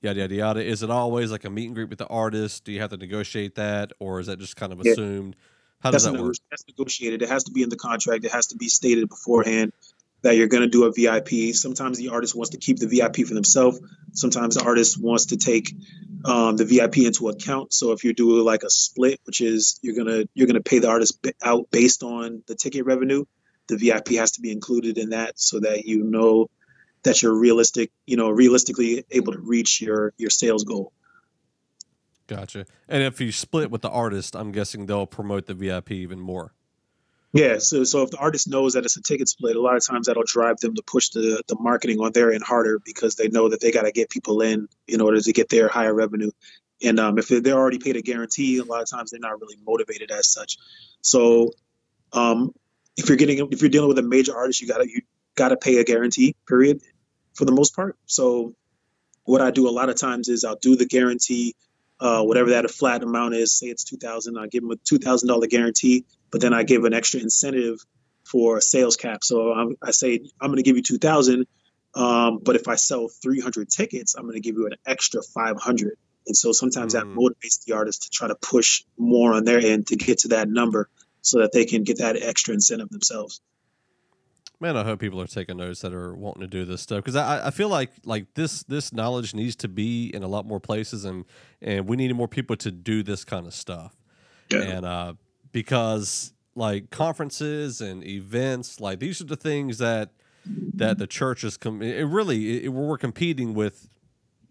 Yada 0.00 0.20
yada 0.20 0.34
yada. 0.34 0.64
Is 0.64 0.82
it 0.82 0.88
always 0.88 1.30
like 1.30 1.44
a 1.44 1.50
meet 1.50 1.66
and 1.66 1.74
greet 1.74 1.90
with 1.90 1.98
the 1.98 2.06
artist? 2.06 2.64
Do 2.64 2.72
you 2.72 2.80
have 2.80 2.88
to 2.88 2.96
negotiate 2.96 3.56
that, 3.56 3.92
or 3.98 4.18
is 4.18 4.28
that 4.28 4.38
just 4.38 4.56
kind 4.56 4.72
of 4.72 4.80
assumed? 4.80 5.36
How 5.80 5.90
does 5.90 6.04
that's 6.04 6.16
that 6.16 6.22
work? 6.22 6.36
That's 6.50 6.64
negotiated. 6.66 7.20
It 7.20 7.28
has 7.28 7.44
to 7.44 7.52
be 7.52 7.62
in 7.62 7.68
the 7.68 7.76
contract. 7.76 8.24
It 8.24 8.32
has 8.32 8.46
to 8.46 8.56
be 8.56 8.68
stated 8.68 9.10
beforehand 9.10 9.74
that 10.22 10.36
you're 10.36 10.48
going 10.48 10.62
to 10.62 10.68
do 10.68 10.84
a 10.84 10.92
VIP. 10.92 11.54
Sometimes 11.54 11.98
the 11.98 12.08
artist 12.08 12.34
wants 12.34 12.50
to 12.50 12.58
keep 12.58 12.78
the 12.78 12.86
VIP 12.86 13.26
for 13.26 13.34
themselves. 13.34 13.80
Sometimes 14.12 14.56
the 14.56 14.64
artist 14.64 15.00
wants 15.00 15.26
to 15.26 15.36
take 15.36 15.74
um, 16.24 16.56
the 16.56 16.64
VIP 16.64 16.98
into 16.98 17.28
account. 17.28 17.72
So 17.72 17.92
if 17.92 18.04
you 18.04 18.12
do 18.12 18.42
like 18.42 18.62
a 18.62 18.70
split, 18.70 19.20
which 19.24 19.40
is 19.40 19.78
you're 19.82 19.96
gonna 19.96 20.24
you're 20.34 20.46
gonna 20.46 20.60
pay 20.60 20.78
the 20.78 20.88
artist 20.88 21.24
out 21.42 21.70
based 21.70 22.02
on 22.02 22.42
the 22.46 22.54
ticket 22.54 22.84
revenue, 22.84 23.24
the 23.68 23.76
VIP 23.76 24.08
has 24.18 24.32
to 24.32 24.40
be 24.40 24.52
included 24.52 24.98
in 24.98 25.10
that 25.10 25.38
so 25.38 25.60
that 25.60 25.84
you 25.86 26.02
know 26.02 26.50
that 27.02 27.22
you're 27.22 27.34
realistic, 27.34 27.90
you 28.06 28.16
know, 28.16 28.28
realistically 28.28 29.04
able 29.10 29.32
to 29.32 29.38
reach 29.38 29.80
your 29.80 30.12
your 30.18 30.30
sales 30.30 30.64
goal. 30.64 30.92
Gotcha. 32.26 32.66
And 32.88 33.02
if 33.02 33.20
you 33.20 33.32
split 33.32 33.70
with 33.70 33.82
the 33.82 33.90
artist, 33.90 34.36
I'm 34.36 34.52
guessing 34.52 34.86
they'll 34.86 35.06
promote 35.06 35.46
the 35.46 35.54
VIP 35.54 35.90
even 35.92 36.20
more. 36.20 36.52
Yeah, 37.32 37.58
so 37.58 37.84
so 37.84 38.02
if 38.02 38.10
the 38.10 38.16
artist 38.16 38.48
knows 38.48 38.72
that 38.72 38.84
it's 38.84 38.96
a 38.96 39.02
ticket 39.02 39.28
split, 39.28 39.54
a 39.54 39.60
lot 39.60 39.76
of 39.76 39.86
times 39.86 40.06
that'll 40.06 40.24
drive 40.24 40.58
them 40.58 40.74
to 40.74 40.82
push 40.82 41.10
the 41.10 41.42
the 41.46 41.56
marketing 41.60 42.00
on 42.00 42.12
their 42.12 42.32
end 42.32 42.42
harder 42.42 42.80
because 42.84 43.14
they 43.14 43.28
know 43.28 43.48
that 43.48 43.60
they 43.60 43.70
got 43.70 43.82
to 43.82 43.92
get 43.92 44.10
people 44.10 44.40
in 44.40 44.68
in 44.88 45.00
order 45.00 45.20
to 45.20 45.32
get 45.32 45.48
their 45.48 45.68
higher 45.68 45.94
revenue. 45.94 46.30
And 46.82 46.98
um, 46.98 47.18
if 47.18 47.28
they're 47.28 47.54
already 47.54 47.78
paid 47.78 47.96
a 47.96 48.02
guarantee, 48.02 48.58
a 48.58 48.64
lot 48.64 48.82
of 48.82 48.90
times 48.90 49.10
they're 49.10 49.20
not 49.20 49.40
really 49.40 49.56
motivated 49.64 50.10
as 50.10 50.28
such. 50.28 50.56
So 51.02 51.50
um, 52.12 52.52
if 52.96 53.08
you're 53.08 53.18
getting 53.18 53.48
if 53.52 53.62
you're 53.62 53.70
dealing 53.70 53.88
with 53.88 53.98
a 53.98 54.02
major 54.02 54.36
artist, 54.36 54.60
you 54.60 54.66
gotta 54.66 54.88
you 54.88 55.02
gotta 55.36 55.56
pay 55.56 55.78
a 55.78 55.84
guarantee 55.84 56.34
period 56.48 56.80
for 57.34 57.44
the 57.44 57.52
most 57.52 57.76
part. 57.76 57.96
So 58.06 58.54
what 59.22 59.40
I 59.40 59.52
do 59.52 59.68
a 59.68 59.70
lot 59.70 59.88
of 59.88 59.94
times 59.94 60.28
is 60.28 60.44
I'll 60.44 60.56
do 60.56 60.74
the 60.74 60.86
guarantee 60.86 61.54
uh, 62.00 62.22
whatever 62.22 62.50
that 62.50 62.64
a 62.64 62.68
flat 62.68 63.02
amount 63.02 63.34
is, 63.34 63.52
say 63.52 63.66
it's 63.66 63.84
2000, 63.84 64.38
I 64.38 64.46
give 64.46 64.62
them 64.62 64.70
a 64.70 64.76
$2,000 64.76 65.48
guarantee, 65.50 66.06
but 66.30 66.40
then 66.40 66.54
I 66.54 66.62
give 66.62 66.84
an 66.84 66.94
extra 66.94 67.20
incentive 67.20 67.78
for 68.24 68.58
a 68.58 68.62
sales 68.62 68.96
cap. 68.96 69.24
So 69.24 69.52
I'm, 69.52 69.76
i 69.82 69.90
say, 69.90 70.20
I'm 70.40 70.48
going 70.48 70.56
to 70.56 70.62
give 70.62 70.76
you 70.76 70.82
2000, 70.82 71.46
um, 71.94 72.40
but 72.42 72.56
if 72.56 72.68
I 72.68 72.76
sell 72.76 73.08
300 73.08 73.68
tickets, 73.68 74.14
I'm 74.14 74.22
going 74.22 74.34
to 74.34 74.40
give 74.40 74.56
you 74.56 74.66
an 74.66 74.74
extra 74.86 75.22
500. 75.22 75.96
And 76.26 76.36
so 76.36 76.52
sometimes 76.52 76.94
mm. 76.94 77.00
that 77.00 77.06
motivates 77.06 77.64
the 77.64 77.74
artist 77.74 78.02
to 78.02 78.10
try 78.10 78.28
to 78.28 78.36
push 78.36 78.84
more 78.96 79.34
on 79.34 79.44
their 79.44 79.58
end 79.58 79.88
to 79.88 79.96
get 79.96 80.18
to 80.20 80.28
that 80.28 80.48
number 80.48 80.88
so 81.22 81.40
that 81.40 81.52
they 81.52 81.64
can 81.64 81.82
get 81.82 81.98
that 81.98 82.20
extra 82.20 82.54
incentive 82.54 82.88
themselves 82.90 83.40
man, 84.60 84.76
I 84.76 84.84
hope 84.84 85.00
people 85.00 85.20
are 85.20 85.26
taking 85.26 85.56
notes 85.56 85.80
that 85.80 85.92
are 85.92 86.14
wanting 86.14 86.42
to 86.42 86.46
do 86.46 86.64
this 86.64 86.82
stuff 86.82 86.98
because 86.98 87.16
I, 87.16 87.48
I 87.48 87.50
feel 87.50 87.68
like 87.68 87.90
like 88.04 88.34
this 88.34 88.62
this 88.64 88.92
knowledge 88.92 89.34
needs 89.34 89.56
to 89.56 89.68
be 89.68 90.14
in 90.14 90.22
a 90.22 90.28
lot 90.28 90.46
more 90.46 90.60
places 90.60 91.04
and 91.04 91.24
and 91.60 91.88
we 91.88 91.96
need 91.96 92.14
more 92.14 92.28
people 92.28 92.56
to 92.56 92.70
do 92.70 93.02
this 93.02 93.24
kind 93.24 93.46
of 93.46 93.54
stuff. 93.54 93.96
Yeah. 94.50 94.60
And 94.60 94.86
uh, 94.86 95.14
because 95.52 96.32
like 96.54 96.90
conferences 96.90 97.80
and 97.80 98.04
events, 98.04 98.80
like 98.80 98.98
these 98.98 99.20
are 99.20 99.24
the 99.24 99.36
things 99.36 99.78
that 99.78 100.10
that 100.74 100.98
the 100.98 101.06
church 101.06 101.44
is 101.44 101.56
com- 101.56 101.82
it 101.82 102.04
really 102.04 102.64
it, 102.64 102.68
we're 102.68 102.98
competing 102.98 103.54
with 103.54 103.88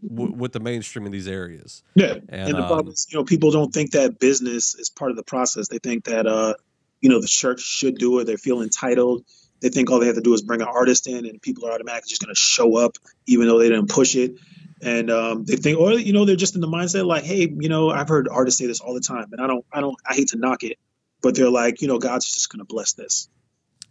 w- 0.08 0.34
with 0.34 0.54
the 0.54 0.60
mainstream 0.60 1.06
in 1.06 1.12
these 1.12 1.28
areas. 1.28 1.84
Yeah, 1.96 2.14
and, 2.30 2.30
and 2.30 2.54
the 2.56 2.62
um, 2.62 2.68
problem 2.68 2.94
is, 2.94 3.08
you 3.10 3.18
know, 3.18 3.24
people 3.24 3.52
don't 3.52 3.74
think 3.74 3.92
that 3.92 4.20
business 4.20 4.76
is 4.76 4.90
part 4.90 5.12
of 5.12 5.18
the 5.18 5.24
process. 5.24 5.68
They 5.68 5.80
think 5.80 6.06
that 6.06 6.28
uh, 6.28 6.54
you 7.02 7.10
know, 7.10 7.22
the 7.22 7.28
church 7.28 7.62
should 7.62 7.96
do 7.96 8.20
it. 8.20 8.26
They 8.26 8.38
feel 8.38 8.62
entitled 8.62 9.26
they 9.62 9.68
think 9.68 9.92
all 9.92 10.00
they 10.00 10.06
have 10.06 10.16
to 10.16 10.22
do 10.22 10.34
is 10.34 10.42
bring 10.42 10.62
an 10.62 10.70
artist 10.70 11.06
in 11.06 11.26
and 11.26 11.42
people 11.42 11.68
are 11.68 11.74
automatically 11.74 12.08
just 12.08 12.22
going 12.22 12.34
to 12.34 12.40
show 12.40 12.78
up 12.78 12.96
even 13.26 13.46
though 13.46 13.60
they 13.60 13.68
didn't 13.68 13.90
push 13.90 14.16
it 14.16 14.36
and 14.82 15.12
um, 15.12 15.46
they 15.46 15.56
think, 15.56 15.78
or 15.78 15.94
you 15.94 16.14
know, 16.14 16.26
they're 16.26 16.36
just 16.36 16.56
in 16.56 16.62
the 16.62 16.68
mindset 16.68 17.06
like, 17.06 17.24
hey, 17.24 17.54
you 17.60 17.70
know, 17.70 17.90
I've 17.90 18.08
heard 18.08 18.28
artists 18.30 18.60
say 18.60 18.66
this 18.66 18.80
all 18.80 18.94
the 18.94 19.02
time, 19.02 19.28
and 19.32 19.42
I 19.42 19.48
don't, 19.48 19.66
I 19.74 19.82
don't, 19.82 19.96
I 20.08 20.14
hate 20.14 20.30
to 20.30 20.38
knock 20.38 20.64
it, 20.64 20.78
but 21.22 21.36
they're 21.36 21.50
like, 21.50 21.82
you 21.82 21.88
know, 21.88 22.00
God's 22.00 22.32
just 22.32 22.50
going 22.50 22.60
to 22.60 22.66
bless 22.66 22.94
this. 22.94 23.30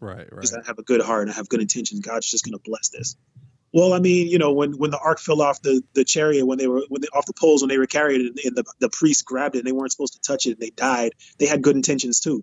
Right, 0.00 0.18
right. 0.18 0.30
Because 0.30 0.54
I 0.54 0.66
have 0.66 0.78
a 0.78 0.82
good 0.82 1.02
heart 1.02 1.22
and 1.22 1.30
I 1.30 1.34
have 1.34 1.48
good 1.48 1.60
intentions. 1.60 2.00
God's 2.00 2.30
just 2.30 2.44
going 2.44 2.52
to 2.52 2.62
bless 2.64 2.88
this. 2.90 3.16
Well, 3.72 3.92
I 3.92 3.98
mean, 3.98 4.28
you 4.28 4.38
know, 4.38 4.52
when 4.52 4.72
when 4.78 4.90
the 4.90 4.98
ark 4.98 5.20
fell 5.20 5.42
off 5.42 5.60
the, 5.60 5.82
the 5.92 6.04
chariot, 6.04 6.46
when 6.46 6.56
they 6.56 6.66
were 6.66 6.84
when 6.88 7.02
they, 7.02 7.08
off 7.08 7.26
the 7.26 7.34
poles, 7.34 7.60
when 7.62 7.68
they 7.68 7.76
were 7.76 7.86
carried 7.86 8.22
it, 8.22 8.44
and 8.44 8.56
the, 8.56 8.64
the 8.80 8.88
priest 8.88 9.26
grabbed 9.26 9.56
it, 9.56 9.58
and 9.58 9.66
they 9.66 9.72
weren't 9.72 9.92
supposed 9.92 10.14
to 10.14 10.20
touch 10.20 10.46
it, 10.46 10.52
and 10.52 10.60
they 10.60 10.70
died. 10.70 11.12
They 11.38 11.46
had 11.46 11.60
good 11.60 11.76
intentions 11.76 12.20
too. 12.20 12.42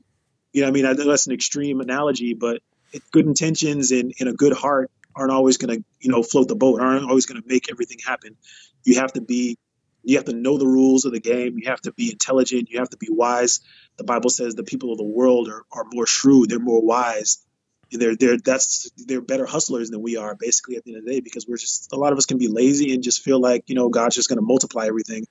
You 0.53 0.61
know, 0.61 0.67
I 0.67 0.71
mean, 0.71 0.85
I 0.85 0.93
know 0.93 1.07
that's 1.07 1.25
an 1.25 1.33
extreme 1.33 1.81
analogy, 1.81 2.35
but 2.35 2.61
it, 2.93 3.01
good 3.11 3.25
intentions 3.25 3.91
and, 3.91 4.13
and 4.19 4.29
a 4.29 4.33
good 4.33 4.53
heart 4.53 4.91
aren't 5.15 5.31
always 5.31 5.57
going 5.57 5.77
to, 5.77 5.85
you 5.99 6.11
know, 6.11 6.21
float 6.21 6.47
the 6.47 6.55
boat. 6.55 6.79
Aren't 6.79 7.09
always 7.09 7.25
going 7.25 7.41
to 7.41 7.47
make 7.47 7.71
everything 7.71 7.97
happen. 8.05 8.37
You 8.83 8.99
have 8.99 9.13
to 9.13 9.21
be, 9.21 9.57
you 10.05 10.17
have 10.17 10.25
to 10.25 10.33
know 10.33 10.57
the 10.57 10.67
rules 10.67 11.05
of 11.05 11.11
the 11.11 11.19
game. 11.19 11.57
You 11.57 11.69
have 11.69 11.81
to 11.81 11.91
be 11.91 12.11
intelligent. 12.11 12.69
You 12.69 12.79
have 12.79 12.89
to 12.91 12.97
be 12.97 13.07
wise. 13.09 13.61
The 13.97 14.03
Bible 14.03 14.29
says 14.29 14.53
the 14.53 14.63
people 14.63 14.91
of 14.91 14.97
the 14.97 15.03
world 15.03 15.49
are, 15.49 15.63
are 15.71 15.85
more 15.91 16.05
shrewd. 16.05 16.49
They're 16.49 16.59
more 16.59 16.81
wise 16.81 17.43
And 17.91 18.01
they're 18.01 18.15
they're 18.15 18.37
that's 18.37 18.91
they're 18.97 19.21
better 19.21 19.45
hustlers 19.45 19.89
than 19.89 20.01
we 20.01 20.15
are 20.15 20.35
basically 20.35 20.75
at 20.75 20.83
the 20.83 20.91
end 20.91 20.99
of 20.99 21.05
the 21.05 21.11
day 21.11 21.19
because 21.21 21.47
we're 21.47 21.57
just 21.57 21.91
a 21.91 21.95
lot 21.95 22.11
of 22.11 22.19
us 22.19 22.27
can 22.27 22.37
be 22.37 22.47
lazy 22.47 22.93
and 22.93 23.03
just 23.03 23.23
feel 23.23 23.39
like 23.39 23.63
you 23.67 23.75
know 23.75 23.89
God's 23.89 24.15
just 24.15 24.29
going 24.29 24.37
to 24.37 24.45
multiply 24.45 24.85
everything 24.85 25.25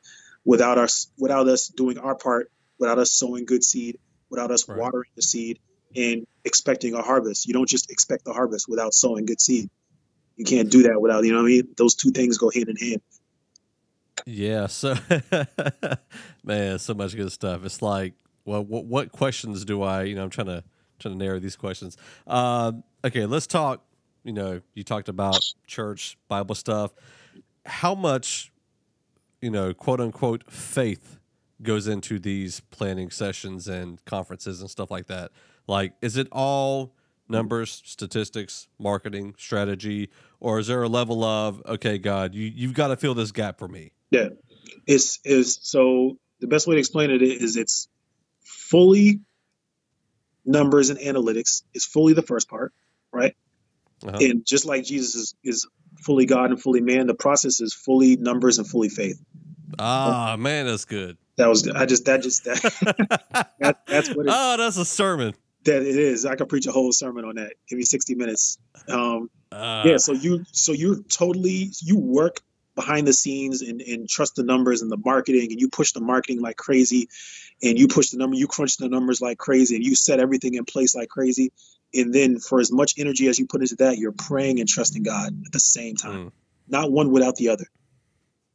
without 0.45 0.77
us 0.79 1.11
without 1.19 1.49
us 1.49 1.69
doing 1.69 1.99
our 1.99 2.17
part 2.17 2.51
without 2.79 2.99
us 2.99 3.13
sowing 3.13 3.45
good 3.45 3.63
seed 3.63 3.99
without 4.29 4.51
us 4.51 4.69
right. 4.69 4.79
watering 4.79 5.11
the 5.15 5.23
seed 5.23 5.61
and 5.95 6.27
expecting 6.45 6.95
a 6.95 7.03
harvest 7.03 7.47
you 7.47 7.55
don't 7.55 7.69
just 7.69 7.91
expect 7.91 8.25
the 8.25 8.33
harvest 8.33 8.69
without 8.69 8.93
sowing 8.93 9.25
good 9.25 9.41
seed 9.41 9.71
you 10.37 10.45
can't 10.45 10.71
do 10.71 10.83
that 10.85 11.01
without 11.01 11.25
you 11.25 11.33
know 11.33 11.39
what 11.39 11.45
I 11.45 11.49
mean 11.49 11.69
those 11.77 11.95
two 11.95 12.11
things 12.11 12.39
go 12.39 12.51
hand 12.51 12.69
in 12.69 12.77
hand 12.77 13.01
yeah 14.27 14.66
so 14.66 14.94
man 16.44 16.79
so 16.79 16.94
much 16.94 17.16
good 17.16 17.33
stuff 17.33 17.64
it's 17.64 17.83
like 17.83 18.14
well 18.44 18.64
what, 18.64 18.85
what 18.85 19.12
questions 19.12 19.64
do 19.64 19.83
I 19.83 20.05
you 20.05 20.14
know 20.14 20.22
I'm 20.24 20.31
trying 20.31 20.46
to 20.46 20.64
trying 20.98 21.18
to 21.18 21.24
narrow 21.24 21.38
these 21.38 21.57
questions. 21.57 21.96
Uh, 22.27 22.72
okay, 23.05 23.27
let's 23.27 23.46
talk. 23.46 23.85
You 24.24 24.33
know, 24.33 24.61
you 24.74 24.83
talked 24.83 25.09
about 25.09 25.44
church 25.66 26.16
Bible 26.29 26.55
stuff. 26.55 26.92
How 27.66 27.94
much, 27.94 28.53
you 29.40 29.50
know, 29.50 29.74
quote 29.74 30.00
unquote, 30.00 30.50
faith 30.50 31.18
goes 31.62 31.87
into 31.87 32.18
these 32.18 32.61
planning 32.61 33.11
sessions 33.11 33.68
and 33.68 34.03
conferences 34.05 34.61
and 34.61 34.70
stuff 34.70 34.90
like 34.90 35.07
that? 35.07 35.31
Like, 35.66 35.94
is 36.00 36.16
it 36.16 36.29
all 36.33 36.94
numbers, 37.29 37.83
statistics, 37.85 38.68
marketing, 38.79 39.35
strategy, 39.38 40.11
or 40.40 40.59
is 40.59 40.66
there 40.66 40.83
a 40.83 40.88
level 40.88 41.22
of 41.24 41.62
okay, 41.66 41.98
God, 41.98 42.35
you 42.35 42.50
you've 42.55 42.74
got 42.74 42.88
to 42.88 42.96
fill 42.96 43.14
this 43.14 43.33
gap 43.33 43.59
for 43.59 43.68
me? 43.68 43.92
Yeah, 44.14 44.29
it's 44.87 45.18
is 45.24 45.59
so 45.61 46.18
the 46.38 46.46
best 46.46 46.68
way 46.68 46.77
to 46.77 46.79
explain 46.79 47.11
it 47.11 47.20
is 47.20 47.57
it's 47.57 47.88
fully 48.44 49.22
numbers 50.44 50.90
and 50.90 51.00
analytics 51.00 51.64
is 51.74 51.85
fully 51.85 52.12
the 52.12 52.22
first 52.22 52.48
part, 52.48 52.72
right? 53.12 53.35
Uh-huh. 54.07 54.18
And 54.20 54.46
just 54.46 54.66
like 54.66 54.85
Jesus 54.85 55.16
is, 55.16 55.35
is 55.42 55.66
fully 56.00 56.27
God 56.27 56.50
and 56.50 56.62
fully 56.62 56.81
man, 56.81 57.09
the 57.09 57.14
process 57.14 57.61
is 57.61 57.74
fully 57.74 58.16
numbers 58.16 58.59
and 58.59 58.68
fully 58.68 58.88
faith. 58.88 59.20
Ah, 59.81 60.37
man, 60.38 60.66
that's 60.66 60.85
good. 60.85 61.18
That 61.35 61.48
was 61.48 61.68
I 61.68 61.85
just 61.85 62.05
that 62.05 62.22
just 62.22 62.44
that, 62.44 63.50
that 63.59 63.85
that's 63.88 64.14
what. 64.14 64.27
It, 64.27 64.33
oh, 64.33 64.57
that's 64.57 64.77
a 64.77 64.85
sermon. 64.85 65.35
That 65.64 65.83
it 65.83 65.96
is. 65.96 66.24
I 66.24 66.37
could 66.37 66.48
preach 66.48 66.68
a 66.68 66.72
whole 66.72 66.92
sermon 66.92 67.24
on 67.24 67.35
that. 67.35 67.55
Give 67.68 67.79
me 67.79 67.85
sixty 67.85 68.14
minutes. 68.14 68.59
Um, 68.88 69.29
uh, 69.50 69.83
yeah. 69.85 69.96
So 69.96 70.12
you 70.12 70.44
so 70.53 70.70
you're 70.70 71.03
totally 71.03 71.72
you 71.83 71.98
work 71.98 72.40
behind 72.75 73.07
the 73.07 73.13
scenes 73.13 73.63
and, 73.63 73.81
and 73.81 74.09
trust 74.09 74.35
the 74.37 74.43
numbers 74.43 74.83
and 74.83 74.91
the 74.91 74.97
marketing 74.97 75.49
and 75.51 75.61
you 75.61 75.69
push 75.69 75.93
the 75.93 76.01
marketing 76.01 76.41
like 76.41 76.57
crazy 76.57 77.09
and 77.63 77.79
you 77.79 77.87
push 77.89 78.11
the 78.11 78.19
number 78.19 78.37
you 78.37 78.47
crunch 78.47 78.77
the 78.79 78.89
numbers 78.89 79.21
like 79.21 79.39
crazy 79.39 79.77
and 79.77 79.85
you 79.85 79.95
set 79.95 80.21
everything 80.21 80.55
in 80.55 80.65
place 80.65 80.95
like 80.95 81.09
crazy 81.09 81.53
and 81.93 82.13
then 82.13 82.39
for 82.39 82.61
as 82.61 82.73
much 82.73 82.95
energy 82.99 83.29
as 83.29 83.39
you 83.39 83.47
put 83.47 83.61
into 83.61 83.77
that 83.77 83.99
you're 83.99 84.13
praying 84.13 84.59
and 84.61 84.69
trusting 84.69 85.03
god 85.03 85.33
at 85.47 85.53
the 85.53 85.61
same 85.61 85.95
time 85.95 86.27
mm. 86.27 86.33
not 86.69 86.91
one 86.91 87.11
without 87.11 87.37
the 87.37 87.49
other 87.49 87.67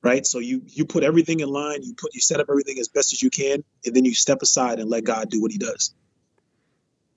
right 0.01 0.25
so 0.25 0.39
you 0.39 0.61
you 0.65 0.85
put 0.85 1.03
everything 1.03 1.39
in 1.39 1.49
line 1.49 1.81
you 1.81 1.93
put 1.93 2.13
you 2.13 2.21
set 2.21 2.39
up 2.39 2.47
everything 2.49 2.77
as 2.79 2.87
best 2.89 3.13
as 3.13 3.21
you 3.21 3.29
can 3.29 3.63
and 3.85 3.95
then 3.95 4.03
you 4.03 4.13
step 4.13 4.41
aside 4.41 4.79
and 4.79 4.89
let 4.89 5.03
god 5.03 5.29
do 5.29 5.41
what 5.41 5.51
he 5.51 5.57
does 5.57 5.93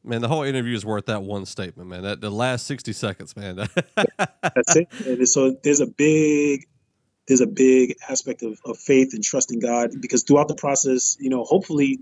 Man, 0.04 0.20
the 0.20 0.26
whole 0.26 0.42
interview 0.42 0.74
is 0.74 0.84
worth 0.84 1.06
that 1.06 1.22
one 1.22 1.46
statement, 1.46 1.88
man. 1.88 2.02
That 2.02 2.20
the 2.20 2.28
last 2.28 2.66
sixty 2.66 2.92
seconds, 2.92 3.36
man. 3.36 3.54
That's 3.96 4.74
it. 4.74 4.88
And 5.06 5.28
so 5.28 5.56
there's 5.62 5.78
a 5.78 5.86
big 5.86 6.66
there's 7.28 7.40
a 7.40 7.46
big 7.46 7.94
aspect 8.08 8.42
of, 8.42 8.58
of 8.64 8.78
faith 8.78 9.14
and 9.14 9.22
trusting 9.22 9.60
God 9.60 9.90
because 10.00 10.24
throughout 10.24 10.48
the 10.48 10.54
process, 10.54 11.16
you 11.20 11.30
know, 11.30 11.44
hopefully, 11.44 12.00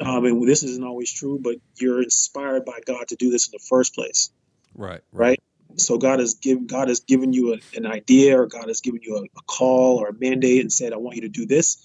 um, 0.00 0.24
and 0.24 0.48
this 0.48 0.62
isn't 0.62 0.84
always 0.84 1.12
true, 1.12 1.38
but 1.42 1.56
you're 1.80 2.02
inspired 2.02 2.64
by 2.64 2.80
God 2.84 3.08
to 3.08 3.16
do 3.16 3.30
this 3.30 3.48
in 3.48 3.52
the 3.52 3.64
first 3.68 3.94
place. 3.94 4.30
Right. 4.74 5.00
Right. 5.12 5.28
right? 5.28 5.42
So 5.76 5.98
God 5.98 6.18
has 6.18 6.34
given 6.34 6.66
God 6.66 6.88
has 6.88 7.00
given 7.00 7.32
you 7.32 7.54
a, 7.54 7.76
an 7.76 7.86
idea, 7.86 8.40
or 8.40 8.46
God 8.46 8.68
has 8.68 8.80
given 8.80 9.00
you 9.02 9.16
a, 9.16 9.22
a 9.22 9.42
call 9.46 9.98
or 9.98 10.08
a 10.08 10.14
mandate, 10.18 10.60
and 10.60 10.72
said, 10.72 10.92
"I 10.92 10.96
want 10.96 11.16
you 11.16 11.22
to 11.22 11.28
do 11.28 11.46
this." 11.46 11.76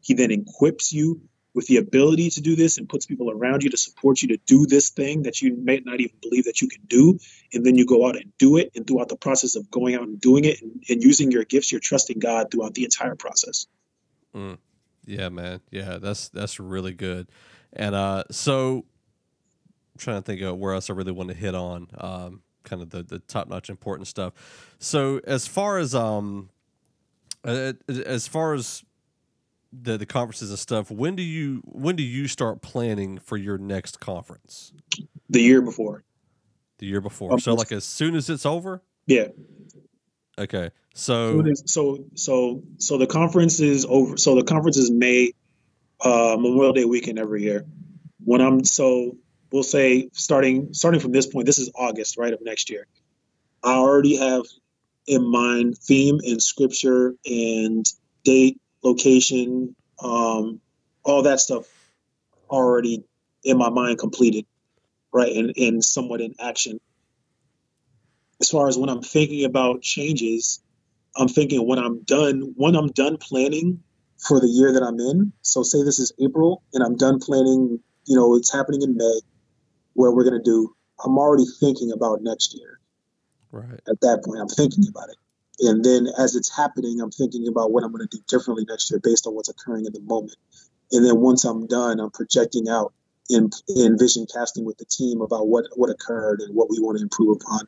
He 0.00 0.14
then 0.14 0.30
equips 0.30 0.92
you 0.92 1.22
with 1.54 1.66
the 1.66 1.76
ability 1.76 2.30
to 2.30 2.40
do 2.40 2.56
this 2.56 2.78
and 2.78 2.88
puts 2.88 3.06
people 3.06 3.30
around 3.30 3.62
you 3.62 3.70
to 3.70 3.76
support 3.76 4.22
you 4.22 4.28
to 4.28 4.38
do 4.46 4.66
this 4.66 4.90
thing 4.90 5.22
that 5.22 5.42
you 5.42 5.54
may 5.56 5.80
not 5.84 6.00
even 6.00 6.16
believe 6.22 6.44
that 6.44 6.62
you 6.62 6.68
can 6.68 6.82
do. 6.86 7.18
And 7.52 7.64
then 7.64 7.74
you 7.74 7.84
go 7.84 8.08
out 8.08 8.16
and 8.16 8.32
do 8.38 8.56
it. 8.56 8.72
And 8.74 8.86
throughout 8.86 9.08
the 9.08 9.16
process 9.16 9.56
of 9.56 9.70
going 9.70 9.94
out 9.94 10.02
and 10.02 10.20
doing 10.20 10.44
it 10.44 10.62
and, 10.62 10.82
and 10.88 11.02
using 11.02 11.30
your 11.30 11.44
gifts 11.44 11.70
you're 11.70 11.80
trusting 11.80 12.18
god 12.18 12.50
throughout 12.50 12.74
the 12.74 12.84
entire 12.84 13.14
process. 13.14 13.66
Mm. 14.34 14.58
yeah 15.04 15.28
man. 15.28 15.60
Yeah 15.70 15.98
that's 15.98 16.28
that's 16.30 16.58
really 16.58 16.94
good. 16.94 17.28
And 17.72 17.94
uh 17.94 18.24
so 18.30 18.84
i'm 19.94 19.98
trying 19.98 20.22
to 20.22 20.22
think 20.22 20.40
of 20.40 20.58
where 20.58 20.72
else 20.72 20.88
i 20.88 20.94
really 20.94 21.12
want 21.12 21.28
to 21.28 21.34
hit 21.34 21.54
on 21.54 21.88
um 21.98 22.42
kind 22.64 22.80
of 22.80 22.90
the 22.90 23.02
the 23.02 23.18
top-notch 23.18 23.68
important 23.68 24.08
stuff. 24.08 24.32
So 24.78 25.20
as 25.24 25.46
far 25.46 25.78
as 25.78 25.94
um 25.94 26.48
as 27.44 28.26
far 28.28 28.54
as 28.54 28.84
the 29.72 29.96
the 29.96 30.06
conferences 30.06 30.50
and 30.50 30.58
stuff, 30.58 30.90
when 30.90 31.16
do 31.16 31.22
you 31.22 31.62
when 31.64 31.96
do 31.96 32.02
you 32.02 32.28
start 32.28 32.62
planning 32.62 33.18
for 33.18 33.36
your 33.36 33.58
next 33.58 34.00
conference? 34.00 34.72
The 35.30 35.40
year 35.40 35.62
before. 35.62 36.04
The 36.78 36.86
year 36.86 37.00
before. 37.00 37.38
so 37.38 37.54
like 37.54 37.72
as 37.72 37.84
soon 37.84 38.14
as 38.14 38.28
it's 38.28 38.44
over? 38.44 38.82
Yeah. 39.06 39.28
Okay. 40.38 40.70
So 40.94 41.42
so 41.66 42.04
so 42.14 42.62
so 42.78 42.98
the 42.98 43.06
conference 43.06 43.60
is 43.60 43.86
over. 43.88 44.16
So 44.16 44.34
the 44.34 44.44
conference 44.44 44.76
is 44.76 44.90
May 44.90 45.32
uh, 46.00 46.36
Memorial 46.38 46.72
Day 46.72 46.84
weekend 46.84 47.18
every 47.18 47.42
year. 47.42 47.64
When 48.24 48.40
I'm 48.40 48.64
so 48.64 49.16
we'll 49.52 49.62
say 49.62 50.08
starting 50.12 50.74
starting 50.74 51.00
from 51.00 51.12
this 51.12 51.26
point, 51.26 51.46
this 51.46 51.58
is 51.58 51.70
August, 51.74 52.18
right, 52.18 52.32
of 52.32 52.40
next 52.42 52.68
year. 52.70 52.86
I 53.62 53.74
already 53.74 54.16
have 54.16 54.42
in 55.06 55.24
mind 55.30 55.78
theme 55.78 56.18
and 56.24 56.42
scripture 56.42 57.14
and 57.24 57.86
date 58.24 58.60
location, 58.82 59.74
um, 60.02 60.60
all 61.04 61.22
that 61.22 61.40
stuff 61.40 61.66
already 62.50 63.04
in 63.44 63.58
my 63.58 63.70
mind 63.70 63.98
completed, 63.98 64.46
right? 65.12 65.32
And, 65.32 65.52
and 65.56 65.84
somewhat 65.84 66.20
in 66.20 66.34
action. 66.40 66.80
As 68.40 68.50
far 68.50 68.68
as 68.68 68.76
when 68.76 68.88
I'm 68.88 69.02
thinking 69.02 69.44
about 69.44 69.82
changes, 69.82 70.60
I'm 71.16 71.28
thinking 71.28 71.66
when 71.66 71.78
I'm 71.78 72.02
done, 72.02 72.54
when 72.56 72.74
I'm 72.74 72.88
done 72.88 73.16
planning 73.18 73.82
for 74.18 74.40
the 74.40 74.48
year 74.48 74.72
that 74.72 74.82
I'm 74.82 74.98
in. 74.98 75.32
So 75.42 75.62
say 75.62 75.82
this 75.82 75.98
is 75.98 76.12
April 76.20 76.62
and 76.72 76.82
I'm 76.82 76.96
done 76.96 77.18
planning, 77.20 77.80
you 78.06 78.16
know, 78.16 78.36
it's 78.36 78.52
happening 78.52 78.82
in 78.82 78.96
May 78.96 79.20
what 79.94 80.14
we're 80.14 80.24
going 80.24 80.42
to 80.42 80.50
do, 80.50 80.74
I'm 81.04 81.18
already 81.18 81.44
thinking 81.60 81.92
about 81.92 82.20
next 82.22 82.54
year. 82.54 82.78
Right. 83.50 83.80
At 83.88 84.00
that 84.00 84.22
point, 84.24 84.40
I'm 84.40 84.48
thinking 84.48 84.86
about 84.88 85.10
it. 85.10 85.16
And 85.62 85.84
then 85.84 86.08
as 86.18 86.34
it's 86.34 86.54
happening, 86.54 87.00
I'm 87.00 87.12
thinking 87.12 87.46
about 87.46 87.70
what 87.70 87.84
I'm 87.84 87.92
going 87.92 88.06
to 88.06 88.16
do 88.16 88.22
differently 88.28 88.66
next 88.68 88.90
year 88.90 89.00
based 89.02 89.26
on 89.26 89.34
what's 89.34 89.48
occurring 89.48 89.86
in 89.86 89.92
the 89.92 90.00
moment. 90.00 90.36
And 90.90 91.06
then 91.06 91.20
once 91.20 91.44
I'm 91.44 91.66
done, 91.68 92.00
I'm 92.00 92.10
projecting 92.10 92.68
out 92.68 92.92
in, 93.30 93.50
in 93.68 93.96
vision 93.96 94.26
casting 94.32 94.64
with 94.64 94.76
the 94.78 94.84
team 94.84 95.20
about 95.20 95.46
what, 95.46 95.66
what 95.76 95.88
occurred 95.88 96.40
and 96.40 96.54
what 96.54 96.68
we 96.68 96.80
want 96.80 96.98
to 96.98 97.02
improve 97.02 97.38
upon. 97.40 97.60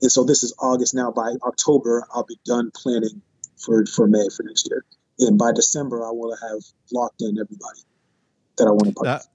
And 0.00 0.10
so 0.10 0.24
this 0.24 0.42
is 0.42 0.54
August 0.58 0.94
now. 0.94 1.12
By 1.12 1.34
October, 1.42 2.06
I'll 2.12 2.24
be 2.24 2.38
done 2.46 2.70
planning 2.74 3.20
for, 3.58 3.84
for 3.86 4.06
May 4.06 4.26
for 4.34 4.42
next 4.44 4.68
year. 4.70 4.84
And 5.18 5.38
by 5.38 5.52
December, 5.52 6.04
I 6.04 6.10
will 6.10 6.34
have 6.34 6.62
locked 6.92 7.20
in 7.20 7.36
everybody 7.38 7.80
that 8.56 8.66
I 8.66 8.70
want 8.70 8.86
to 8.86 8.92
put. 8.92 9.04
That, 9.04 9.26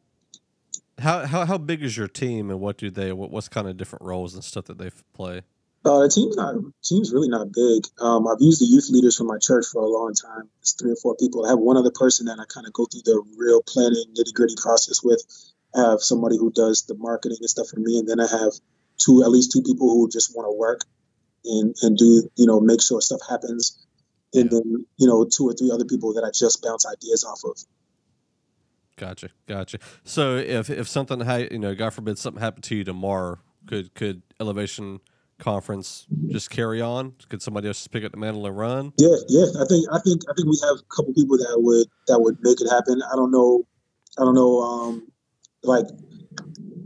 how, 0.97 1.25
how, 1.27 1.45
how 1.45 1.57
big 1.59 1.83
is 1.83 1.95
your 1.95 2.07
team 2.07 2.49
and 2.49 2.59
what 2.59 2.77
do 2.77 2.89
they, 2.89 3.13
what, 3.13 3.29
what's 3.31 3.47
kind 3.47 3.67
of 3.67 3.77
different 3.77 4.03
roles 4.03 4.33
and 4.33 4.43
stuff 4.43 4.65
that 4.65 4.79
they 4.79 4.89
play? 5.13 5.43
Uh, 5.85 5.99
the 5.99 6.09
team's 6.09 6.35
not 6.35 6.55
team's 6.83 7.13
really 7.13 7.29
not 7.29 7.51
big. 7.53 7.87
Um, 8.01 8.27
I've 8.27 8.41
used 8.41 8.61
the 8.61 8.65
youth 8.65 8.89
leaders 8.89 9.15
from 9.15 9.27
my 9.27 9.37
church 9.39 9.65
for 9.71 9.81
a 9.81 9.87
long 9.87 10.13
time. 10.13 10.49
It's 10.59 10.73
three 10.73 10.91
or 10.91 10.97
four 10.97 11.15
people. 11.15 11.45
I 11.45 11.49
have 11.49 11.59
one 11.59 11.77
other 11.77 11.91
person 11.91 12.25
that 12.25 12.39
I 12.39 12.43
kind 12.53 12.67
of 12.67 12.73
go 12.73 12.85
through 12.85 13.03
the 13.05 13.23
real 13.37 13.61
planning 13.63 14.03
nitty 14.17 14.33
gritty 14.33 14.55
process 14.61 15.01
with. 15.01 15.23
I 15.73 15.91
have 15.91 16.01
somebody 16.01 16.37
who 16.37 16.51
does 16.51 16.83
the 16.83 16.95
marketing 16.95 17.37
and 17.39 17.49
stuff 17.49 17.69
for 17.69 17.79
me, 17.79 17.97
and 17.97 18.07
then 18.09 18.19
I 18.19 18.27
have 18.27 18.51
two 18.97 19.23
at 19.23 19.31
least 19.31 19.51
two 19.53 19.61
people 19.61 19.89
who 19.89 20.09
just 20.09 20.35
want 20.35 20.47
to 20.47 20.51
work 20.51 20.81
and 21.45 21.75
and 21.81 21.97
do 21.97 22.29
you 22.35 22.45
know 22.45 22.59
make 22.59 22.81
sure 22.81 22.99
stuff 23.01 23.21
happens. 23.29 23.77
and 24.33 24.51
yeah. 24.51 24.59
then 24.59 24.85
you 24.97 25.07
know 25.07 25.25
two 25.25 25.47
or 25.47 25.53
three 25.53 25.71
other 25.71 25.85
people 25.85 26.13
that 26.13 26.23
I 26.23 26.31
just 26.31 26.61
bounce 26.61 26.85
ideas 26.85 27.23
off 27.23 27.41
of. 27.45 27.57
Gotcha, 28.97 29.29
gotcha. 29.47 29.79
So 30.03 30.35
if 30.35 30.69
if 30.69 30.87
something, 30.87 31.21
you 31.51 31.59
know, 31.59 31.73
God 31.73 31.91
forbid, 31.91 32.19
something 32.19 32.41
happened 32.41 32.65
to 32.65 32.75
you 32.75 32.83
tomorrow, 32.83 33.39
could 33.65 33.93
could 33.95 34.23
Elevation 34.41 34.99
Conference 35.39 36.05
just 36.27 36.49
carry 36.49 36.81
on? 36.81 37.13
Could 37.29 37.41
somebody 37.41 37.67
else 37.67 37.77
just 37.77 37.91
pick 37.91 38.03
up 38.03 38.11
the 38.11 38.17
mantle 38.17 38.45
and 38.45 38.57
run? 38.57 38.93
Yeah, 38.97 39.15
yeah. 39.27 39.45
I 39.59 39.65
think 39.65 39.87
I 39.91 39.99
think 39.99 40.21
I 40.29 40.33
think 40.35 40.47
we 40.47 40.59
have 40.63 40.77
a 40.77 40.95
couple 40.95 41.13
people 41.13 41.37
that 41.37 41.55
would 41.57 41.87
that 42.07 42.19
would 42.19 42.37
make 42.41 42.61
it 42.61 42.69
happen. 42.69 43.01
I 43.01 43.15
don't 43.15 43.31
know. 43.31 43.65
I 44.17 44.23
don't 44.23 44.35
know. 44.35 44.59
Um, 44.61 45.11
like 45.63 45.85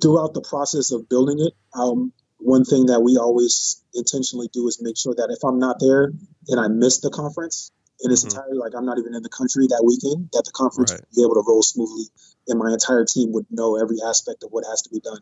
throughout 0.02 0.34
the 0.34 0.42
process 0.42 0.92
of 0.92 1.10
building 1.10 1.40
it, 1.40 1.54
um, 1.74 2.14
one 2.38 2.66
thing 2.66 2.88
that 2.88 3.02
we 3.02 3.18
always 3.18 3.82
intentionally 3.94 4.50
do 4.54 4.68
is 4.68 4.82
make 4.82 4.98
sure 4.98 5.16
that 5.16 5.30
if 5.32 5.44
I'm 5.44 5.60
not 5.60 5.78
there 5.80 6.12
and 6.48 6.60
I 6.60 6.68
miss 6.68 7.00
the 7.00 7.10
conference 7.10 7.72
in 8.02 8.12
its 8.12 8.22
mm-hmm. 8.22 8.38
entirety, 8.38 8.58
like 8.58 8.74
I'm 8.76 8.86
not 8.86 9.00
even 9.00 9.16
in 9.16 9.24
the 9.24 9.30
country 9.30 9.68
that 9.68 9.84
weekend, 9.84 10.30
that 10.34 10.44
the 10.46 10.52
conference 10.52 10.92
right. 10.92 11.02
will 11.02 11.16
be 11.16 11.24
able 11.24 11.42
to 11.42 11.48
roll 11.48 11.64
smoothly 11.64 12.06
and 12.48 12.60
my 12.60 12.72
entire 12.72 13.06
team 13.06 13.32
would 13.32 13.46
know 13.50 13.78
every 13.80 13.98
aspect 14.06 14.44
of 14.44 14.52
what 14.52 14.66
has 14.68 14.82
to 14.84 14.90
be 14.90 15.00
done. 15.00 15.20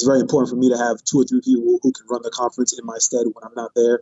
It's 0.00 0.08
very 0.08 0.20
important 0.20 0.48
for 0.48 0.56
me 0.56 0.70
to 0.70 0.78
have 0.78 1.04
two 1.04 1.20
or 1.20 1.24
three 1.28 1.44
people 1.44 1.76
who 1.82 1.92
can 1.92 2.06
run 2.08 2.22
the 2.24 2.32
conference 2.32 2.72
in 2.72 2.86
my 2.86 2.96
stead 2.96 3.28
when 3.28 3.44
I'm 3.44 3.54
not 3.54 3.72
there. 3.76 4.00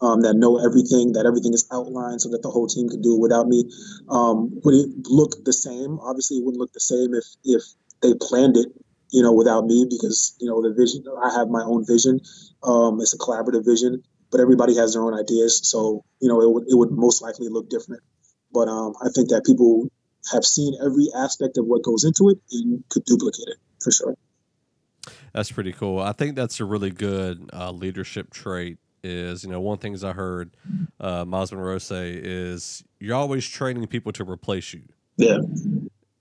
Um, 0.00 0.22
that 0.22 0.32
know 0.32 0.56
everything, 0.64 1.12
that 1.12 1.26
everything 1.26 1.52
is 1.52 1.66
outlined 1.70 2.22
so 2.22 2.30
that 2.30 2.40
the 2.40 2.48
whole 2.48 2.66
team 2.66 2.88
can 2.88 3.02
do 3.02 3.16
it 3.16 3.20
without 3.20 3.48
me. 3.48 3.68
Um, 4.08 4.48
would 4.64 4.72
it 4.72 4.88
look 5.10 5.44
the 5.44 5.52
same? 5.52 5.98
Obviously, 5.98 6.38
it 6.38 6.44
wouldn't 6.44 6.60
look 6.60 6.72
the 6.72 6.80
same 6.80 7.12
if 7.12 7.26
if 7.44 7.62
they 8.00 8.14
planned 8.14 8.56
it 8.56 8.68
you 9.10 9.22
know, 9.22 9.32
without 9.32 9.64
me 9.66 9.86
because, 9.90 10.36
you 10.40 10.48
know, 10.48 10.62
the 10.62 10.72
vision, 10.72 11.04
I 11.22 11.34
have 11.34 11.48
my 11.48 11.62
own 11.62 11.84
vision. 11.84 12.20
Um, 12.62 13.00
it's 13.00 13.14
a 13.14 13.18
collaborative 13.18 13.64
vision, 13.64 14.02
but 14.30 14.40
everybody 14.40 14.76
has 14.76 14.94
their 14.94 15.02
own 15.02 15.18
ideas. 15.18 15.60
So, 15.68 16.04
you 16.20 16.28
know, 16.28 16.40
it 16.40 16.50
would, 16.50 16.64
it 16.68 16.76
would 16.76 16.92
most 16.92 17.22
likely 17.22 17.48
look 17.48 17.68
different. 17.68 18.02
But 18.52 18.68
um, 18.68 18.94
I 19.02 19.08
think 19.14 19.30
that 19.30 19.44
people 19.44 19.88
have 20.32 20.44
seen 20.44 20.74
every 20.80 21.08
aspect 21.14 21.58
of 21.58 21.66
what 21.66 21.82
goes 21.82 22.04
into 22.04 22.30
it 22.30 22.38
and 22.52 22.84
could 22.88 23.04
duplicate 23.04 23.48
it 23.48 23.58
for 23.82 23.90
sure. 23.90 24.14
That's 25.32 25.50
pretty 25.50 25.72
cool. 25.72 26.00
I 26.00 26.12
think 26.12 26.36
that's 26.36 26.60
a 26.60 26.64
really 26.64 26.90
good 26.90 27.50
uh, 27.52 27.70
leadership 27.70 28.32
trait. 28.32 28.78
Is 29.02 29.44
you 29.44 29.50
know 29.50 29.60
one 29.62 29.78
things 29.78 30.04
I 30.04 30.12
heard 30.12 30.54
uh, 30.98 31.24
Myles 31.24 31.52
Munroe 31.52 31.78
say 31.78 32.20
is 32.22 32.84
you're 32.98 33.16
always 33.16 33.48
training 33.48 33.86
people 33.86 34.12
to 34.12 34.24
replace 34.24 34.74
you. 34.74 34.82
Yeah 35.16 35.38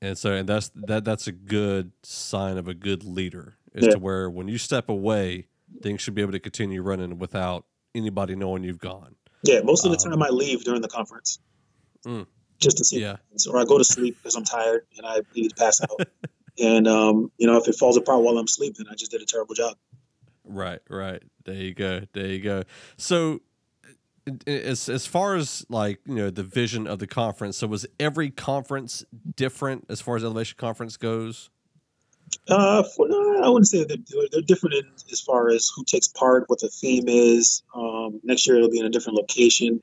and 0.02 0.18
so 0.18 0.34
and 0.34 0.48
that's 0.48 0.72
that 0.76 1.04
that's 1.04 1.28
a 1.28 1.32
good 1.32 1.92
sign 2.04 2.58
of 2.58 2.68
a 2.68 2.74
good 2.74 3.04
leader 3.04 3.58
is 3.74 3.86
yeah. 3.86 3.92
to 3.92 4.00
where 4.00 4.30
when 4.30 4.48
you 4.48 4.58
step 4.58 4.90
away 4.90 5.48
things 5.82 6.02
should 6.02 6.16
be 6.16 6.22
able 6.22 6.32
to 6.32 6.40
continue 6.40 6.82
running 6.82 7.18
without 7.20 7.66
anybody 7.96 8.36
knowing 8.36 8.64
you've 8.64 8.80
gone 8.80 9.16
yeah 9.44 9.60
most 9.62 9.86
of 9.86 9.92
the 9.92 9.98
um, 9.98 10.12
time 10.12 10.24
i 10.24 10.30
leave 10.30 10.64
during 10.64 10.82
the 10.82 10.88
conference 10.88 11.40
mm, 12.06 12.26
just 12.60 12.78
to 12.78 12.86
see 12.86 13.02
yeah 13.02 13.18
or 13.50 13.60
i 13.60 13.66
go 13.66 13.78
to 13.78 13.84
sleep 13.84 14.18
because 14.18 14.36
i'm 14.36 14.44
tired 14.44 14.86
and 14.98 15.06
i 15.06 15.20
need 15.36 15.50
to 15.50 15.56
pass 15.56 15.82
out 15.82 16.02
and 16.60 16.88
um, 16.88 17.32
you 17.38 17.48
know 17.48 17.58
if 17.58 17.68
it 17.68 17.76
falls 17.76 17.98
apart 17.98 18.22
while 18.22 18.38
i'm 18.38 18.48
sleeping 18.48 18.86
i 18.92 18.96
just 18.96 19.12
did 19.12 19.22
a 19.22 19.26
terrible 19.26 19.56
job. 19.56 19.76
Right 20.44 20.80
right. 20.90 21.22
There 21.46 21.56
you 21.56 21.74
go 21.74 22.02
there 22.14 22.28
you 22.28 22.40
go. 22.40 22.64
So 22.98 23.42
as 24.48 24.90
as 24.90 25.06
far 25.06 25.36
as 25.36 25.66
like 25.70 26.00
you 26.06 26.16
know 26.16 26.30
the 26.30 26.44
vision 26.44 26.88
of 26.88 27.00
the 27.00 27.08
conference 27.08 27.58
so 27.58 27.68
was 27.68 27.86
every 28.00 28.30
conference 28.30 29.04
different 29.36 29.86
as 29.90 30.02
far 30.02 30.16
as 30.16 30.24
elevation 30.24 30.56
conference 30.58 30.98
goes? 30.98 31.50
Uh 32.48 32.84
for, 32.84 33.08
i 33.44 33.50
wouldn't 33.50 33.68
say 33.68 33.84
that 33.84 34.06
they're, 34.08 34.28
they're, 34.32 34.42
different 34.42 34.76
in, 34.76 34.86
as 35.12 35.22
far 35.22 35.50
as 35.50 35.72
who 35.76 35.84
takes 35.84 36.08
part 36.08 36.46
what 36.48 36.60
the 36.60 36.70
theme 36.70 37.08
is. 37.08 37.64
Um, 37.76 38.20
next 38.24 38.48
year 38.48 38.58
it'll 38.58 38.70
be 38.70 38.80
in 38.80 38.86
a 38.86 38.90
different 38.90 39.18
location. 39.18 39.82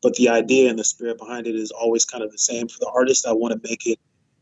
But 0.00 0.14
the 0.14 0.28
idea 0.28 0.70
and 0.70 0.78
the 0.78 0.84
spirit 0.84 1.18
behind 1.18 1.48
it 1.48 1.56
is 1.56 1.72
always 1.72 2.04
kind 2.04 2.22
of 2.22 2.30
the 2.30 2.38
same. 2.38 2.68
For 2.68 2.78
the 2.78 2.90
artist 2.94 3.26
i 3.26 3.32
want 3.32 3.52
to 3.52 3.68
make 3.68 3.86
it 3.86 3.98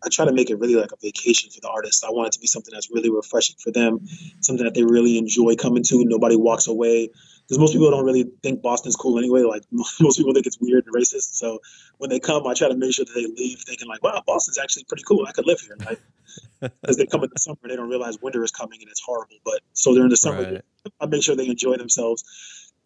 I 0.06 0.08
try 0.08 0.24
to 0.24 0.32
make 0.32 0.50
it 0.50 0.58
really 0.58 0.76
like 0.76 0.92
a 0.92 0.96
vacation 1.02 1.50
for 1.50 1.60
the 1.60 1.68
artists. 1.68 2.04
I 2.04 2.10
want 2.10 2.28
it 2.28 2.32
to 2.34 2.40
be 2.40 2.46
something 2.46 2.72
that's 2.72 2.90
really 2.90 3.10
refreshing 3.10 3.56
for 3.58 3.72
them, 3.72 4.06
something 4.40 4.64
that 4.64 4.74
they 4.74 4.84
really 4.84 5.18
enjoy 5.18 5.56
coming 5.56 5.82
to. 5.84 6.04
Nobody 6.04 6.36
walks 6.36 6.68
away 6.68 7.10
because 7.42 7.58
most 7.58 7.72
people 7.72 7.90
don't 7.90 8.04
really 8.04 8.30
think 8.42 8.62
Boston's 8.62 8.96
cool 8.96 9.18
anyway. 9.18 9.42
Like 9.42 9.62
most 9.72 10.16
people 10.16 10.32
think 10.32 10.46
it's 10.46 10.60
weird 10.60 10.86
and 10.86 10.94
racist. 10.94 11.34
So 11.34 11.60
when 11.98 12.10
they 12.10 12.20
come, 12.20 12.46
I 12.46 12.54
try 12.54 12.68
to 12.68 12.76
make 12.76 12.94
sure 12.94 13.04
that 13.04 13.14
they 13.14 13.26
leave 13.26 13.58
thinking 13.66 13.88
like, 13.88 14.02
"Wow, 14.02 14.22
Boston's 14.26 14.58
actually 14.58 14.84
pretty 14.84 15.02
cool. 15.02 15.26
I 15.26 15.32
could 15.32 15.46
live 15.46 15.60
here." 15.60 15.76
Right? 15.84 16.72
As 16.84 16.96
they 16.98 17.06
come 17.06 17.24
in 17.24 17.30
the 17.32 17.40
summer, 17.40 17.58
they 17.66 17.76
don't 17.76 17.88
realize 17.88 18.18
winter 18.20 18.42
is 18.44 18.50
coming 18.50 18.80
and 18.80 18.90
it's 18.90 19.02
horrible. 19.04 19.36
But 19.44 19.60
so 19.72 19.94
during 19.94 20.10
the 20.10 20.16
summer, 20.16 20.42
right. 20.42 20.62
I 21.00 21.06
make 21.06 21.22
sure 21.22 21.34
they 21.34 21.48
enjoy 21.48 21.76
themselves. 21.76 22.24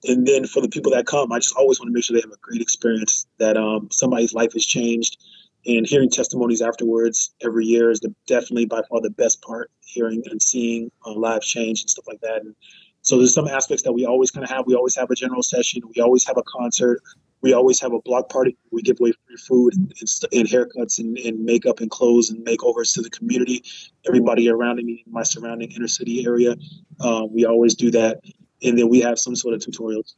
And 0.04 0.26
then 0.26 0.46
for 0.46 0.62
the 0.62 0.68
people 0.68 0.92
that 0.92 1.06
come, 1.06 1.30
I 1.30 1.38
just 1.38 1.54
always 1.56 1.78
want 1.78 1.88
to 1.88 1.92
make 1.92 2.04
sure 2.04 2.16
they 2.16 2.22
have 2.22 2.32
a 2.32 2.40
great 2.40 2.62
experience. 2.62 3.26
That 3.38 3.56
um, 3.56 3.88
somebody's 3.90 4.32
life 4.32 4.54
has 4.54 4.64
changed, 4.64 5.18
and 5.66 5.86
hearing 5.86 6.10
testimonies 6.10 6.62
afterwards 6.62 7.34
every 7.44 7.66
year 7.66 7.90
is 7.90 8.00
the, 8.00 8.14
definitely 8.26 8.66
by 8.66 8.82
far 8.88 9.00
the 9.00 9.10
best 9.10 9.42
part. 9.42 9.70
Hearing 9.80 10.22
and 10.26 10.40
seeing 10.40 10.90
uh, 11.04 11.12
lives 11.12 11.46
change 11.46 11.82
and 11.82 11.90
stuff 11.90 12.06
like 12.06 12.20
that. 12.20 12.42
And 12.42 12.54
so 13.02 13.16
there's 13.18 13.34
some 13.34 13.48
aspects 13.48 13.82
that 13.82 13.92
we 13.92 14.06
always 14.06 14.30
kind 14.30 14.44
of 14.44 14.50
have. 14.50 14.66
We 14.66 14.74
always 14.74 14.96
have 14.96 15.10
a 15.10 15.14
general 15.14 15.42
session. 15.42 15.82
We 15.94 16.02
always 16.02 16.26
have 16.26 16.36
a 16.36 16.42
concert. 16.42 17.02
We 17.42 17.54
always 17.54 17.80
have 17.80 17.92
a 17.92 18.00
block 18.02 18.28
party. 18.28 18.56
We 18.70 18.82
give 18.82 18.98
away 19.00 19.12
free 19.26 19.36
food 19.36 19.74
and, 19.74 19.92
and 20.32 20.48
haircuts 20.48 20.98
and, 20.98 21.16
and, 21.18 21.42
makeup 21.42 21.80
and 21.80 21.90
clothes 21.90 22.30
and 22.30 22.44
makeovers 22.44 22.92
to 22.94 23.02
the 23.02 23.10
community. 23.10 23.64
Everybody 24.06 24.50
around 24.50 24.76
me, 24.76 25.02
in 25.06 25.12
my 25.12 25.22
surrounding 25.22 25.72
inner 25.72 25.88
city 25.88 26.26
area, 26.26 26.54
uh, 27.00 27.26
we 27.30 27.46
always 27.46 27.74
do 27.74 27.90
that. 27.92 28.20
And 28.62 28.78
then 28.78 28.90
we 28.90 29.00
have 29.00 29.18
some 29.18 29.34
sort 29.34 29.54
of 29.54 29.60
tutorials. 29.60 30.14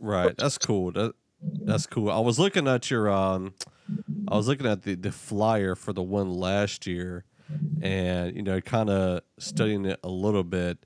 Right. 0.00 0.36
That's 0.36 0.58
cool. 0.58 0.90
That, 0.92 1.14
that's 1.64 1.86
cool. 1.86 2.10
I 2.10 2.20
was 2.20 2.38
looking 2.38 2.68
at 2.68 2.90
your 2.90 3.10
um, 3.10 3.54
I 4.28 4.36
was 4.36 4.48
looking 4.48 4.66
at 4.66 4.82
the 4.82 4.94
the 4.94 5.12
flyer 5.12 5.74
for 5.74 5.92
the 5.92 6.02
one 6.02 6.32
last 6.32 6.86
year, 6.86 7.24
and 7.82 8.34
you 8.36 8.42
know, 8.42 8.60
kind 8.60 8.90
of 8.90 9.22
studying 9.38 9.84
it 9.84 10.00
a 10.02 10.08
little 10.08 10.44
bit, 10.44 10.78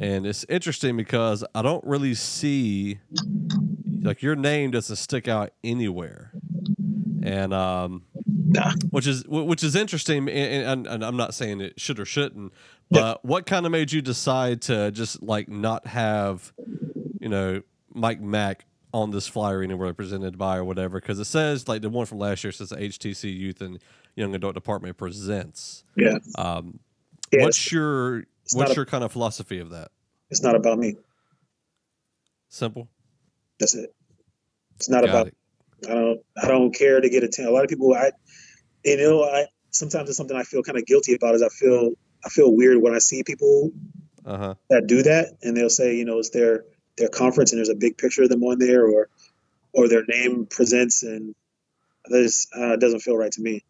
and 0.00 0.26
it's 0.26 0.44
interesting 0.48 0.96
because 0.96 1.44
I 1.54 1.62
don't 1.62 1.84
really 1.84 2.14
see 2.14 3.00
like 4.02 4.22
your 4.22 4.36
name 4.36 4.70
doesn't 4.70 4.96
stick 4.96 5.28
out 5.28 5.52
anywhere, 5.62 6.32
and 7.22 7.52
um, 7.52 8.02
which 8.90 9.06
is 9.06 9.24
which 9.26 9.62
is 9.62 9.76
interesting, 9.76 10.28
and, 10.28 10.64
and, 10.64 10.86
and, 10.86 11.04
I'm 11.04 11.16
not 11.16 11.34
saying 11.34 11.60
it 11.60 11.80
should 11.80 12.00
or 12.00 12.04
shouldn't, 12.04 12.52
but 12.90 13.24
what 13.24 13.46
kind 13.46 13.66
of 13.66 13.72
made 13.72 13.92
you 13.92 14.02
decide 14.02 14.62
to 14.62 14.90
just 14.90 15.22
like 15.22 15.48
not 15.48 15.86
have, 15.86 16.52
you 17.20 17.28
know, 17.28 17.62
Mike 17.94 18.20
Mack 18.20 18.64
on 18.92 19.10
this 19.10 19.26
flyer 19.26 19.62
anywhere 19.62 19.94
presented 19.94 20.36
by 20.36 20.56
or 20.56 20.64
whatever 20.64 21.00
because 21.00 21.18
it 21.18 21.24
says 21.24 21.68
like 21.68 21.82
the 21.82 21.88
one 21.88 22.06
from 22.06 22.18
last 22.18 22.42
year 22.42 22.52
says 22.52 22.72
HTC 22.72 23.34
Youth 23.36 23.60
and 23.60 23.78
Young 24.16 24.34
Adult 24.34 24.54
Department 24.54 24.96
presents. 24.96 25.84
Yeah. 25.96 26.18
Um, 26.36 26.80
yeah, 27.32 27.44
what's 27.44 27.70
your 27.70 28.24
what's 28.52 28.74
your 28.74 28.82
a, 28.82 28.86
kind 28.86 29.04
of 29.04 29.12
philosophy 29.12 29.60
of 29.60 29.70
that? 29.70 29.90
It's 30.30 30.42
not 30.42 30.54
about 30.54 30.78
me. 30.78 30.96
Simple. 32.48 32.88
That's 33.58 33.74
it. 33.74 33.94
It's 34.76 34.88
not 34.88 35.04
Got 35.04 35.10
about. 35.10 35.26
It. 35.28 35.36
I 35.88 35.94
don't. 35.94 36.20
I 36.42 36.48
don't 36.48 36.74
care 36.74 37.00
to 37.00 37.08
get 37.08 37.22
attention. 37.22 37.46
A 37.46 37.50
lot 37.50 37.64
of 37.64 37.70
people. 37.70 37.94
I. 37.94 38.10
You 38.84 38.96
know. 38.96 39.22
I 39.22 39.46
sometimes 39.70 40.08
it's 40.08 40.16
something 40.16 40.36
I 40.36 40.42
feel 40.42 40.62
kind 40.62 40.78
of 40.78 40.86
guilty 40.86 41.14
about. 41.14 41.34
Is 41.34 41.42
I 41.42 41.48
feel 41.48 41.92
I 42.24 42.28
feel 42.28 42.54
weird 42.54 42.82
when 42.82 42.94
I 42.94 42.98
see 42.98 43.22
people 43.22 43.70
uh-huh. 44.26 44.54
that 44.68 44.86
do 44.86 45.02
that, 45.02 45.36
and 45.42 45.56
they'll 45.56 45.70
say, 45.70 45.94
you 45.94 46.04
know, 46.04 46.18
it's 46.18 46.30
their 46.30 46.64
their 46.96 47.08
conference 47.08 47.52
and 47.52 47.58
there's 47.58 47.68
a 47.68 47.74
big 47.74 47.98
picture 47.98 48.22
of 48.22 48.28
them 48.28 48.42
on 48.42 48.58
there 48.58 48.86
or 48.86 49.08
or 49.72 49.88
their 49.88 50.04
name 50.06 50.46
presents 50.46 51.02
and 51.02 51.34
this 52.06 52.48
uh, 52.56 52.76
doesn't 52.76 53.00
feel 53.00 53.16
right 53.16 53.32
to 53.32 53.40
me. 53.40 53.62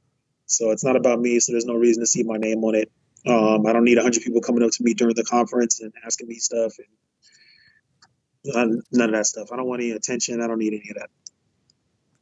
So 0.46 0.70
it's 0.70 0.84
not 0.84 0.96
about 0.96 1.20
me. 1.20 1.40
So 1.40 1.52
there's 1.52 1.66
no 1.66 1.74
reason 1.74 2.02
to 2.02 2.06
see 2.06 2.22
my 2.22 2.36
name 2.36 2.64
on 2.64 2.74
it. 2.74 2.90
Um, 3.26 3.66
I 3.66 3.72
don't 3.72 3.84
need 3.84 3.98
hundred 3.98 4.22
people 4.22 4.40
coming 4.40 4.62
up 4.62 4.70
to 4.70 4.82
me 4.82 4.94
during 4.94 5.14
the 5.14 5.24
conference 5.24 5.80
and 5.80 5.92
asking 6.04 6.28
me 6.28 6.36
stuff 6.36 6.72
and 6.78 8.82
none 8.90 9.10
of 9.10 9.14
that 9.14 9.26
stuff. 9.26 9.52
I 9.52 9.56
don't 9.56 9.66
want 9.66 9.82
any 9.82 9.90
attention. 9.90 10.40
I 10.40 10.46
don't 10.46 10.58
need 10.58 10.72
any 10.72 10.90
of 10.90 10.96
that. 10.96 11.10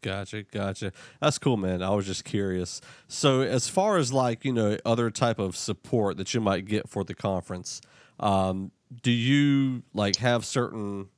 Gotcha, 0.01 0.45
gotcha. 0.45 0.93
That's 1.21 1.39
cool, 1.39 1.57
man. 1.57 1.83
I 1.83 1.91
was 1.91 2.07
just 2.07 2.25
curious. 2.25 2.81
So, 3.09 3.41
as 3.41 3.69
far 3.69 3.97
as 3.97 4.13
like 4.13 4.45
you 4.45 4.53
know, 4.53 4.79
other 4.85 5.11
type 5.11 5.39
of 5.39 5.57
support 5.57 6.17
that 6.19 6.35
you 6.35 6.41
might 6.41 6.67
get 6.67 6.89
for 6.89 7.03
the 7.03 7.15
conference, 7.15 7.81
um, 8.21 8.71
do 9.03 9.11
you 9.11 9.83
like 9.95 10.17
have 10.17 10.45
certain 10.45 11.09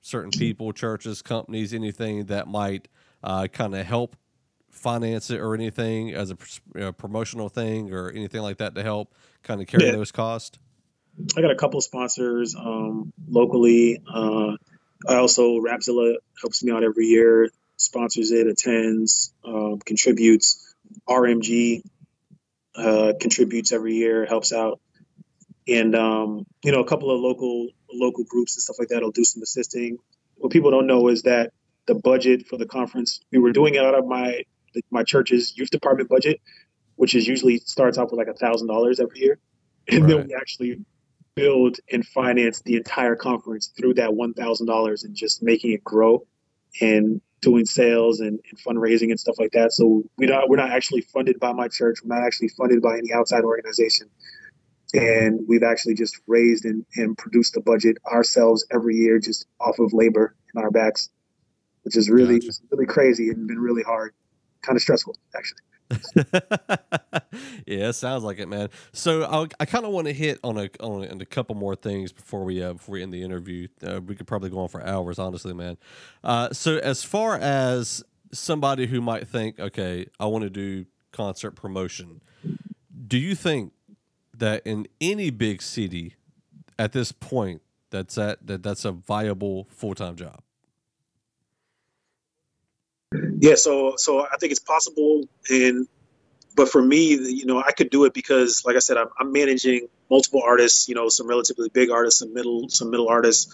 certain 0.00 0.30
people, 0.30 0.72
churches, 0.72 1.22
companies, 1.22 1.72
anything 1.72 2.26
that 2.26 2.48
might 2.48 2.88
uh, 3.22 3.46
kind 3.46 3.74
of 3.74 3.86
help 3.86 4.16
finance 4.70 5.30
it 5.30 5.38
or 5.38 5.54
anything 5.54 6.12
as 6.12 6.30
a 6.30 6.36
know, 6.74 6.92
promotional 6.92 7.48
thing 7.48 7.92
or 7.92 8.10
anything 8.10 8.42
like 8.42 8.58
that 8.58 8.74
to 8.74 8.82
help 8.82 9.14
kind 9.42 9.60
of 9.60 9.66
carry 9.66 9.86
yeah. 9.86 9.92
those 9.92 10.10
costs? 10.10 10.58
I 11.36 11.42
got 11.42 11.50
a 11.50 11.56
couple 11.56 11.80
sponsors 11.80 12.56
um, 12.56 13.12
locally. 13.28 14.02
Uh, 14.12 14.56
I 15.06 15.16
also 15.16 15.60
Rapzilla 15.60 16.14
helps 16.40 16.64
me 16.64 16.72
out 16.72 16.82
every 16.82 17.06
year, 17.06 17.50
sponsors 17.76 18.30
it, 18.30 18.46
attends, 18.46 19.32
um, 19.44 19.78
contributes. 19.84 20.74
RMG 21.08 21.82
uh, 22.74 23.12
contributes 23.20 23.72
every 23.72 23.94
year, 23.94 24.26
helps 24.26 24.52
out 24.52 24.80
and 25.68 25.94
um, 25.94 26.46
you 26.62 26.72
know 26.72 26.80
a 26.80 26.86
couple 26.86 27.10
of 27.10 27.20
local 27.20 27.68
local 27.92 28.24
groups 28.24 28.56
and 28.56 28.62
stuff 28.62 28.76
like 28.78 28.88
that 28.88 29.02
will 29.02 29.10
do 29.10 29.24
some 29.24 29.42
assisting. 29.42 29.98
What 30.36 30.52
people 30.52 30.70
don't 30.70 30.86
know 30.86 31.08
is 31.08 31.22
that 31.22 31.52
the 31.86 31.94
budget 31.94 32.46
for 32.46 32.56
the 32.56 32.66
conference. 32.66 33.20
We 33.30 33.38
were 33.38 33.52
doing 33.52 33.74
it 33.74 33.84
out 33.84 33.94
of 33.94 34.06
my 34.06 34.42
my 34.90 35.02
church's 35.02 35.56
youth 35.56 35.70
department 35.70 36.08
budget, 36.08 36.40
which 36.96 37.14
is 37.14 37.26
usually 37.26 37.58
starts 37.58 37.98
off 37.98 38.10
with 38.10 38.18
like 38.18 38.28
a 38.28 38.38
thousand 38.38 38.68
dollars 38.68 39.00
every 39.00 39.20
year, 39.20 39.38
and 39.88 40.04
right. 40.04 40.08
then 40.08 40.26
we 40.28 40.34
actually 40.34 40.80
build 41.34 41.78
and 41.90 42.06
finance 42.06 42.60
the 42.62 42.76
entire 42.76 43.16
conference 43.16 43.72
through 43.76 43.94
that 43.94 44.14
one 44.14 44.34
thousand 44.34 44.66
dollars 44.66 45.04
and 45.04 45.14
just 45.14 45.42
making 45.42 45.72
it 45.72 45.82
grow 45.84 46.26
and 46.80 47.20
doing 47.40 47.66
sales 47.66 48.20
and, 48.20 48.38
and, 48.48 48.58
fundraising 48.64 49.10
and 49.10 49.18
stuff 49.18 49.34
like 49.38 49.50
that. 49.52 49.72
So 49.72 50.04
we're 50.16 50.30
not 50.30 50.48
we're 50.48 50.56
not 50.56 50.70
actually 50.70 51.02
funded 51.02 51.40
by 51.40 51.52
my 51.52 51.68
church. 51.68 51.98
We're 52.02 52.14
not 52.14 52.24
actually 52.24 52.48
funded 52.48 52.80
by 52.80 52.98
any 52.98 53.12
outside 53.12 53.44
organization. 53.44 54.08
And 54.94 55.46
we've 55.48 55.62
actually 55.62 55.94
just 55.94 56.20
raised 56.26 56.64
and, 56.64 56.84
and 56.96 57.16
produced 57.16 57.54
the 57.54 57.60
budget 57.60 57.96
ourselves 58.06 58.66
every 58.70 58.96
year 58.96 59.18
just 59.18 59.46
off 59.60 59.78
of 59.78 59.92
labor 59.92 60.34
in 60.54 60.62
our 60.62 60.70
backs, 60.70 61.08
which 61.82 61.96
is 61.96 62.10
really 62.10 62.40
gotcha. 62.40 62.58
really 62.70 62.86
crazy 62.86 63.30
and 63.30 63.46
been 63.48 63.58
really 63.58 63.82
hard. 63.82 64.12
Kind 64.62 64.76
of 64.76 64.82
stressful, 64.82 65.16
actually. 65.34 65.58
yeah, 67.66 67.88
it 67.88 67.94
sounds 67.94 68.24
like 68.24 68.38
it, 68.38 68.48
man. 68.48 68.68
So 68.92 69.24
I, 69.24 69.46
I 69.60 69.64
kind 69.66 69.84
of 69.84 69.92
want 69.92 70.06
to 70.06 70.12
hit 70.12 70.38
on 70.42 70.56
a 70.58 70.70
on 70.80 71.20
a, 71.20 71.26
couple 71.26 71.54
more 71.54 71.74
things 71.74 72.12
before 72.12 72.44
we 72.44 72.62
uh, 72.62 72.74
before 72.74 72.94
we 72.94 73.02
end 73.02 73.12
the 73.12 73.22
interview. 73.22 73.68
Uh, 73.86 74.00
we 74.00 74.14
could 74.14 74.26
probably 74.26 74.50
go 74.50 74.60
on 74.60 74.68
for 74.68 74.84
hours, 74.86 75.18
honestly, 75.18 75.52
man. 75.52 75.76
Uh, 76.22 76.52
so 76.52 76.78
as 76.78 77.04
far 77.04 77.36
as 77.36 78.02
somebody 78.32 78.86
who 78.86 79.00
might 79.00 79.28
think, 79.28 79.58
okay, 79.58 80.06
I 80.18 80.26
want 80.26 80.44
to 80.44 80.50
do 80.50 80.86
concert 81.12 81.52
promotion, 81.52 82.22
do 83.06 83.18
you 83.18 83.34
think 83.34 83.72
that 84.42 84.66
in 84.66 84.88
any 85.00 85.30
big 85.30 85.62
city 85.62 86.16
at 86.76 86.92
this 86.92 87.12
point 87.12 87.62
that's 87.90 88.18
at 88.18 88.44
that 88.46 88.62
that's 88.62 88.84
a 88.84 88.90
viable 88.90 89.68
full 89.70 89.94
time 89.94 90.16
job? 90.16 90.42
Yeah, 93.38 93.54
so 93.54 93.94
so 93.96 94.20
I 94.20 94.36
think 94.40 94.50
it's 94.50 94.60
possible, 94.60 95.28
and 95.48 95.86
but 96.56 96.68
for 96.68 96.82
me, 96.82 97.14
you 97.14 97.46
know, 97.46 97.62
I 97.62 97.72
could 97.72 97.88
do 97.88 98.04
it 98.04 98.12
because, 98.12 98.62
like 98.66 98.76
I 98.76 98.80
said, 98.80 98.96
I'm, 98.96 99.08
I'm 99.18 99.32
managing 99.32 99.88
multiple 100.10 100.42
artists. 100.44 100.88
You 100.88 100.96
know, 100.96 101.08
some 101.08 101.28
relatively 101.28 101.68
big 101.68 101.90
artists, 101.90 102.20
some 102.20 102.34
middle, 102.34 102.68
some 102.68 102.90
middle 102.90 103.08
artists. 103.08 103.46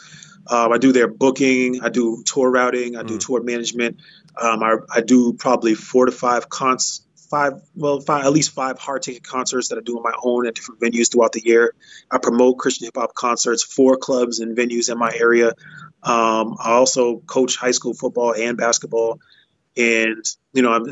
Um, 0.47 0.72
I 0.72 0.78
do 0.78 0.93
their 0.93 1.09
booking, 1.09 1.82
I 1.82 1.91
do 1.91 2.22
tour 2.24 2.51
routing, 2.51 2.97
I 2.97 3.03
do 3.03 3.16
mm. 3.16 3.20
tour 3.20 3.43
management. 3.43 3.99
Um, 4.41 4.62
I, 4.62 4.76
I 4.91 5.01
do 5.03 5.34
probably 5.34 5.74
four 5.74 6.07
to 6.07 6.12
five 6.12 6.49
cons, 6.49 7.03
five, 7.30 7.54
well, 7.74 8.00
five, 8.00 8.24
at 8.24 8.32
least 8.32 8.50
five 8.50 8.78
hard 8.78 9.02
ticket 9.02 9.22
concerts 9.22 9.68
that 9.68 9.78
I 9.78 9.80
do 9.82 9.96
on 9.96 10.02
my 10.02 10.14
own 10.22 10.46
at 10.46 10.54
different 10.54 10.80
venues 10.80 11.10
throughout 11.10 11.32
the 11.32 11.42
year. 11.44 11.74
I 12.10 12.18
promote 12.18 12.58
Christian 12.58 12.86
hip 12.86 12.96
hop 12.96 13.14
concerts 13.14 13.62
for 13.62 13.96
clubs 13.96 14.40
and 14.40 14.56
venues 14.56 14.90
in 14.90 14.98
my 14.98 15.12
area. 15.14 15.48
Um, 16.02 16.56
I 16.60 16.72
also 16.72 17.18
coach 17.18 17.56
high 17.56 17.72
school 17.72 17.94
football 17.94 18.34
and 18.34 18.56
basketball 18.56 19.20
and 19.78 20.24
you 20.52 20.62
know 20.62 20.72
I'm 20.72 20.86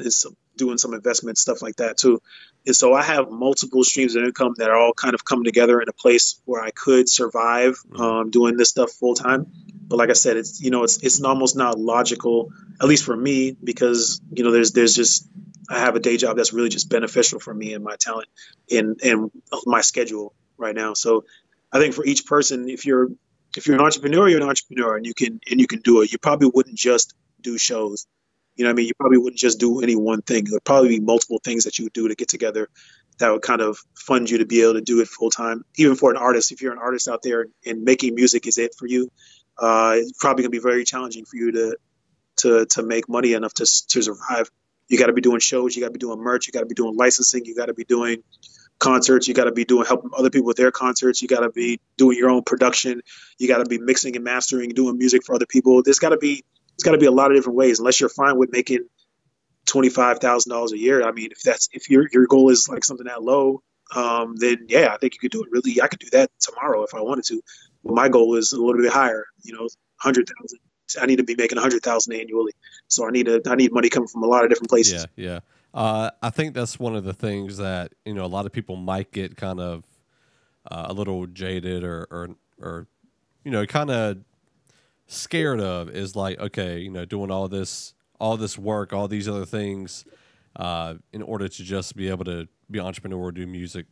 doing 0.57 0.78
some 0.78 0.95
investment 0.95 1.37
stuff 1.37 1.61
like 1.61 1.76
that 1.76 1.99
too. 1.99 2.22
And 2.64 2.74
so 2.74 2.95
I 2.95 3.03
have 3.03 3.30
multiple 3.30 3.84
streams 3.84 4.16
of 4.16 4.24
income 4.24 4.55
that 4.57 4.70
are 4.70 4.76
all 4.76 4.95
kind 4.95 5.14
of 5.14 5.24
come 5.24 5.45
together 5.45 5.80
in 5.80 5.89
a 5.89 5.93
place 5.93 6.41
where 6.47 6.62
I 6.62 6.70
could 6.70 7.09
survive 7.09 7.74
mm-hmm. 7.74 8.01
um, 8.01 8.30
doing 8.30 8.57
this 8.57 8.70
stuff 8.70 8.91
full 8.91 9.14
time. 9.14 9.47
But 9.87 9.99
like 9.99 10.11
I 10.11 10.14
said, 10.14 10.37
it's 10.37 10.61
you 10.62 10.70
know 10.70 10.84
it's 10.84 11.03
it's 11.03 11.22
almost 11.22 11.57
not 11.57 11.78
logical, 11.78 12.53
at 12.80 12.89
least 12.89 13.05
for 13.05 13.16
me, 13.16 13.57
because 13.62 14.20
you 14.32 14.45
know 14.45 14.51
there's 14.51 14.72
there's 14.72 14.95
just 14.95 15.28
I 15.69 15.81
have 15.81 15.97
a 15.97 16.01
day 16.01 16.17
job 16.17 16.37
that's 16.37 16.53
really 16.53 16.69
just 16.69 16.89
beneficial 16.89 17.41
for 17.41 17.53
me 17.53 17.75
and 17.75 17.83
my 17.83 17.97
talent 17.97 18.29
and 18.71 19.01
and 19.03 19.31
my 19.64 19.81
schedule 19.81 20.35
right 20.57 20.75
now. 20.75 20.95
So 20.95 21.25
I 21.73 21.79
think 21.79 21.95
for 21.95 22.05
each 22.05 22.27
person, 22.27 22.69
if 22.69 22.87
you're 22.87 23.09
if 23.57 23.67
you're 23.67 23.77
an 23.77 23.83
entrepreneur, 23.83 24.29
you're 24.29 24.41
an 24.41 24.49
entrepreneur 24.49 24.97
and 24.97 25.07
you 25.07 25.14
can 25.14 25.41
and 25.51 25.61
you 25.61 25.67
can 25.67 25.81
do 25.81 26.03
it. 26.03 26.12
You 26.12 26.19
probably 26.19 26.51
wouldn't 26.53 26.77
just 26.77 27.14
do 27.41 27.59
shows. 27.59 28.07
You 28.55 28.64
know, 28.64 28.71
I 28.71 28.75
mean, 28.75 28.87
you 28.87 28.95
probably 28.95 29.19
wouldn't 29.19 29.39
just 29.39 29.61
do 29.61 29.81
any 29.81 29.97
one 29.97 30.23
thing. 30.23 30.45
There'd 30.45 30.64
probably 30.64 30.89
be 30.89 31.01
multiple 31.01 31.41
things 31.45 31.64
that 31.64 31.79
you 31.79 31.85
would 31.85 31.93
do 31.93 32.09
to 32.09 32.14
get 32.14 32.29
together 32.29 32.69
that 33.19 33.31
would 33.31 33.43
kind 33.43 33.61
of 33.61 33.79
fund 33.95 34.31
you 34.31 34.39
to 34.39 34.47
be 34.47 34.62
able 34.62 34.75
to 34.75 34.81
do 34.81 35.01
it 35.01 35.09
full 35.09 35.31
time. 35.31 35.64
Even 35.77 35.97
for 35.97 36.11
an 36.11 36.17
artist, 36.17 36.53
if 36.53 36.62
you're 36.62 36.73
an 36.73 36.79
artist 36.79 37.09
out 37.09 37.23
there 37.23 37.47
and 37.64 37.83
making 37.83 38.14
music 38.14 38.47
is 38.47 38.59
it 38.59 38.75
for 38.75 38.87
you, 38.87 39.11
uh, 39.59 39.95
it's 39.97 40.12
probably 40.19 40.43
gonna 40.43 40.51
be 40.51 40.59
very 40.59 40.85
challenging 40.85 41.25
for 41.25 41.37
you 41.37 41.53
to 41.53 41.77
to 42.37 42.67
to 42.67 42.83
make 42.83 43.09
money 43.09 43.33
enough 43.33 43.55
to 43.55 43.67
to 43.89 44.03
survive. 44.03 44.51
You 44.89 44.99
got 44.99 45.07
to 45.07 45.12
be 45.12 45.20
doing 45.20 45.41
shows. 45.41 45.74
You 45.74 45.82
got 45.82 45.89
to 45.89 45.93
be 45.93 45.99
doing 45.99 46.20
merch. 46.20 46.47
You 46.47 46.53
got 46.53 46.61
to 46.61 46.66
be 46.66 46.74
doing 46.74 46.97
licensing. 46.97 47.45
You 47.45 47.55
got 47.55 47.66
to 47.66 47.74
be 47.74 47.84
doing 47.84 48.22
concerts. 48.78 49.26
You 49.26 49.34
got 49.34 49.45
to 49.45 49.53
be 49.53 49.64
doing 49.64 49.87
helping 49.87 50.11
other 50.16 50.30
people 50.30 50.47
with 50.47 50.57
their 50.57 50.70
concerts. 50.70 51.22
You 51.22 51.28
got 51.28 51.41
to 51.41 51.51
be 51.51 51.80
doing 51.97 52.16
your 52.18 52.30
own 52.30 52.43
production. 52.43 53.01
You 53.39 53.49
got 53.49 53.59
to 53.59 53.64
be 53.64 53.78
mixing 53.78 54.16
and 54.16 54.24
mastering, 54.24 54.70
doing 54.70 54.99
music 54.99 55.24
for 55.24 55.34
other 55.34 55.47
people. 55.47 55.82
There's 55.82 55.99
got 55.99 56.11
to 56.11 56.18
be 56.18 56.45
it's 56.74 56.84
got 56.84 56.93
to 56.93 56.99
be 56.99 57.07
a 57.07 57.11
lot 57.11 57.30
of 57.30 57.37
different 57.37 57.57
ways. 57.57 57.78
Unless 57.78 58.01
you're 58.01 58.11
fine 58.11 58.39
with 58.39 58.53
making 58.53 58.87
twenty 59.66 59.89
five 59.89 60.18
thousand 60.18 60.51
dollars 60.51 60.72
a 60.72 60.78
year. 60.78 61.07
I 61.07 61.12
mean, 61.12 61.30
if 61.32 61.41
that's 61.43 61.68
if 61.72 61.91
your 61.91 62.07
your 62.12 62.26
goal 62.26 62.51
is 62.51 62.68
like 62.68 62.84
something 62.84 63.07
that 63.07 63.22
low, 63.22 63.62
um, 63.95 64.37
then 64.37 64.66
yeah, 64.68 64.93
I 64.93 64.99
think 64.99 65.14
you 65.14 65.20
could 65.20 65.32
do 65.32 65.43
it. 65.43 65.51
Really, 65.51 65.80
I 65.80 65.89
could 65.89 66.01
do 66.01 66.11
that 66.12 66.30
tomorrow 66.39 66.82
if 66.84 66.95
I 66.95 67.01
wanted 67.01 67.24
to. 67.26 67.41
But 67.84 67.95
my 67.95 68.09
goal 68.09 68.37
is 68.37 68.53
a 68.53 68.62
little 68.62 68.80
bit 68.80 68.93
higher. 68.93 69.24
You 69.43 69.55
know, 69.55 69.68
hundred 69.99 70.28
thousand. 70.28 70.61
I 71.01 71.07
need 71.07 71.16
to 71.16 71.24
be 71.24 71.34
making 71.34 71.59
a 71.59 71.61
hundred 71.61 71.82
thousand 71.82 72.14
annually. 72.14 72.53
So 72.89 73.07
I 73.07 73.11
need 73.11 73.28
a 73.28 73.41
I 73.47 73.55
need 73.55 73.72
money 73.72 73.89
coming 73.89 74.09
from 74.09 74.22
a 74.22 74.26
lot 74.26 74.45
of 74.45 74.51
different 74.51 74.70
places. 74.70 75.07
Yeah, 75.16 75.24
yeah. 75.28 75.41
Uh, 75.74 76.11
I 76.22 76.30
think 76.30 76.55
that's 76.55 76.78
one 76.78 76.97
of 76.97 77.05
the 77.05 77.12
things 77.12 77.59
that 77.59 77.93
you 78.05 78.14
know 78.14 78.24
a 78.24 78.28
lot 78.28 78.47
of 78.47 78.53
people 78.53 78.76
might 78.76 79.12
get 79.12 79.37
kind 79.37 79.61
of 79.61 79.84
uh, 80.70 80.87
a 80.89 80.93
little 80.93 81.26
jaded 81.26 81.84
or 81.84 82.07
or, 82.11 82.28
or 82.61 82.87
you 83.45 83.51
know 83.51 83.66
kind 83.66 83.91
of 83.91 84.18
scared 85.07 85.61
of 85.61 85.89
is 85.89 86.16
like 86.16 86.39
okay 86.41 86.78
you 86.80 86.91
know 86.91 87.05
doing 87.05 87.30
all 87.30 87.49
this 87.49 87.95
all 88.18 88.37
this 88.37 88.59
work 88.59 88.93
all 88.93 89.07
these 89.07 89.28
other 89.28 89.45
things 89.45 90.05
uh, 90.57 90.95
in 91.12 91.22
order 91.22 91.47
to 91.49 91.62
just 91.62 91.95
be 91.95 92.09
able 92.09 92.24
to 92.24 92.49
be 92.70 92.80
entrepreneur 92.80 93.30
do 93.30 93.47
music 93.47 93.87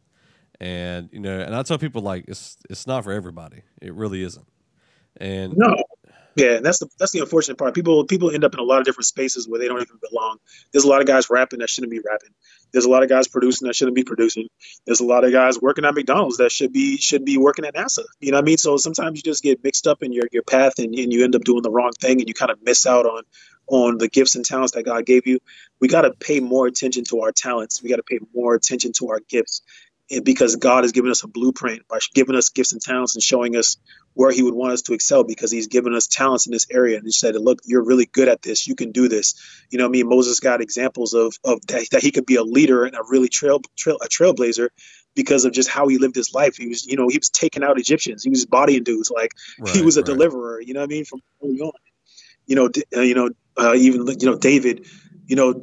and 0.60 1.08
you 1.12 1.20
know 1.20 1.38
and 1.40 1.54
i 1.54 1.62
tell 1.62 1.78
people 1.78 2.02
like 2.02 2.24
it's 2.26 2.56
it's 2.70 2.86
not 2.86 3.04
for 3.04 3.12
everybody 3.12 3.62
it 3.82 3.92
really 3.94 4.22
isn't 4.22 4.46
and 5.18 5.56
no 5.56 5.76
yeah, 6.36 6.56
and 6.56 6.66
that's 6.66 6.78
the 6.78 6.88
that's 6.98 7.12
the 7.12 7.20
unfortunate 7.20 7.58
part. 7.58 7.74
People 7.74 8.04
people 8.04 8.30
end 8.30 8.44
up 8.44 8.54
in 8.54 8.60
a 8.60 8.64
lot 8.64 8.80
of 8.80 8.84
different 8.84 9.06
spaces 9.06 9.48
where 9.48 9.60
they 9.60 9.68
don't 9.68 9.80
even 9.80 9.98
belong. 10.10 10.38
There's 10.72 10.84
a 10.84 10.88
lot 10.88 11.00
of 11.00 11.06
guys 11.06 11.30
rapping 11.30 11.60
that 11.60 11.70
shouldn't 11.70 11.90
be 11.90 12.00
rapping. 12.00 12.30
There's 12.72 12.84
a 12.84 12.90
lot 12.90 13.02
of 13.02 13.08
guys 13.08 13.28
producing 13.28 13.68
that 13.68 13.74
shouldn't 13.74 13.94
be 13.94 14.02
producing. 14.04 14.48
There's 14.84 15.00
a 15.00 15.04
lot 15.04 15.24
of 15.24 15.32
guys 15.32 15.60
working 15.60 15.84
at 15.84 15.94
McDonald's 15.94 16.38
that 16.38 16.50
should 16.50 16.72
be 16.72 16.96
should 16.96 17.24
be 17.24 17.38
working 17.38 17.64
at 17.64 17.74
NASA. 17.74 18.04
You 18.20 18.32
know 18.32 18.38
what 18.38 18.42
I 18.42 18.46
mean? 18.46 18.58
So 18.58 18.76
sometimes 18.76 19.16
you 19.16 19.22
just 19.22 19.42
get 19.42 19.62
mixed 19.62 19.86
up 19.86 20.02
in 20.02 20.12
your 20.12 20.26
your 20.32 20.42
path 20.42 20.74
and, 20.78 20.94
and 20.94 21.12
you 21.12 21.24
end 21.24 21.36
up 21.36 21.42
doing 21.42 21.62
the 21.62 21.70
wrong 21.70 21.92
thing 22.00 22.20
and 22.20 22.28
you 22.28 22.34
kind 22.34 22.50
of 22.50 22.58
miss 22.62 22.86
out 22.86 23.06
on 23.06 23.22
on 23.66 23.98
the 23.98 24.08
gifts 24.08 24.34
and 24.34 24.44
talents 24.44 24.72
that 24.72 24.84
God 24.84 25.06
gave 25.06 25.26
you. 25.26 25.38
We 25.80 25.88
got 25.88 26.02
to 26.02 26.12
pay 26.12 26.40
more 26.40 26.66
attention 26.66 27.04
to 27.04 27.20
our 27.20 27.32
talents. 27.32 27.82
We 27.82 27.90
got 27.90 27.96
to 27.96 28.02
pay 28.02 28.18
more 28.34 28.54
attention 28.54 28.92
to 28.98 29.10
our 29.10 29.20
gifts 29.28 29.62
eh, 30.10 30.20
because 30.22 30.56
God 30.56 30.84
has 30.84 30.92
given 30.92 31.10
us 31.10 31.22
a 31.22 31.28
blueprint 31.28 31.86
by 31.88 31.98
giving 32.14 32.36
us 32.36 32.50
gifts 32.50 32.72
and 32.72 32.82
talents 32.82 33.14
and 33.14 33.22
showing 33.22 33.56
us 33.56 33.76
where 34.14 34.32
He 34.32 34.42
would 34.42 34.54
want 34.54 34.72
us 34.72 34.82
to 34.82 34.94
excel 34.94 35.24
because 35.24 35.50
He's 35.50 35.66
given 35.66 35.94
us 35.94 36.06
talents 36.06 36.46
in 36.46 36.52
this 36.52 36.66
area. 36.70 36.96
And 36.96 37.04
He 37.04 37.12
said, 37.12 37.34
"Look, 37.36 37.60
you're 37.64 37.84
really 37.84 38.06
good 38.06 38.28
at 38.28 38.42
this. 38.42 38.66
You 38.66 38.74
can 38.74 38.92
do 38.92 39.08
this." 39.08 39.34
You 39.70 39.78
know, 39.78 39.88
me 39.88 40.00
and 40.00 40.08
Moses 40.08 40.40
got 40.40 40.60
examples 40.60 41.14
of 41.14 41.34
of 41.44 41.64
that, 41.66 41.88
that 41.92 42.02
he 42.02 42.10
could 42.10 42.26
be 42.26 42.36
a 42.36 42.42
leader 42.42 42.84
and 42.84 42.94
a 42.94 43.02
really 43.08 43.28
trail, 43.28 43.60
trail 43.76 43.98
a 44.02 44.08
trailblazer 44.08 44.68
because 45.14 45.44
of 45.44 45.52
just 45.52 45.68
how 45.68 45.86
he 45.88 45.98
lived 45.98 46.16
his 46.16 46.32
life. 46.34 46.56
He 46.56 46.66
was, 46.66 46.86
you 46.86 46.96
know, 46.96 47.08
he 47.08 47.18
was 47.18 47.30
taking 47.30 47.62
out 47.62 47.78
Egyptians. 47.78 48.24
He 48.24 48.30
was 48.30 48.46
bodying 48.46 48.82
dudes 48.82 49.10
like 49.10 49.32
right, 49.60 49.74
he 49.74 49.82
was 49.82 49.96
a 49.96 50.00
right. 50.00 50.06
deliverer. 50.06 50.60
You 50.60 50.74
know 50.74 50.80
what 50.80 50.90
I 50.90 50.94
mean? 50.94 51.04
From 51.04 51.20
early 51.42 51.60
on. 51.60 51.72
You 52.46 52.56
know, 52.56 52.70
uh, 52.96 53.00
you 53.00 53.14
know, 53.14 53.30
uh, 53.56 53.74
even 53.74 54.06
you 54.06 54.30
know 54.30 54.36
David 54.36 54.86
you 55.26 55.36
know, 55.36 55.54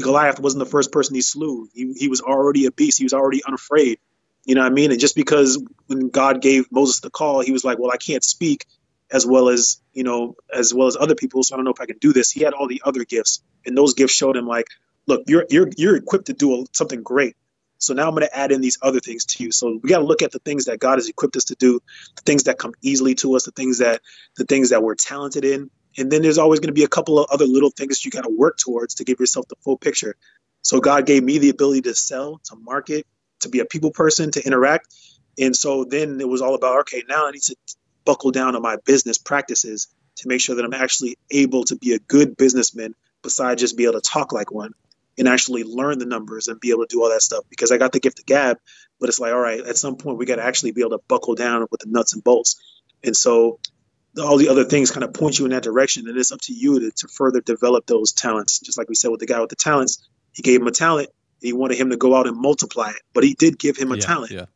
Goliath 0.00 0.40
wasn't 0.40 0.64
the 0.64 0.70
first 0.70 0.92
person 0.92 1.14
he 1.14 1.22
slew. 1.22 1.68
He, 1.72 1.92
he 1.94 2.08
was 2.08 2.20
already 2.20 2.66
a 2.66 2.70
beast. 2.70 2.98
He 2.98 3.04
was 3.04 3.12
already 3.12 3.42
unafraid. 3.44 3.98
You 4.46 4.54
know 4.54 4.62
what 4.62 4.72
I 4.72 4.74
mean? 4.74 4.92
And 4.92 5.00
just 5.00 5.16
because 5.16 5.62
when 5.88 6.08
God 6.08 6.40
gave 6.40 6.66
Moses 6.72 7.00
the 7.00 7.10
call, 7.10 7.40
he 7.42 7.52
was 7.52 7.64
like, 7.64 7.78
well, 7.78 7.90
I 7.92 7.98
can't 7.98 8.24
speak 8.24 8.64
as 9.12 9.26
well 9.26 9.50
as, 9.50 9.80
you 9.92 10.04
know, 10.04 10.36
as 10.54 10.72
well 10.72 10.86
as 10.86 10.96
other 10.98 11.14
people. 11.16 11.42
So 11.42 11.54
I 11.54 11.58
don't 11.58 11.64
know 11.64 11.72
if 11.72 11.80
I 11.80 11.86
can 11.86 11.98
do 11.98 12.12
this. 12.12 12.30
He 12.30 12.42
had 12.44 12.54
all 12.54 12.68
the 12.68 12.82
other 12.84 13.04
gifts 13.04 13.42
and 13.66 13.76
those 13.76 13.94
gifts 13.94 14.14
showed 14.14 14.36
him 14.36 14.46
like, 14.46 14.66
look, 15.06 15.24
you're, 15.26 15.46
you're, 15.50 15.68
you're 15.76 15.96
equipped 15.96 16.26
to 16.26 16.32
do 16.32 16.66
something 16.72 17.02
great. 17.02 17.36
So 17.78 17.94
now 17.94 18.08
I'm 18.08 18.14
going 18.14 18.26
to 18.26 18.36
add 18.36 18.52
in 18.52 18.62
these 18.62 18.78
other 18.82 19.00
things 19.00 19.26
to 19.26 19.44
you. 19.44 19.52
So 19.52 19.78
we 19.82 19.90
got 19.90 19.98
to 19.98 20.04
look 20.04 20.22
at 20.22 20.32
the 20.32 20.38
things 20.38 20.64
that 20.64 20.78
God 20.78 20.96
has 20.96 21.08
equipped 21.08 21.36
us 21.36 21.44
to 21.46 21.56
do, 21.56 21.80
the 22.16 22.22
things 22.22 22.44
that 22.44 22.58
come 22.58 22.72
easily 22.82 23.14
to 23.16 23.36
us, 23.36 23.44
the 23.44 23.50
things 23.50 23.78
that 23.78 24.00
the 24.36 24.44
things 24.44 24.70
that 24.70 24.82
we're 24.82 24.94
talented 24.94 25.44
in, 25.44 25.70
and 25.98 26.10
then 26.10 26.22
there's 26.22 26.38
always 26.38 26.60
going 26.60 26.68
to 26.68 26.74
be 26.74 26.84
a 26.84 26.88
couple 26.88 27.18
of 27.18 27.26
other 27.30 27.46
little 27.46 27.70
things 27.70 28.04
you 28.04 28.10
got 28.10 28.24
to 28.24 28.30
work 28.30 28.58
towards 28.58 28.96
to 28.96 29.04
give 29.04 29.18
yourself 29.18 29.46
the 29.48 29.56
full 29.62 29.76
picture. 29.76 30.14
So 30.62 30.80
God 30.80 31.06
gave 31.06 31.22
me 31.22 31.38
the 31.38 31.50
ability 31.50 31.82
to 31.82 31.94
sell, 31.94 32.40
to 32.44 32.56
market, 32.56 33.06
to 33.40 33.48
be 33.48 33.60
a 33.60 33.64
people 33.64 33.90
person, 33.90 34.30
to 34.32 34.44
interact. 34.44 34.94
And 35.38 35.54
so 35.54 35.84
then 35.84 36.20
it 36.20 36.28
was 36.28 36.42
all 36.42 36.54
about, 36.54 36.80
okay, 36.80 37.02
now 37.08 37.26
I 37.26 37.30
need 37.30 37.42
to 37.42 37.56
buckle 38.04 38.30
down 38.30 38.56
on 38.56 38.62
my 38.62 38.76
business 38.84 39.18
practices 39.18 39.88
to 40.16 40.28
make 40.28 40.40
sure 40.40 40.56
that 40.56 40.64
I'm 40.64 40.74
actually 40.74 41.18
able 41.30 41.64
to 41.64 41.76
be 41.76 41.92
a 41.92 41.98
good 41.98 42.36
businessman 42.36 42.94
besides 43.22 43.60
just 43.60 43.76
be 43.76 43.84
able 43.84 44.00
to 44.00 44.00
talk 44.00 44.32
like 44.32 44.50
one 44.50 44.72
and 45.18 45.28
actually 45.28 45.64
learn 45.64 45.98
the 45.98 46.06
numbers 46.06 46.48
and 46.48 46.60
be 46.60 46.70
able 46.70 46.86
to 46.86 46.94
do 46.94 47.02
all 47.02 47.10
that 47.10 47.22
stuff 47.22 47.44
because 47.50 47.72
I 47.72 47.78
got 47.78 47.92
the 47.92 48.00
gift 48.00 48.18
of 48.18 48.26
gab, 48.26 48.58
but 49.00 49.08
it's 49.08 49.18
like, 49.18 49.32
all 49.32 49.40
right, 49.40 49.60
at 49.60 49.76
some 49.76 49.96
point 49.96 50.18
we 50.18 50.26
got 50.26 50.36
to 50.36 50.44
actually 50.44 50.72
be 50.72 50.82
able 50.82 50.98
to 50.98 51.04
buckle 51.08 51.34
down 51.34 51.66
with 51.70 51.80
the 51.80 51.90
nuts 51.90 52.14
and 52.14 52.22
bolts. 52.22 52.56
And 53.02 53.16
so 53.16 53.58
all 54.18 54.36
the 54.38 54.48
other 54.48 54.64
things 54.64 54.90
kind 54.90 55.04
of 55.04 55.12
point 55.12 55.38
you 55.38 55.44
in 55.44 55.50
that 55.50 55.62
direction, 55.62 56.08
and 56.08 56.16
it's 56.16 56.32
up 56.32 56.40
to 56.42 56.52
you 56.52 56.80
to, 56.80 56.90
to 56.90 57.08
further 57.08 57.40
develop 57.40 57.86
those 57.86 58.12
talents. 58.12 58.60
Just 58.60 58.78
like 58.78 58.88
we 58.88 58.94
said 58.94 59.10
with 59.10 59.20
the 59.20 59.26
guy 59.26 59.40
with 59.40 59.50
the 59.50 59.56
talents, 59.56 60.06
he 60.32 60.42
gave 60.42 60.60
him 60.60 60.66
a 60.66 60.72
talent. 60.72 61.10
He 61.40 61.52
wanted 61.52 61.78
him 61.78 61.90
to 61.90 61.96
go 61.96 62.14
out 62.14 62.26
and 62.26 62.36
multiply 62.36 62.90
it, 62.90 63.02
but 63.12 63.24
he 63.24 63.34
did 63.34 63.58
give 63.58 63.76
him 63.76 63.92
a 63.92 63.96
yeah, 63.96 64.00
talent. 64.00 64.32
Yeah. 64.32 64.46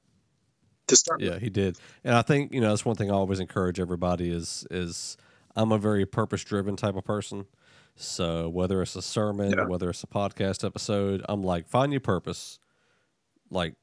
To 0.88 0.96
start. 0.96 1.20
Yeah, 1.20 1.34
with. 1.34 1.42
he 1.42 1.50
did, 1.50 1.78
and 2.02 2.14
I 2.14 2.22
think 2.22 2.52
you 2.52 2.60
know 2.60 2.70
that's 2.70 2.84
one 2.84 2.96
thing 2.96 3.10
I 3.10 3.14
always 3.14 3.38
encourage 3.38 3.78
everybody 3.78 4.30
is 4.30 4.66
is 4.70 5.16
I'm 5.54 5.70
a 5.70 5.78
very 5.78 6.04
purpose 6.04 6.42
driven 6.42 6.74
type 6.76 6.96
of 6.96 7.04
person. 7.04 7.46
So 7.94 8.48
whether 8.48 8.80
it's 8.82 8.96
a 8.96 9.02
sermon, 9.02 9.52
yeah. 9.52 9.66
whether 9.66 9.90
it's 9.90 10.02
a 10.02 10.06
podcast 10.06 10.64
episode, 10.64 11.24
I'm 11.28 11.42
like, 11.42 11.68
find 11.68 11.92
your 11.92 12.00
purpose, 12.00 12.58
like 13.50 13.74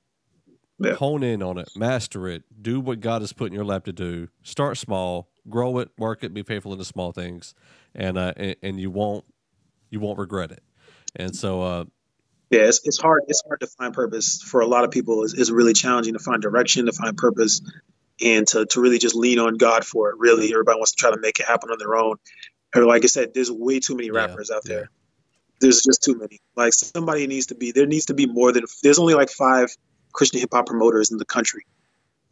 yeah. 0.80 0.93
hone 0.93 1.24
in 1.24 1.43
on 1.43 1.58
it, 1.58 1.70
master 1.76 2.28
it, 2.28 2.43
do 2.62 2.80
what 2.80 3.00
God 3.00 3.22
has 3.22 3.34
put 3.34 3.48
in 3.48 3.54
your 3.54 3.66
lap 3.66 3.86
to 3.86 3.93
do. 3.93 4.30
Start 4.43 4.78
small, 4.78 5.30
grow 5.50 5.80
it, 5.80 5.89
work 5.98 6.24
it, 6.24 6.34
be 6.34 6.43
faithful 6.43 6.74
in 6.74 6.80
the 6.80 6.86
small 6.86 7.12
things, 7.12 7.54
and 7.95 8.18
uh, 8.18 8.34
and, 8.38 8.56
and 8.62 8.80
you 8.80 8.89
won't 8.89 9.26
you 9.89 10.00
won't 10.00 10.20
regret 10.20 10.52
it. 10.52 10.64
And 11.16 11.36
so, 11.36 11.62
uh, 11.62 11.86
yeah, 12.50 12.62
it's, 12.62 12.82
it's 12.86 12.98
hard. 12.98 13.24
It's 13.28 13.43
hard 13.45 13.60
to 13.60 13.68
find 13.68 13.93
purpose 13.93 14.41
for 14.41 14.62
a 14.62 14.68
lot 14.68 14.86
of 14.86 14.91
people. 14.91 15.24
It's, 15.24 15.34
it's 15.34 15.50
really 15.50 15.74
challenging 15.74 16.14
to 16.14 16.20
find 16.20 16.41
direction, 16.41 16.86
to 16.86 16.93
find 16.93 17.18
purpose, 17.18 17.62
and 18.24 18.48
to 18.48 18.66
to 18.66 18.82
really 18.82 19.00
just 19.00 19.16
lean 19.16 19.39
on 19.39 19.58
God 19.58 19.86
for 19.86 20.10
it. 20.10 20.16
Really, 20.18 20.52
everybody 20.52 20.78
wants 20.78 20.91
to 20.91 20.98
try 20.98 21.12
to 21.12 21.20
make 21.20 21.39
it 21.39 21.45
happen 21.45 21.70
on 21.72 21.78
their 21.78 21.95
own. 21.95 22.16
Or 22.76 22.86
like 22.86 23.04
I 23.04 23.08
said, 23.08 23.34
there's 23.34 23.52
way 23.52 23.80
too 23.80 23.95
many 23.95 24.12
rappers 24.12 24.50
yeah, 24.50 24.56
out 24.56 24.64
there. 24.64 24.80
Yeah. 24.80 24.86
There's 25.60 25.82
just 25.82 26.04
too 26.04 26.16
many. 26.16 26.39
Like 26.56 26.74
somebody 26.74 27.28
needs 27.28 27.48
to 27.48 27.56
be. 27.56 27.72
There 27.72 27.86
needs 27.86 28.06
to 28.06 28.14
be 28.14 28.28
more 28.28 28.52
than. 28.52 28.64
There's 28.82 29.00
only 29.00 29.14
like 29.14 29.30
five 29.30 29.76
Christian 30.14 30.39
hip 30.39 30.50
hop 30.54 30.68
promoters 30.68 31.12
in 31.12 31.18
the 31.18 31.26
country. 31.26 31.66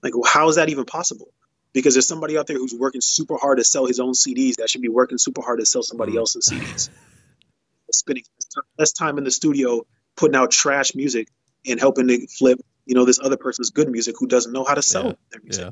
Like, 0.02 0.14
how 0.26 0.48
is 0.50 0.56
that 0.56 0.70
even 0.70 0.86
possible? 0.86 1.34
Because 1.74 1.96
there's 1.96 2.08
somebody 2.08 2.38
out 2.38 2.48
there 2.48 2.58
who's 2.58 2.74
working 2.74 3.02
super 3.02 3.36
hard 3.38 3.58
to 3.58 3.64
sell 3.66 3.86
his 3.86 4.00
own 4.00 4.14
CDs 4.14 4.56
that 4.58 4.70
should 4.70 4.82
be 4.82 4.88
working 4.88 5.18
super 5.18 5.42
hard 5.42 5.60
to 5.60 5.66
sell 5.66 5.84
somebody 5.84 6.14
mm-hmm. 6.14 6.20
else's 6.20 6.50
CDs. 6.50 6.90
Spending 7.92 8.24
less 8.78 8.92
time 8.94 9.18
in 9.18 9.24
the 9.24 9.32
studio 9.32 9.86
putting 10.16 10.36
out 10.36 10.52
trash 10.52 10.96
music 10.96 11.28
and 11.68 11.80
helping 11.80 12.08
to 12.08 12.28
flip, 12.28 12.60
you 12.86 12.96
know, 12.96 13.06
this 13.06 13.20
other 13.20 13.38
person's 13.38 13.70
good 13.70 13.90
music 13.90 14.16
who 14.20 14.28
doesn't 14.28 14.54
know 14.54 14.64
how 14.64 14.74
to 14.74 14.82
sell 14.82 15.08
yeah, 15.08 15.14
their 15.32 15.42
music. 15.44 15.66
Yeah. 15.66 15.72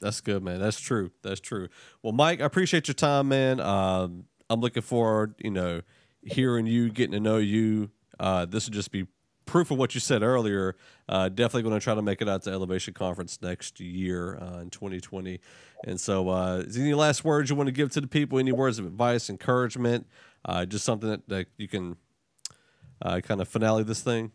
That's 0.00 0.20
good, 0.20 0.42
man. 0.42 0.60
That's 0.60 0.78
true. 0.78 1.12
That's 1.22 1.40
true. 1.40 1.68
Well, 2.02 2.12
Mike, 2.12 2.40
I 2.40 2.44
appreciate 2.44 2.88
your 2.88 2.94
time, 2.94 3.28
man. 3.28 3.60
Um, 3.60 4.24
I'm 4.50 4.60
looking 4.60 4.82
forward, 4.82 5.34
you 5.38 5.50
know, 5.50 5.80
hearing 6.22 6.66
you, 6.66 6.90
getting 6.90 7.12
to 7.12 7.20
know 7.20 7.38
you. 7.38 7.90
Uh, 8.20 8.44
this 8.44 8.66
will 8.66 8.74
just 8.74 8.90
be 8.90 9.06
proof 9.46 9.70
of 9.70 9.78
what 9.78 9.94
you 9.94 10.00
said 10.00 10.22
earlier. 10.22 10.76
Uh, 11.08 11.28
definitely 11.28 11.62
going 11.62 11.78
to 11.78 11.82
try 11.82 11.94
to 11.94 12.02
make 12.02 12.20
it 12.20 12.28
out 12.28 12.42
to 12.42 12.50
Elevation 12.50 12.94
Conference 12.94 13.40
next 13.42 13.80
year 13.80 14.38
uh, 14.40 14.58
in 14.58 14.70
2020. 14.70 15.40
And 15.86 16.00
so, 16.00 16.28
uh, 16.28 16.62
is 16.66 16.76
any 16.76 16.94
last 16.94 17.24
words 17.24 17.50
you 17.50 17.56
want 17.56 17.68
to 17.68 17.72
give 17.72 17.90
to 17.92 18.00
the 18.00 18.06
people? 18.06 18.38
Any 18.38 18.52
words 18.52 18.78
of 18.78 18.86
advice, 18.86 19.28
encouragement? 19.28 20.06
Uh, 20.44 20.64
just 20.66 20.84
something 20.84 21.08
that, 21.08 21.28
that 21.28 21.46
you 21.56 21.68
can 21.68 21.96
uh, 23.02 23.20
kind 23.20 23.40
of 23.40 23.48
finale 23.48 23.82
this 23.82 24.00
thing. 24.00 24.32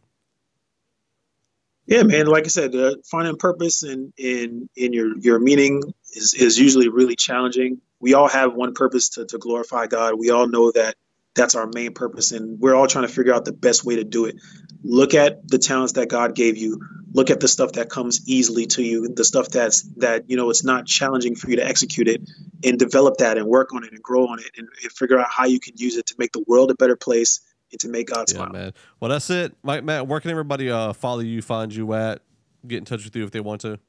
Yeah, 1.85 2.03
man. 2.03 2.27
Like 2.27 2.45
I 2.45 2.49
said, 2.49 2.75
uh, 2.75 2.95
finding 3.09 3.37
purpose 3.37 3.83
in 3.83 4.13
in 4.17 4.69
in 4.75 4.93
your 4.93 5.17
your 5.17 5.39
meaning 5.39 5.81
is 6.13 6.33
is 6.35 6.59
usually 6.59 6.89
really 6.89 7.15
challenging. 7.15 7.81
We 7.99 8.13
all 8.13 8.29
have 8.29 8.53
one 8.53 8.73
purpose 8.73 9.09
to 9.09 9.25
to 9.25 9.37
glorify 9.37 9.87
God. 9.87 10.13
We 10.17 10.29
all 10.29 10.47
know 10.47 10.71
that 10.71 10.95
that's 11.35 11.55
our 11.55 11.69
main 11.73 11.93
purpose 11.93 12.31
and 12.31 12.59
we're 12.59 12.75
all 12.75 12.87
trying 12.87 13.07
to 13.07 13.13
figure 13.13 13.33
out 13.33 13.45
the 13.45 13.53
best 13.53 13.85
way 13.85 13.95
to 13.95 14.03
do 14.03 14.25
it 14.25 14.35
look 14.83 15.13
at 15.13 15.47
the 15.47 15.57
talents 15.57 15.93
that 15.93 16.09
god 16.09 16.35
gave 16.35 16.57
you 16.57 16.81
look 17.13 17.29
at 17.29 17.39
the 17.39 17.47
stuff 17.47 17.73
that 17.73 17.89
comes 17.89 18.27
easily 18.27 18.65
to 18.65 18.83
you 18.83 19.07
the 19.09 19.23
stuff 19.23 19.47
that's 19.49 19.83
that 19.97 20.29
you 20.29 20.35
know 20.35 20.49
it's 20.49 20.63
not 20.63 20.85
challenging 20.85 21.35
for 21.35 21.49
you 21.49 21.57
to 21.57 21.65
execute 21.65 22.07
it 22.07 22.21
and 22.63 22.77
develop 22.77 23.17
that 23.17 23.37
and 23.37 23.47
work 23.47 23.73
on 23.73 23.83
it 23.83 23.93
and 23.93 24.01
grow 24.01 24.27
on 24.27 24.39
it 24.39 24.51
and, 24.57 24.67
and 24.81 24.91
figure 24.91 25.19
out 25.19 25.27
how 25.29 25.45
you 25.45 25.59
can 25.59 25.73
use 25.77 25.97
it 25.97 26.07
to 26.07 26.15
make 26.17 26.31
the 26.31 26.43
world 26.47 26.71
a 26.71 26.75
better 26.75 26.95
place 26.95 27.41
and 27.71 27.79
to 27.79 27.87
make 27.87 28.07
god 28.07 28.27
smile 28.29 28.49
man 28.49 28.73
well 28.99 29.09
that's 29.09 29.29
it 29.29 29.55
mike 29.63 29.83
mack 29.83 30.05
where 30.07 30.19
can 30.19 30.31
everybody 30.31 30.69
uh, 30.69 30.93
follow 30.93 31.19
you 31.19 31.41
find 31.41 31.73
you 31.73 31.93
at 31.93 32.21
get 32.67 32.77
in 32.77 32.85
touch 32.85 33.03
with 33.03 33.15
you 33.15 33.23
if 33.23 33.31
they 33.31 33.39
want 33.39 33.61
to 33.61 33.79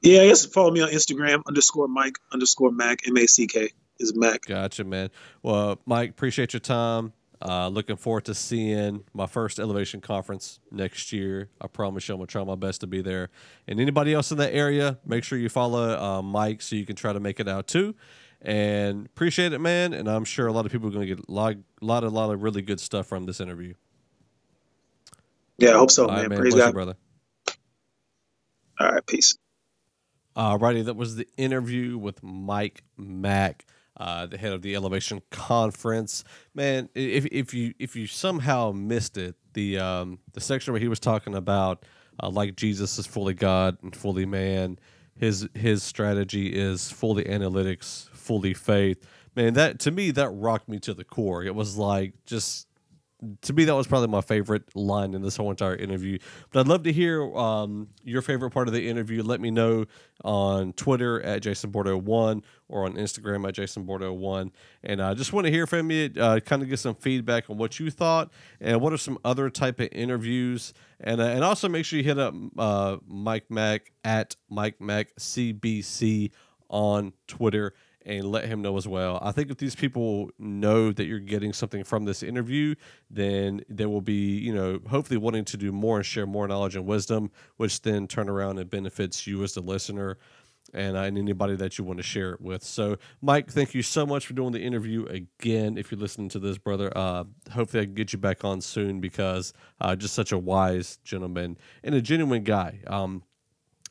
yeah 0.00 0.22
i 0.22 0.26
guess 0.26 0.44
follow 0.46 0.70
me 0.70 0.80
on 0.80 0.88
instagram 0.90 1.42
underscore 1.46 1.88
mike 1.88 2.18
underscore 2.32 2.70
mack 2.70 3.06
m-a-c-k 3.06 3.70
is 3.98 4.14
Mack. 4.14 4.42
Gotcha, 4.42 4.84
man. 4.84 5.10
Well, 5.42 5.80
Mike, 5.86 6.10
appreciate 6.10 6.52
your 6.52 6.60
time. 6.60 7.12
Uh, 7.42 7.68
looking 7.68 7.96
forward 7.96 8.24
to 8.24 8.34
seeing 8.34 9.04
my 9.12 9.26
first 9.26 9.60
Elevation 9.60 10.00
Conference 10.00 10.58
next 10.70 11.12
year. 11.12 11.50
I 11.60 11.66
promise 11.66 12.08
you, 12.08 12.14
I'm 12.14 12.18
gonna 12.18 12.28
try 12.28 12.42
my 12.44 12.54
best 12.54 12.80
to 12.80 12.86
be 12.86 13.02
there. 13.02 13.28
And 13.68 13.78
anybody 13.78 14.14
else 14.14 14.32
in 14.32 14.38
that 14.38 14.54
area, 14.54 14.98
make 15.04 15.22
sure 15.22 15.38
you 15.38 15.50
follow 15.50 15.98
uh, 15.98 16.22
Mike 16.22 16.62
so 16.62 16.76
you 16.76 16.86
can 16.86 16.96
try 16.96 17.12
to 17.12 17.20
make 17.20 17.38
it 17.38 17.46
out 17.46 17.66
too. 17.66 17.94
And 18.42 19.06
appreciate 19.06 19.52
it, 19.52 19.60
man. 19.60 19.92
And 19.92 20.08
I'm 20.08 20.24
sure 20.24 20.46
a 20.46 20.52
lot 20.52 20.66
of 20.66 20.72
people 20.72 20.88
are 20.88 20.92
gonna 20.92 21.06
get 21.06 21.20
a 21.20 21.32
lot, 21.32 21.56
lot, 21.80 22.04
a 22.04 22.08
lot 22.08 22.30
of 22.30 22.42
really 22.42 22.62
good 22.62 22.80
stuff 22.80 23.06
from 23.06 23.26
this 23.26 23.40
interview. 23.40 23.74
Yeah, 25.58 25.70
I 25.70 25.78
hope 25.78 25.90
so, 25.90 26.06
man. 26.06 26.28
man. 26.28 26.38
Praise 26.38 26.54
God, 26.54 26.66
you, 26.68 26.72
brother. 26.72 26.96
All 28.78 28.92
right, 28.92 29.06
peace. 29.06 29.36
Alrighty, 30.36 30.84
that 30.84 30.96
was 30.96 31.16
the 31.16 31.26
interview 31.38 31.96
with 31.96 32.22
Mike 32.22 32.82
Mack 32.98 33.64
uh, 33.98 34.26
the 34.26 34.36
head 34.36 34.52
of 34.52 34.62
the 34.62 34.74
Elevation 34.74 35.22
Conference. 35.30 36.24
Man, 36.54 36.88
if 36.94 37.26
if 37.26 37.54
you 37.54 37.74
if 37.78 37.96
you 37.96 38.06
somehow 38.06 38.72
missed 38.72 39.16
it, 39.16 39.36
the 39.54 39.78
um, 39.78 40.18
the 40.32 40.40
section 40.40 40.72
where 40.72 40.80
he 40.80 40.88
was 40.88 41.00
talking 41.00 41.34
about 41.34 41.84
uh, 42.22 42.28
like 42.28 42.56
Jesus 42.56 42.98
is 42.98 43.06
fully 43.06 43.34
God 43.34 43.78
and 43.82 43.94
fully 43.94 44.26
man, 44.26 44.78
his 45.18 45.48
his 45.54 45.82
strategy 45.82 46.48
is 46.48 46.90
fully 46.90 47.24
analytics, 47.24 48.08
fully 48.26 48.54
faith. 48.54 49.06
Man, 49.34 49.54
that 49.54 49.78
to 49.80 49.90
me 49.90 50.10
that 50.12 50.30
rocked 50.30 50.68
me 50.68 50.78
to 50.80 50.94
the 50.94 51.04
core. 51.04 51.44
It 51.44 51.54
was 51.54 51.76
like 51.76 52.14
just 52.24 52.66
to 53.42 53.52
me, 53.52 53.64
that 53.64 53.74
was 53.74 53.86
probably 53.86 54.08
my 54.08 54.20
favorite 54.20 54.76
line 54.76 55.14
in 55.14 55.22
this 55.22 55.36
whole 55.36 55.50
entire 55.50 55.74
interview. 55.74 56.18
But 56.50 56.60
I'd 56.60 56.68
love 56.68 56.82
to 56.82 56.92
hear 56.92 57.24
um, 57.34 57.88
your 58.04 58.20
favorite 58.20 58.50
part 58.50 58.68
of 58.68 58.74
the 58.74 58.88
interview. 58.88 59.22
Let 59.22 59.40
me 59.40 59.50
know 59.50 59.86
on 60.22 60.74
Twitter 60.74 61.22
at 61.22 61.40
Jason 61.42 61.70
Bordeaux 61.70 61.96
one 61.96 62.42
or 62.68 62.84
on 62.84 62.94
Instagram 62.94 63.48
at 63.48 63.54
Jason 63.54 63.84
Bordeaux 63.84 64.12
one. 64.12 64.52
And 64.82 65.00
I 65.00 65.14
just 65.14 65.32
want 65.32 65.46
to 65.46 65.50
hear 65.50 65.66
from 65.66 65.90
you, 65.90 66.10
uh, 66.20 66.40
kind 66.40 66.62
of 66.62 66.68
get 66.68 66.78
some 66.78 66.94
feedback 66.94 67.48
on 67.48 67.56
what 67.56 67.80
you 67.80 67.90
thought 67.90 68.30
and 68.60 68.80
what 68.80 68.92
are 68.92 68.98
some 68.98 69.18
other 69.24 69.48
type 69.48 69.80
of 69.80 69.88
interviews. 69.92 70.74
And 71.00 71.20
uh, 71.20 71.24
and 71.24 71.42
also 71.42 71.68
make 71.68 71.86
sure 71.86 71.98
you 71.98 72.04
hit 72.04 72.18
up 72.18 72.34
uh, 72.58 72.98
Mike 73.06 73.50
Mack 73.50 73.92
at 74.04 74.36
Mike 74.50 74.80
Mack 74.80 75.14
CBC 75.16 76.32
on 76.68 77.12
Twitter 77.26 77.72
and 78.06 78.24
let 78.24 78.44
him 78.44 78.62
know 78.62 78.76
as 78.76 78.86
well. 78.86 79.18
I 79.20 79.32
think 79.32 79.50
if 79.50 79.58
these 79.58 79.74
people 79.74 80.30
know 80.38 80.92
that 80.92 81.06
you're 81.06 81.18
getting 81.18 81.52
something 81.52 81.82
from 81.82 82.04
this 82.04 82.22
interview, 82.22 82.76
then 83.10 83.62
they 83.68 83.84
will 83.84 84.00
be, 84.00 84.38
you 84.38 84.54
know, 84.54 84.78
hopefully 84.88 85.18
wanting 85.18 85.44
to 85.46 85.56
do 85.56 85.72
more 85.72 85.96
and 85.96 86.06
share 86.06 86.24
more 86.24 86.46
knowledge 86.46 86.76
and 86.76 86.86
wisdom, 86.86 87.32
which 87.56 87.82
then 87.82 88.06
turn 88.06 88.28
around 88.28 88.58
and 88.58 88.70
benefits 88.70 89.26
you 89.26 89.42
as 89.42 89.54
the 89.54 89.60
listener 89.60 90.18
and, 90.72 90.96
uh, 90.96 91.00
and 91.00 91.18
anybody 91.18 91.56
that 91.56 91.78
you 91.78 91.84
want 91.84 91.98
to 91.98 92.04
share 92.04 92.32
it 92.32 92.40
with. 92.40 92.62
So, 92.62 92.96
Mike, 93.20 93.50
thank 93.50 93.74
you 93.74 93.82
so 93.82 94.06
much 94.06 94.26
for 94.26 94.34
doing 94.34 94.52
the 94.52 94.62
interview 94.62 95.06
again. 95.06 95.76
If 95.76 95.90
you're 95.90 96.00
listening 96.00 96.28
to 96.30 96.38
this, 96.38 96.58
brother, 96.58 96.96
uh, 96.96 97.24
hopefully 97.52 97.82
I 97.82 97.86
can 97.86 97.94
get 97.94 98.12
you 98.12 98.20
back 98.20 98.44
on 98.44 98.60
soon 98.60 99.00
because 99.00 99.52
uh, 99.80 99.96
just 99.96 100.14
such 100.14 100.30
a 100.30 100.38
wise 100.38 100.98
gentleman 101.04 101.58
and 101.82 101.94
a 101.94 102.00
genuine 102.00 102.44
guy. 102.44 102.80
Um, 102.86 103.24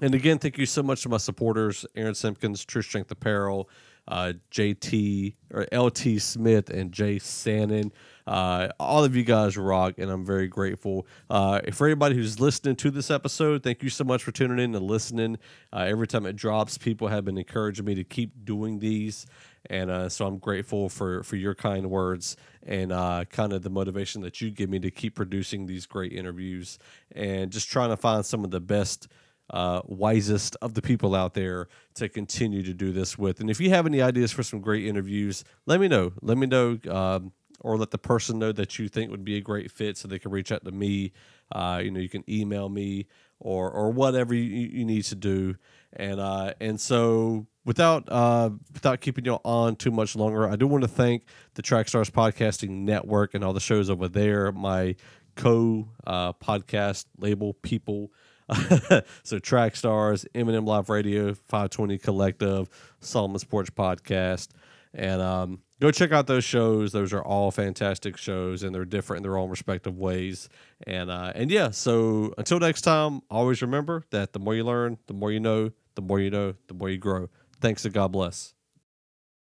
and 0.01 0.13
again, 0.13 0.39
thank 0.39 0.57
you 0.57 0.65
so 0.65 0.83
much 0.83 1.03
to 1.03 1.09
my 1.09 1.17
supporters, 1.17 1.85
Aaron 1.95 2.15
Simpkins, 2.15 2.65
True 2.65 2.81
Strength 2.81 3.11
Apparel, 3.11 3.69
uh, 4.07 4.33
JT 4.51 5.35
or 5.51 5.67
LT 5.71 6.21
Smith 6.21 6.69
and 6.69 6.91
Jay 6.91 7.17
Sannon. 7.17 7.91
Uh, 8.27 8.69
all 8.79 9.03
of 9.03 9.15
you 9.15 9.23
guys 9.23 9.55
rock, 9.55 9.95
and 9.97 10.09
I'm 10.09 10.25
very 10.25 10.47
grateful. 10.47 11.05
Uh, 11.29 11.61
for 11.71 11.85
anybody 11.85 12.15
who's 12.15 12.39
listening 12.39 12.75
to 12.77 12.89
this 12.89 13.11
episode, 13.11 13.61
thank 13.61 13.83
you 13.83 13.89
so 13.89 14.03
much 14.03 14.23
for 14.23 14.31
tuning 14.31 14.57
in 14.57 14.73
and 14.73 14.85
listening. 14.85 15.37
Uh, 15.71 15.85
every 15.87 16.07
time 16.07 16.25
it 16.25 16.35
drops, 16.35 16.77
people 16.77 17.07
have 17.07 17.25
been 17.25 17.37
encouraging 17.37 17.85
me 17.85 17.93
to 17.95 18.03
keep 18.03 18.43
doing 18.43 18.79
these, 18.79 19.27
and 19.69 19.91
uh, 19.91 20.09
so 20.09 20.25
I'm 20.25 20.39
grateful 20.39 20.89
for 20.89 21.21
for 21.23 21.35
your 21.35 21.53
kind 21.53 21.89
words 21.89 22.35
and 22.65 22.91
uh, 22.91 23.25
kind 23.29 23.53
of 23.53 23.61
the 23.61 23.69
motivation 23.69 24.21
that 24.23 24.41
you 24.41 24.49
give 24.49 24.69
me 24.71 24.79
to 24.79 24.89
keep 24.89 25.15
producing 25.15 25.67
these 25.67 25.85
great 25.85 26.11
interviews 26.11 26.79
and 27.11 27.51
just 27.51 27.69
trying 27.69 27.89
to 27.89 27.97
find 27.97 28.25
some 28.25 28.43
of 28.43 28.49
the 28.49 28.59
best 28.59 29.07
uh, 29.49 29.81
wisest 29.85 30.57
of 30.61 30.73
the 30.73 30.81
people 30.81 31.15
out 31.15 31.33
there 31.33 31.67
to 31.95 32.09
continue 32.09 32.63
to 32.63 32.73
do 32.73 32.91
this 32.91 33.17
with. 33.17 33.39
And 33.39 33.49
if 33.49 33.59
you 33.59 33.69
have 33.69 33.85
any 33.85 34.01
ideas 34.01 34.31
for 34.31 34.43
some 34.43 34.59
great 34.59 34.85
interviews, 34.85 35.43
let 35.65 35.79
me 35.79 35.87
know. 35.87 36.13
Let 36.21 36.37
me 36.37 36.47
know, 36.47 36.79
um, 36.89 37.31
or 37.61 37.77
let 37.77 37.91
the 37.91 37.97
person 37.97 38.39
know 38.39 38.51
that 38.51 38.77
you 38.77 38.89
think 38.89 39.11
would 39.11 39.23
be 39.23 39.37
a 39.37 39.41
great 39.41 39.71
fit, 39.71 39.97
so 39.97 40.07
they 40.07 40.19
can 40.19 40.31
reach 40.31 40.51
out 40.51 40.65
to 40.65 40.71
me. 40.71 41.13
Uh, 41.51 41.81
you 41.83 41.91
know, 41.91 41.99
you 41.99 42.09
can 42.09 42.23
email 42.29 42.69
me 42.69 43.07
or 43.39 43.69
or 43.71 43.91
whatever 43.91 44.33
you, 44.33 44.43
you 44.43 44.85
need 44.85 45.03
to 45.05 45.15
do. 45.15 45.55
And 45.93 46.19
uh, 46.19 46.53
and 46.59 46.79
so 46.79 47.47
without 47.63 48.09
uh, 48.11 48.49
without 48.73 49.01
keeping 49.01 49.25
you 49.25 49.39
on 49.43 49.75
too 49.75 49.91
much 49.91 50.15
longer, 50.15 50.49
I 50.49 50.55
do 50.55 50.67
want 50.67 50.83
to 50.83 50.87
thank 50.87 51.25
the 51.53 51.61
Trackstars 51.61 52.11
Podcasting 52.11 52.69
Network 52.69 53.33
and 53.33 53.43
all 53.43 53.53
the 53.53 53.59
shows 53.59 53.89
over 53.89 54.07
there. 54.07 54.51
My 54.51 54.95
co 55.35 55.87
uh, 56.05 56.33
podcast 56.33 57.05
label 57.17 57.53
people 57.53 58.11
so 59.23 59.39
Track 59.39 59.75
Stars, 59.75 60.25
Eminem 60.35 60.65
Live 60.65 60.89
Radio, 60.89 61.33
520 61.33 61.97
Collective, 61.97 62.69
Solomon 62.99 63.39
Sports 63.39 63.69
Podcast, 63.69 64.49
and 64.93 65.21
um, 65.21 65.61
go 65.79 65.91
check 65.91 66.11
out 66.11 66.27
those 66.27 66.43
shows. 66.43 66.91
Those 66.91 67.13
are 67.13 67.23
all 67.23 67.51
fantastic 67.51 68.17
shows, 68.17 68.63
and 68.63 68.73
they're 68.73 68.85
different 68.85 69.19
in 69.19 69.23
their 69.23 69.37
own 69.37 69.49
respective 69.49 69.97
ways. 69.97 70.49
And 70.85 71.09
uh, 71.09 71.33
and 71.35 71.51
yeah, 71.51 71.71
so 71.71 72.33
until 72.37 72.59
next 72.59 72.81
time, 72.81 73.21
always 73.29 73.61
remember 73.61 74.03
that 74.11 74.33
the 74.33 74.39
more 74.39 74.55
you 74.55 74.63
learn, 74.63 74.97
the 75.07 75.13
more 75.13 75.31
you 75.31 75.39
know, 75.39 75.71
the 75.95 76.01
more 76.01 76.19
you 76.19 76.29
know, 76.29 76.55
the 76.67 76.73
more 76.73 76.89
you 76.89 76.97
grow. 76.97 77.29
Thanks 77.61 77.85
and 77.85 77.93
God 77.93 78.11
bless. 78.11 78.54